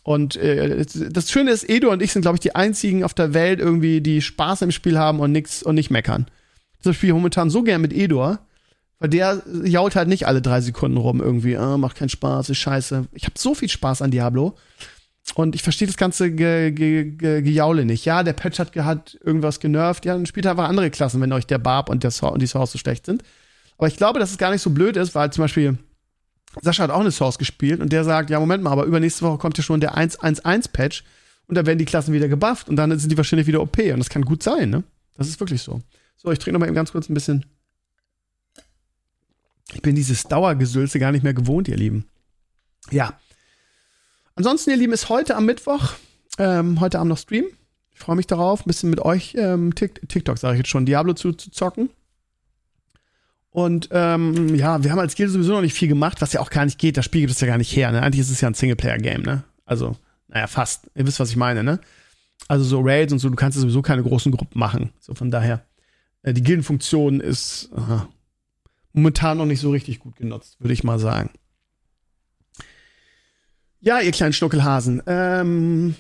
Und 0.04 0.36
äh, 0.36 0.86
das 1.10 1.32
Schöne 1.32 1.52
ist, 1.52 1.68
Edo 1.70 1.90
und 1.90 2.02
ich 2.02 2.12
sind, 2.12 2.24
glaube 2.24 2.36
ich, 2.36 2.42
die 2.42 2.56
einzigen 2.56 3.04
auf 3.04 3.14
der 3.14 3.34
Welt 3.34 3.60
irgendwie, 3.60 4.02
die 4.02 4.22
Spaß 4.22 4.62
im 4.62 4.72
Spiel 4.72 5.00
haben 5.00 5.22
und 5.22 5.32
nix 5.32 5.64
und 5.64 5.76
nicht 5.76 5.92
meckern. 5.92 6.28
Das 6.84 6.98
spiele 6.98 7.12
ich 7.12 7.16
momentan 7.16 7.50
so 7.50 7.64
gern 7.64 7.82
mit 7.82 7.94
Edor, 7.94 8.40
weil 9.00 9.10
der 9.10 9.42
jault 9.64 9.96
halt 9.96 10.10
nicht 10.10 10.28
alle 10.28 10.42
drei 10.42 10.60
Sekunden 10.60 10.98
rum 10.98 11.22
irgendwie, 11.22 11.58
ah, 11.58 11.78
macht 11.78 11.96
keinen 11.96 12.10
Spaß, 12.10 12.50
ist 12.50 12.58
scheiße. 12.58 13.08
Ich 13.14 13.24
habe 13.24 13.36
so 13.38 13.56
viel 13.56 13.70
Spaß 13.70 14.02
an 14.02 14.12
Diablo. 14.12 14.58
Und 15.36 15.56
ich 15.56 15.64
verstehe 15.64 15.88
das 15.88 15.96
ganze 15.96 16.32
Ge 16.32 16.72
Ge 16.72 17.06
Ge 17.06 17.42
Gejaule 17.42 17.86
nicht. 17.86 18.04
Ja, 18.04 18.24
der 18.24 18.34
Patch 18.34 18.60
hat, 18.60 18.76
hat 18.76 19.18
irgendwas 19.24 19.62
genervt. 19.62 20.06
Ja, 20.06 20.16
dann 20.16 20.26
spielt 20.26 20.46
einfach 20.46 20.68
andere 20.68 20.92
Klassen, 20.92 21.22
wenn 21.22 21.32
euch 21.32 21.48
der 21.48 21.60
Barb 21.60 21.90
und, 21.90 22.04
der 22.04 22.12
so 22.12 22.30
und 22.30 22.42
die 22.42 22.48
Source 22.48 22.74
so 22.74 22.78
schlecht 22.78 23.06
sind. 23.06 23.24
Aber 23.78 23.88
ich 23.88 23.96
glaube, 23.96 24.20
dass 24.20 24.32
es 24.32 24.38
gar 24.38 24.52
nicht 24.52 24.62
so 24.62 24.72
blöd 24.72 24.98
ist, 24.98 25.16
weil 25.16 25.32
zum 25.32 25.46
Beispiel 25.46 25.78
Sascha 26.62 26.84
hat 26.84 26.92
auch 26.92 27.00
eine 27.00 27.12
Source 27.12 27.38
gespielt 27.38 27.80
und 27.80 27.92
der 27.92 28.04
sagt, 28.04 28.30
ja, 28.30 28.40
Moment 28.40 28.64
mal, 28.64 28.72
aber 28.72 28.86
übernächste 28.86 29.26
Woche 29.26 29.38
kommt 29.38 29.58
ja 29.58 29.64
schon 29.64 29.80
der 29.80 29.96
1.1.1-Patch 29.96 31.04
und 31.48 31.56
da 31.56 31.66
werden 31.66 31.80
die 31.80 31.86
Klassen 31.86 32.14
wieder 32.14 32.28
gebufft 32.28 32.70
und 32.70 32.76
dann 32.76 32.98
sind 32.98 33.12
die 33.12 33.18
wahrscheinlich 33.18 33.48
wieder 33.48 33.62
OP 33.62 33.78
und 33.80 34.00
das 34.00 34.10
kann 34.10 34.24
gut 34.24 34.44
sein, 34.44 34.70
ne? 34.70 34.84
Das 35.18 35.28
ist 35.28 35.40
wirklich 35.40 35.62
so. 35.62 35.82
So, 36.18 36.32
ich 36.32 36.40
trinke 36.40 36.54
noch 36.54 36.60
mal 36.60 36.68
eben 36.68 36.76
ganz 36.76 36.92
kurz 36.92 37.10
ein 37.10 37.14
bisschen. 37.14 37.46
Ich 39.74 39.82
bin 39.82 39.96
dieses 39.96 40.24
Dauergesülze 40.24 41.00
gar 41.00 41.12
nicht 41.12 41.24
mehr 41.24 41.34
gewohnt, 41.34 41.68
ihr 41.68 41.78
Lieben. 41.78 42.06
Ja. 42.92 43.18
Ansonsten, 44.36 44.72
ihr 44.72 44.78
Lieben, 44.78 44.94
ist 44.94 45.10
heute 45.10 45.36
am 45.36 45.46
Mittwoch, 45.46 45.94
ähm, 46.38 46.80
heute 46.80 47.00
Abend 47.00 47.10
noch 47.10 47.18
Stream. 47.18 47.46
Ich 47.92 48.00
freue 48.00 48.16
mich 48.16 48.28
darauf, 48.28 48.62
ein 48.62 48.68
bisschen 48.68 48.90
mit 48.90 49.00
euch 49.00 49.36
ähm, 49.38 49.76
TikTok, 49.76 50.38
sage 50.38 50.56
ich 50.56 50.60
jetzt 50.60 50.70
schon, 50.70 50.86
Diablo 50.86 51.14
zu, 51.14 51.34
zu 51.34 51.52
zocken. 51.52 51.90
Und 53.54 53.90
ähm, 53.92 54.56
ja, 54.56 54.84
wir 54.84 54.92
haben 54.92 54.98
als 54.98 55.16
Guild 55.16 55.30
sowieso 55.30 55.54
noch 55.54 55.62
nicht 55.62 55.76
viel 55.76 55.88
gemacht, 55.88 56.22
was 56.22 56.34
ja 56.34 56.42
auch 56.42 56.50
gar 56.50 56.66
nicht 56.66 56.80
geht. 56.80 56.98
Das 56.98 57.06
Spiel 57.06 57.22
gibt 57.22 57.34
es 57.34 57.40
ja 57.40 57.46
gar 57.46 57.60
nicht 57.60 57.74
her. 57.76 57.92
Ne? 57.92 58.02
Eigentlich 58.02 58.22
ist 58.22 58.32
es 58.32 58.42
ja 58.42 58.50
ein 58.50 58.56
Singleplayer-Game, 58.56 59.22
ne? 59.22 59.44
Also, 59.64 59.96
naja, 60.28 60.48
fast. 60.48 60.90
Ihr 60.96 61.06
wisst, 61.06 61.20
was 61.20 61.30
ich 61.30 61.36
meine, 61.36 61.64
ne? 61.64 61.80
Also 62.48 62.66
so 62.66 62.82
Raids 62.84 63.14
und 63.14 63.20
so, 63.20 63.30
du 63.30 63.36
kannst 63.36 63.60
sowieso 63.60 63.84
keine 63.84 64.02
großen 64.02 64.32
Gruppen 64.32 64.60
machen. 64.60 64.92
So 65.00 65.14
von 65.14 65.30
daher, 65.30 65.64
äh, 66.24 66.34
die 66.34 66.42
Gildenfunktion 66.42 67.20
ist 67.20 67.70
aha, 67.76 68.10
momentan 68.92 69.38
noch 69.38 69.46
nicht 69.46 69.60
so 69.60 69.70
richtig 69.70 70.00
gut 70.00 70.16
genutzt, 70.16 70.60
würde 70.60 70.74
ich 70.74 70.84
mal 70.84 70.98
sagen. 70.98 71.30
Ja, 73.82 74.00
ihr 74.00 74.12
kleinen 74.12 74.34
Schnuckelhasen. 74.34 75.04
Ähm, 75.06 75.94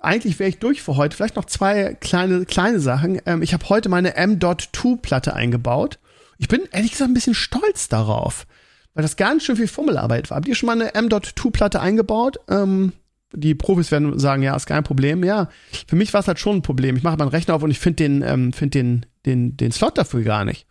eigentlich 0.00 0.38
wäre 0.38 0.50
ich 0.50 0.58
durch 0.58 0.82
für 0.82 0.96
heute. 0.96 1.16
Vielleicht 1.16 1.36
noch 1.36 1.46
zwei 1.46 1.94
kleine, 1.94 2.44
kleine 2.44 2.78
Sachen. 2.78 3.22
Ähm, 3.24 3.40
ich 3.40 3.54
habe 3.54 3.66
heute 3.70 3.88
meine 3.88 4.16
M.2-Platte 4.16 5.32
eingebaut. 5.32 5.98
Ich 6.38 6.48
bin 6.48 6.62
ehrlich 6.72 6.92
gesagt 6.92 7.10
ein 7.10 7.14
bisschen 7.14 7.34
stolz 7.34 7.88
darauf, 7.88 8.46
weil 8.94 9.02
das 9.02 9.16
ganz 9.16 9.44
schön 9.44 9.56
viel 9.56 9.68
Fummelarbeit 9.68 10.30
war. 10.30 10.36
Habt 10.36 10.48
ihr 10.48 10.54
schon 10.54 10.68
mal 10.68 10.80
eine 10.80 10.94
M.2-Platte 10.94 11.80
eingebaut? 11.80 12.38
Ähm, 12.48 12.92
die 13.32 13.54
Profis 13.54 13.90
werden 13.90 14.18
sagen, 14.18 14.42
ja, 14.42 14.56
ist 14.56 14.66
kein 14.66 14.84
Problem. 14.84 15.22
Ja, 15.22 15.50
für 15.86 15.96
mich 15.96 16.14
war 16.14 16.20
es 16.20 16.28
halt 16.28 16.38
schon 16.38 16.56
ein 16.56 16.62
Problem. 16.62 16.96
Ich 16.96 17.02
mache 17.02 17.18
meinen 17.18 17.28
Rechner 17.28 17.54
auf 17.54 17.62
und 17.62 17.70
ich 17.70 17.78
finde 17.78 17.96
den, 17.96 18.22
ähm, 18.22 18.52
find 18.52 18.74
den, 18.74 19.04
den, 19.26 19.56
den 19.56 19.72
Slot 19.72 19.98
dafür 19.98 20.22
gar 20.22 20.44
nicht. 20.44 20.66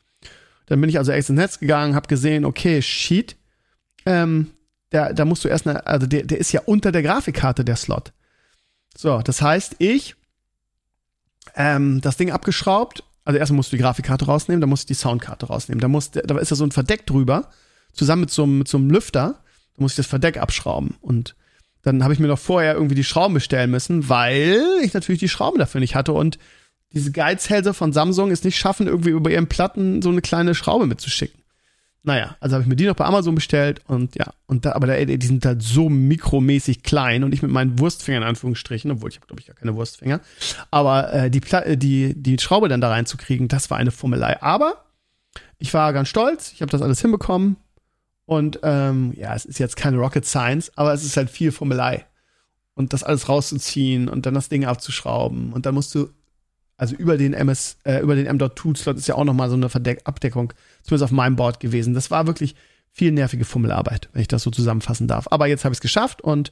Dann 0.65 0.82
bin 0.82 0.89
ich 0.89 0.97
also 0.97 1.11
echt 1.11 1.30
ins 1.30 1.38
Netz 1.38 1.59
gegangen, 1.59 1.95
habe 1.95 2.07
gesehen, 2.07 2.45
okay, 2.45 2.82
Sheet, 2.82 3.38
ähm, 4.05 4.51
da, 4.89 5.13
da 5.13 5.26
musst 5.26 5.43
du 5.43 5.49
erst, 5.49 5.68
eine, 5.68 5.86
also 5.86 6.07
der, 6.07 6.24
der 6.24 6.39
ist 6.39 6.51
ja 6.51 6.61
unter 6.65 6.91
der 6.91 7.03
Grafikkarte, 7.03 7.63
der 7.63 7.76
Slot. 7.76 8.13
So, 8.95 9.22
das 9.22 9.41
heißt, 9.41 9.76
ich 9.80 10.15
ähm, 11.55 12.01
das 12.01 12.18
Ding 12.18 12.32
abgeschraubt, 12.32 13.03
also 13.28 13.39
erstmal 13.39 13.57
musst 13.57 13.73
du 13.73 13.75
die 13.75 13.84
Grafikkarte 13.84 14.23
rausnehmen, 14.23 14.61
dann 14.61 14.69
musst 14.69 14.86
du 14.86 14.93
die 14.93 14.97
Soundkarte 14.97 15.47
rausnehmen. 15.47 15.82
Da, 15.82 15.89
muss, 15.89 16.11
da 16.11 16.38
ist 16.38 16.49
ja 16.49 16.55
so 16.55 16.63
ein 16.63 16.71
Verdeck 16.71 17.05
drüber, 17.05 17.49
zusammen 17.91 18.21
mit 18.21 18.32
so, 18.32 18.47
mit 18.47 18.69
so 18.69 18.78
einem 18.78 18.89
Lüfter. 18.89 19.43
Da 19.75 19.82
muss 19.82 19.91
ich 19.91 19.97
das 19.97 20.07
Verdeck 20.07 20.38
abschrauben. 20.38 20.95
Und 21.01 21.36
dann 21.82 22.05
habe 22.05 22.13
ich 22.13 22.21
mir 22.21 22.28
noch 22.28 22.39
vorher 22.39 22.75
irgendwie 22.75 22.95
die 22.95 23.03
Schrauben 23.03 23.34
bestellen 23.34 23.69
müssen, 23.69 24.07
weil 24.07 24.61
ich 24.82 24.93
natürlich 24.93 25.19
die 25.19 25.28
Schrauben 25.28 25.59
dafür 25.59 25.82
nicht 25.82 25.93
hatte. 25.93 26.13
Und 26.13 26.39
diese 26.93 27.11
Geizhälse 27.11 27.73
von 27.73 27.91
Samsung 27.91 28.32
es 28.32 28.45
nicht 28.45 28.57
schaffen, 28.57 28.88
irgendwie 28.88 29.09
über 29.09 29.30
ihren 29.30 29.47
Platten 29.47 30.01
so 30.01 30.07
eine 30.07 30.21
kleine 30.21 30.55
Schraube 30.55 30.86
mitzuschicken. 30.86 31.41
Naja, 32.08 32.38
also 32.39 32.53
habe 32.53 32.64
ich 32.64 32.70
mir 32.70 32.78
die 32.78 32.86
noch 32.86 32.95
bei 32.95 33.03
Amazon 33.03 33.36
bestellt 33.36 33.82
und 33.86 34.16
ja, 34.16 34.32
und 34.45 34.64
da, 34.64 34.72
aber 34.72 34.88
da, 34.88 35.03
die 35.03 35.28
sind 35.28 35.45
halt 35.45 35.62
so 35.62 35.89
mikromäßig 35.89 36.82
klein 36.82 37.26
und 37.26 37.34
ich 37.34 37.41
mit 37.41 37.51
meinen 37.51 37.80
Wurstfingern 37.80 38.24
in 38.24 38.30
Anführungsstrichen, 38.30 38.89
obwohl 38.91 39.10
ich 39.10 39.18
habe 39.18 39.28
glaube 39.28 39.41
ich 39.41 39.47
gar 39.47 39.58
keine 39.58 39.76
Wurstfinger, 39.76 40.22
aber 40.72 41.12
äh, 41.12 41.30
die, 41.30 41.41
die, 41.76 42.14
die 42.16 42.39
Schraube 42.39 42.70
dann 42.70 42.80
da 42.80 42.88
reinzukriegen, 42.88 43.49
das 43.49 43.70
war 43.70 43.78
eine 43.78 43.91
Fummelei. 43.91 44.41
Aber 44.41 44.86
ich 45.60 45.74
war 45.74 45.91
ganz 45.91 46.08
stolz, 46.08 46.53
ich 46.53 46.62
habe 46.62 46.72
das 46.72 46.82
alles 46.82 47.01
hinbekommen 47.01 47.58
und 48.24 48.62
ähm, 48.64 49.12
ja, 49.18 49.36
es 49.36 49.43
ist 49.43 49.60
jetzt 49.60 49.76
keine 49.76 49.97
Rocket 49.97 50.26
Science, 50.26 50.72
aber 50.78 50.93
es 50.93 51.03
ist 51.03 51.18
halt 51.18 51.30
viel 51.30 51.51
Fummelei 51.51 52.05
und 52.74 52.93
das 52.93 53.03
alles 53.03 53.28
rauszuziehen 53.28 54.08
und 54.08 54.26
dann 54.26 54.34
das 54.34 54.47
Ding 54.47 54.64
abzuschrauben 54.64 55.51
und 55.51 55.66
dann 55.66 55.74
musst 55.74 55.93
du 55.93 56.08
also 56.78 56.95
über 56.95 57.17
den 57.17 57.34
MS, 57.34 57.78
äh, 57.84 57.99
über 57.99 58.15
den 58.15 58.28
M.2-Slot 58.28 58.97
ist 58.97 59.07
ja 59.07 59.15
auch 59.15 59.25
nochmal 59.25 59.49
so 59.49 59.55
eine 59.55 59.69
Verdeck 59.69 60.01
Abdeckung, 60.05 60.53
zumindest 60.84 61.03
auf 61.03 61.11
meinem 61.11 61.36
Board 61.36 61.59
gewesen. 61.59 61.93
Das 61.93 62.11
war 62.11 62.28
wirklich 62.28 62.55
viel 62.91 63.11
nervige 63.11 63.45
Fummelarbeit, 63.45 64.09
wenn 64.13 64.21
ich 64.21 64.28
das 64.28 64.43
so 64.43 64.51
zusammenfassen 64.51 65.07
darf. 65.07 65.28
Aber 65.32 65.47
jetzt 65.47 65.65
habe 65.65 65.73
ich 65.73 65.78
es 65.78 65.82
geschafft 65.82 66.21
und 66.21 66.51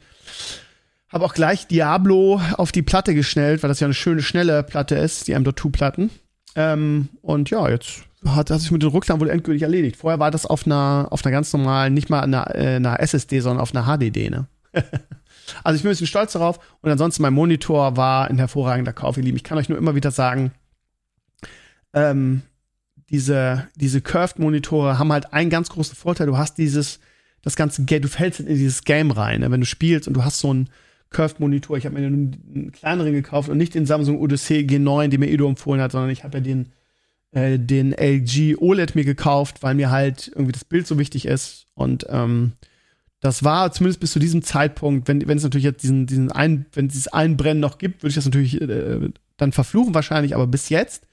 habe 1.10 1.26
auch 1.26 1.34
gleich 1.34 1.68
Diablo 1.68 2.42
auf 2.58 2.72
die 2.72 2.82
Platte 2.82 3.14
geschnellt, 3.14 3.64
weil 3.64 3.68
das 3.68 3.80
ja 3.80 3.86
eine 3.86 3.94
schöne, 3.94 4.22
schnelle 4.22 4.64
Platte 4.64 4.96
ist, 4.96 5.28
die 5.28 5.34
M.2-Platten. 5.34 6.10
Ähm, 6.56 7.10
und 7.22 7.50
ja, 7.52 7.70
jetzt 7.70 8.04
hat, 8.26 8.50
hat 8.50 8.62
sich 8.62 8.72
mit 8.72 8.82
dem 8.82 8.90
Rückladen 8.90 9.22
wohl 9.22 9.30
endgültig 9.30 9.62
erledigt. 9.62 9.98
Vorher 9.98 10.20
war 10.20 10.32
das 10.32 10.46
auf 10.46 10.66
einer, 10.66 11.08
auf 11.12 11.24
einer 11.24 11.32
ganz 11.32 11.54
normalen, 11.54 11.94
nicht 11.94 12.10
mal 12.10 12.22
einer, 12.22 12.56
äh, 12.56 12.76
einer 12.76 13.00
SSD, 13.00 13.40
sondern 13.40 13.62
auf 13.62 13.76
einer 13.76 13.86
HDD, 13.86 14.30
ne? 14.30 14.48
Also 15.64 15.78
ich 15.78 15.84
bin 15.84 15.90
ein 15.90 15.94
bisschen 15.94 16.08
stolz 16.08 16.34
darauf. 16.34 16.60
Und 16.82 16.92
ansonsten 16.92 17.22
mein 17.22 17.34
Monitor 17.34 17.98
war 17.98 18.28
ein 18.28 18.38
hervorragender 18.38 18.94
Kauf, 18.94 19.18
ihr 19.18 19.24
Lieben. 19.24 19.38
Ich 19.38 19.44
kann 19.44 19.58
euch 19.58 19.70
nur 19.70 19.78
immer 19.78 19.96
wieder 19.96 20.12
sagen, 20.12 20.52
ähm, 21.94 22.42
diese, 23.10 23.68
diese 23.76 24.02
Curved-Monitore 24.02 24.98
haben 24.98 25.12
halt 25.12 25.34
einen 25.34 25.50
ganz 25.50 25.70
großen 25.70 25.96
Vorteil. 25.96 26.28
Du 26.28 26.38
hast 26.38 26.58
dieses, 26.58 27.00
das 27.42 27.56
ganze 27.56 27.86
Game, 27.86 28.02
du 28.02 28.08
fällst 28.08 28.40
in 28.40 28.48
dieses 28.48 28.84
Game 28.84 29.12
rein, 29.12 29.42
ne? 29.42 29.52
wenn 29.52 29.62
du 29.62 29.66
spielst 29.66 30.08
und 30.08 30.16
du 30.16 30.24
hast 30.24 30.40
so 30.40 30.50
einen 30.50 30.70
Curved-Monitor. 31.12 31.78
Ich 31.78 31.86
habe 31.86 32.00
mir 32.00 32.06
einen 32.06 32.72
kleineren 32.72 33.14
gekauft 33.14 33.50
und 33.50 33.58
nicht 33.58 33.76
den 33.76 33.86
Samsung 33.86 34.20
Odyssey 34.20 34.62
G9, 34.62 35.10
den 35.10 35.20
mir 35.20 35.30
Edo 35.30 35.48
empfohlen 35.48 35.82
hat, 35.82 35.92
sondern 35.92 36.10
ich 36.10 36.24
habe 36.24 36.40
ja 36.40 36.44
den, 36.44 36.72
äh, 37.32 37.60
den 37.60 37.94
LG 37.94 38.58
OLED 38.58 38.96
mir 38.96 39.06
gekauft, 39.06 39.62
weil 39.62 39.76
mir 39.76 39.92
halt 39.92 40.30
irgendwie 40.30 40.52
das 40.52 40.66
Bild 40.66 40.88
so 40.88 40.98
wichtig 40.98 41.26
ist. 41.26 41.68
Und 41.76 42.08
ähm, 42.10 42.54
das 43.26 43.44
war 43.44 43.72
zumindest 43.72 44.00
bis 44.00 44.12
zu 44.12 44.20
diesem 44.20 44.44
Zeitpunkt, 44.44 45.08
wenn, 45.08 45.28
wenn 45.28 45.38
es 45.38 45.44
natürlich 45.44 45.66
jetzt 45.66 45.82
diesen, 45.82 46.06
diesen 46.06 46.32
ein, 46.32 46.68
wenn 46.74 46.86
es 46.86 46.94
dieses 46.94 47.08
Einbrennen 47.08 47.60
noch 47.60 47.80
gibt, 47.80 48.04
würde 48.04 48.10
ich 48.10 48.16
das 48.16 48.26
natürlich 48.26 48.62
äh, 48.62 49.10
dann 49.38 49.52
verfluchen 49.52 49.96
wahrscheinlich, 49.96 50.36
aber 50.36 50.46
bis 50.46 50.70
jetzt 50.70 51.08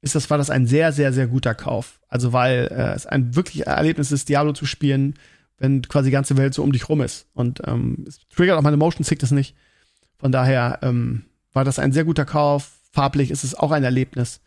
ist 0.00 0.14
das, 0.14 0.30
war 0.30 0.38
das 0.38 0.48
ein 0.48 0.68
sehr, 0.68 0.92
sehr, 0.92 1.12
sehr 1.12 1.26
guter 1.26 1.56
Kauf. 1.56 1.98
Also 2.08 2.32
weil 2.32 2.68
äh, 2.70 2.94
es 2.94 3.04
ein 3.04 3.34
wirklich 3.34 3.66
Erlebnis 3.66 4.12
ist, 4.12 4.28
Diablo 4.28 4.52
zu 4.52 4.64
spielen, 4.64 5.14
wenn 5.58 5.82
quasi 5.82 6.06
die 6.06 6.12
ganze 6.12 6.36
Welt 6.36 6.54
so 6.54 6.62
um 6.62 6.70
dich 6.70 6.88
rum 6.88 7.00
ist. 7.00 7.26
Und 7.34 7.60
ähm, 7.66 8.04
es 8.06 8.20
triggert 8.28 8.56
auch 8.56 8.62
meine 8.62 8.76
Motion 8.76 9.04
Sickness 9.04 9.32
nicht. 9.32 9.56
Von 10.18 10.30
daher 10.30 10.78
ähm, 10.82 11.24
war 11.52 11.64
das 11.64 11.80
ein 11.80 11.90
sehr 11.90 12.04
guter 12.04 12.24
Kauf. 12.24 12.70
Farblich 12.92 13.32
ist 13.32 13.42
es 13.42 13.56
auch 13.56 13.72
ein 13.72 13.82
Erlebnis. 13.82 14.40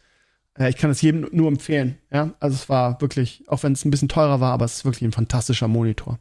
Äh, 0.58 0.70
ich 0.70 0.78
kann 0.78 0.90
es 0.90 1.02
jedem 1.02 1.28
nur 1.34 1.50
empfehlen. 1.50 1.98
Ja, 2.14 2.32
also 2.40 2.56
es 2.56 2.70
war 2.70 3.02
wirklich, 3.02 3.44
auch 3.48 3.62
wenn 3.62 3.74
es 3.74 3.84
ein 3.84 3.92
bisschen 3.92 4.10
teurer 4.10 4.40
war, 4.40 4.54
aber 4.54 4.64
es 4.64 4.78
ist 4.78 4.86
wirklich 4.86 5.04
ein 5.04 5.12
fantastischer 5.12 5.68
Monitor. 5.68 6.18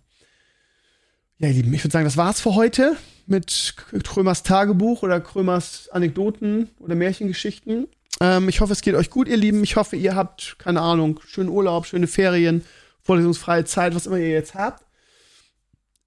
Ja, 1.43 1.49
ihr 1.49 1.55
Lieben, 1.55 1.75
ich 1.75 1.83
würde 1.83 1.91
sagen, 1.91 2.05
das 2.05 2.17
war's 2.17 2.41
für 2.41 2.55
heute 2.55 2.97
mit 3.27 3.75
Krömers 4.05 4.45
Tagebuch 4.45 5.03
oder 5.03 5.21
Krömers 5.21 5.89
Anekdoten 5.89 6.71
oder 6.79 6.95
Märchengeschichten. 6.95 7.89
Ähm, 8.21 8.49
ich 8.49 8.61
hoffe, 8.61 8.73
es 8.73 8.81
geht 8.81 8.95
euch 8.95 9.11
gut, 9.11 9.27
ihr 9.27 9.37
Lieben. 9.37 9.65
Ich 9.65 9.75
hoffe, 9.75 9.97
ihr 9.97 10.15
habt, 10.15 10.55
keine 10.61 10.81
Ahnung, 10.81 11.19
schönen 11.27 11.49
Urlaub, 11.49 11.87
schöne 11.87 12.07
Ferien, 12.07 12.65
vorlesungsfreie 13.01 13.65
Zeit, 13.65 13.97
was 13.97 14.07
immer 14.07 14.19
ihr 14.19 14.29
jetzt 14.29 14.55
habt. 14.55 14.85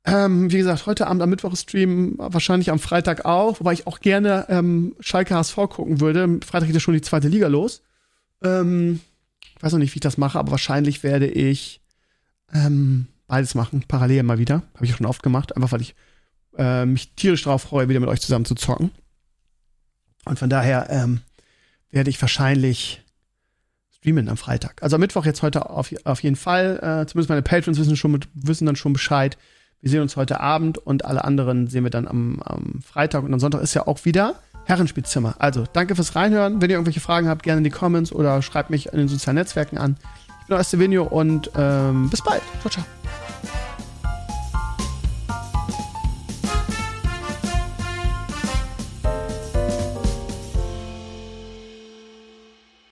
Ähm, 0.06 0.50
wie 0.54 0.58
gesagt, 0.60 0.86
heute 0.86 1.08
Abend 1.08 1.22
am 1.22 1.32
Mittwoch 1.32 1.58
streamen, 1.58 2.16
wahrscheinlich 2.18 2.72
am 2.72 2.80
Freitag 2.80 3.26
auch, 3.26 3.60
wobei 3.60 3.74
ich 3.74 3.88
auch 3.88 4.00
gerne 4.00 4.46
ähm, 4.48 4.96
Schalke 5.02 5.36
HSV 5.36 5.56
gucken 5.68 6.00
würde. 6.00 6.40
Freitag 6.46 6.68
geht 6.68 6.76
ja 6.76 6.80
schon 6.80 6.94
die 6.94 7.02
zweite 7.02 7.28
Liga 7.28 7.50
los. 7.50 7.82
Ähm, 8.42 9.02
ich 9.58 9.62
weiß 9.62 9.74
noch 9.74 9.80
nicht, 9.80 9.96
wie 9.96 9.98
ich 9.98 10.02
das 10.02 10.18
mache, 10.18 10.40
aber 10.40 10.52
wahrscheinlich 10.52 11.04
werde 11.04 11.28
ich 11.28 11.82
ähm, 12.54 13.08
beides 13.28 13.56
machen, 13.56 13.84
parallel 13.88 14.24
mal 14.24 14.38
wieder. 14.38 14.64
Habe 14.76 14.86
ich 14.86 14.96
schon 14.96 15.06
oft 15.06 15.24
gemacht, 15.24 15.56
einfach 15.56 15.72
weil 15.72 15.82
ich 15.82 15.96
äh, 16.58 16.86
mich 16.86 17.16
tierisch 17.16 17.44
darauf 17.44 17.64
freue, 17.64 17.90
wieder 17.90 18.00
mit 18.00 18.10
euch 18.10 18.22
zusammen 18.22 18.46
zu 18.46 18.56
zocken. 18.56 18.92
Und 20.26 20.40
von 20.40 20.50
daher 20.50 20.88
ähm, 20.90 21.22
werde 21.92 22.10
ich 22.10 22.22
wahrscheinlich 22.22 23.04
streamen 23.92 24.30
am 24.30 24.38
Freitag. 24.38 24.82
Also 24.82 24.96
am 24.96 25.02
Mittwoch 25.02 25.26
jetzt 25.26 25.42
heute 25.42 25.70
auf, 25.70 25.94
auf 26.04 26.24
jeden 26.24 26.36
Fall. 26.36 26.78
Äh, 26.78 27.08
zumindest 27.08 27.30
meine 27.30 27.42
Patrons 27.42 27.80
wissen, 27.80 27.96
schon, 27.96 28.20
wissen 28.34 28.66
dann 28.66 28.76
schon 28.76 28.94
Bescheid. 28.94 29.38
Wir 29.82 29.92
sehen 29.92 30.02
uns 30.02 30.16
heute 30.16 30.40
Abend 30.40 30.78
und 30.78 31.06
alle 31.06 31.24
anderen 31.24 31.68
sehen 31.68 31.84
wir 31.84 31.92
dann 31.92 32.08
am, 32.08 32.42
am 32.42 32.82
Freitag. 32.82 33.24
Und 33.24 33.34
am 33.34 33.40
Sonntag 33.40 33.62
ist 33.62 33.74
ja 33.74 33.88
auch 33.88 34.04
wieder 34.06 34.36
Herrenspielzimmer. 34.66 35.36
Also 35.40 35.66
danke 35.74 35.96
fürs 35.96 36.16
Reinhören. 36.16 36.62
Wenn 36.62 36.70
ihr 36.70 36.76
irgendwelche 36.76 37.00
Fragen 37.00 37.28
habt, 37.28 37.44
gerne 37.44 37.60
in 37.60 37.64
die 37.64 37.70
Comments 37.70 38.12
oder 38.12 38.42
schreibt 38.42 38.70
mich 38.70 38.88
in 38.88 38.98
den 38.98 39.08
sozialen 39.08 39.36
Netzwerken 39.36 39.78
an. 39.78 39.98
Ich 40.42 40.48
bin 40.48 40.64
Stevenio 40.64 41.04
und 41.04 41.52
ähm, 41.56 42.10
bis 42.10 42.22
bald. 42.22 42.42
Ciao, 42.62 42.72
ciao. 42.72 43.05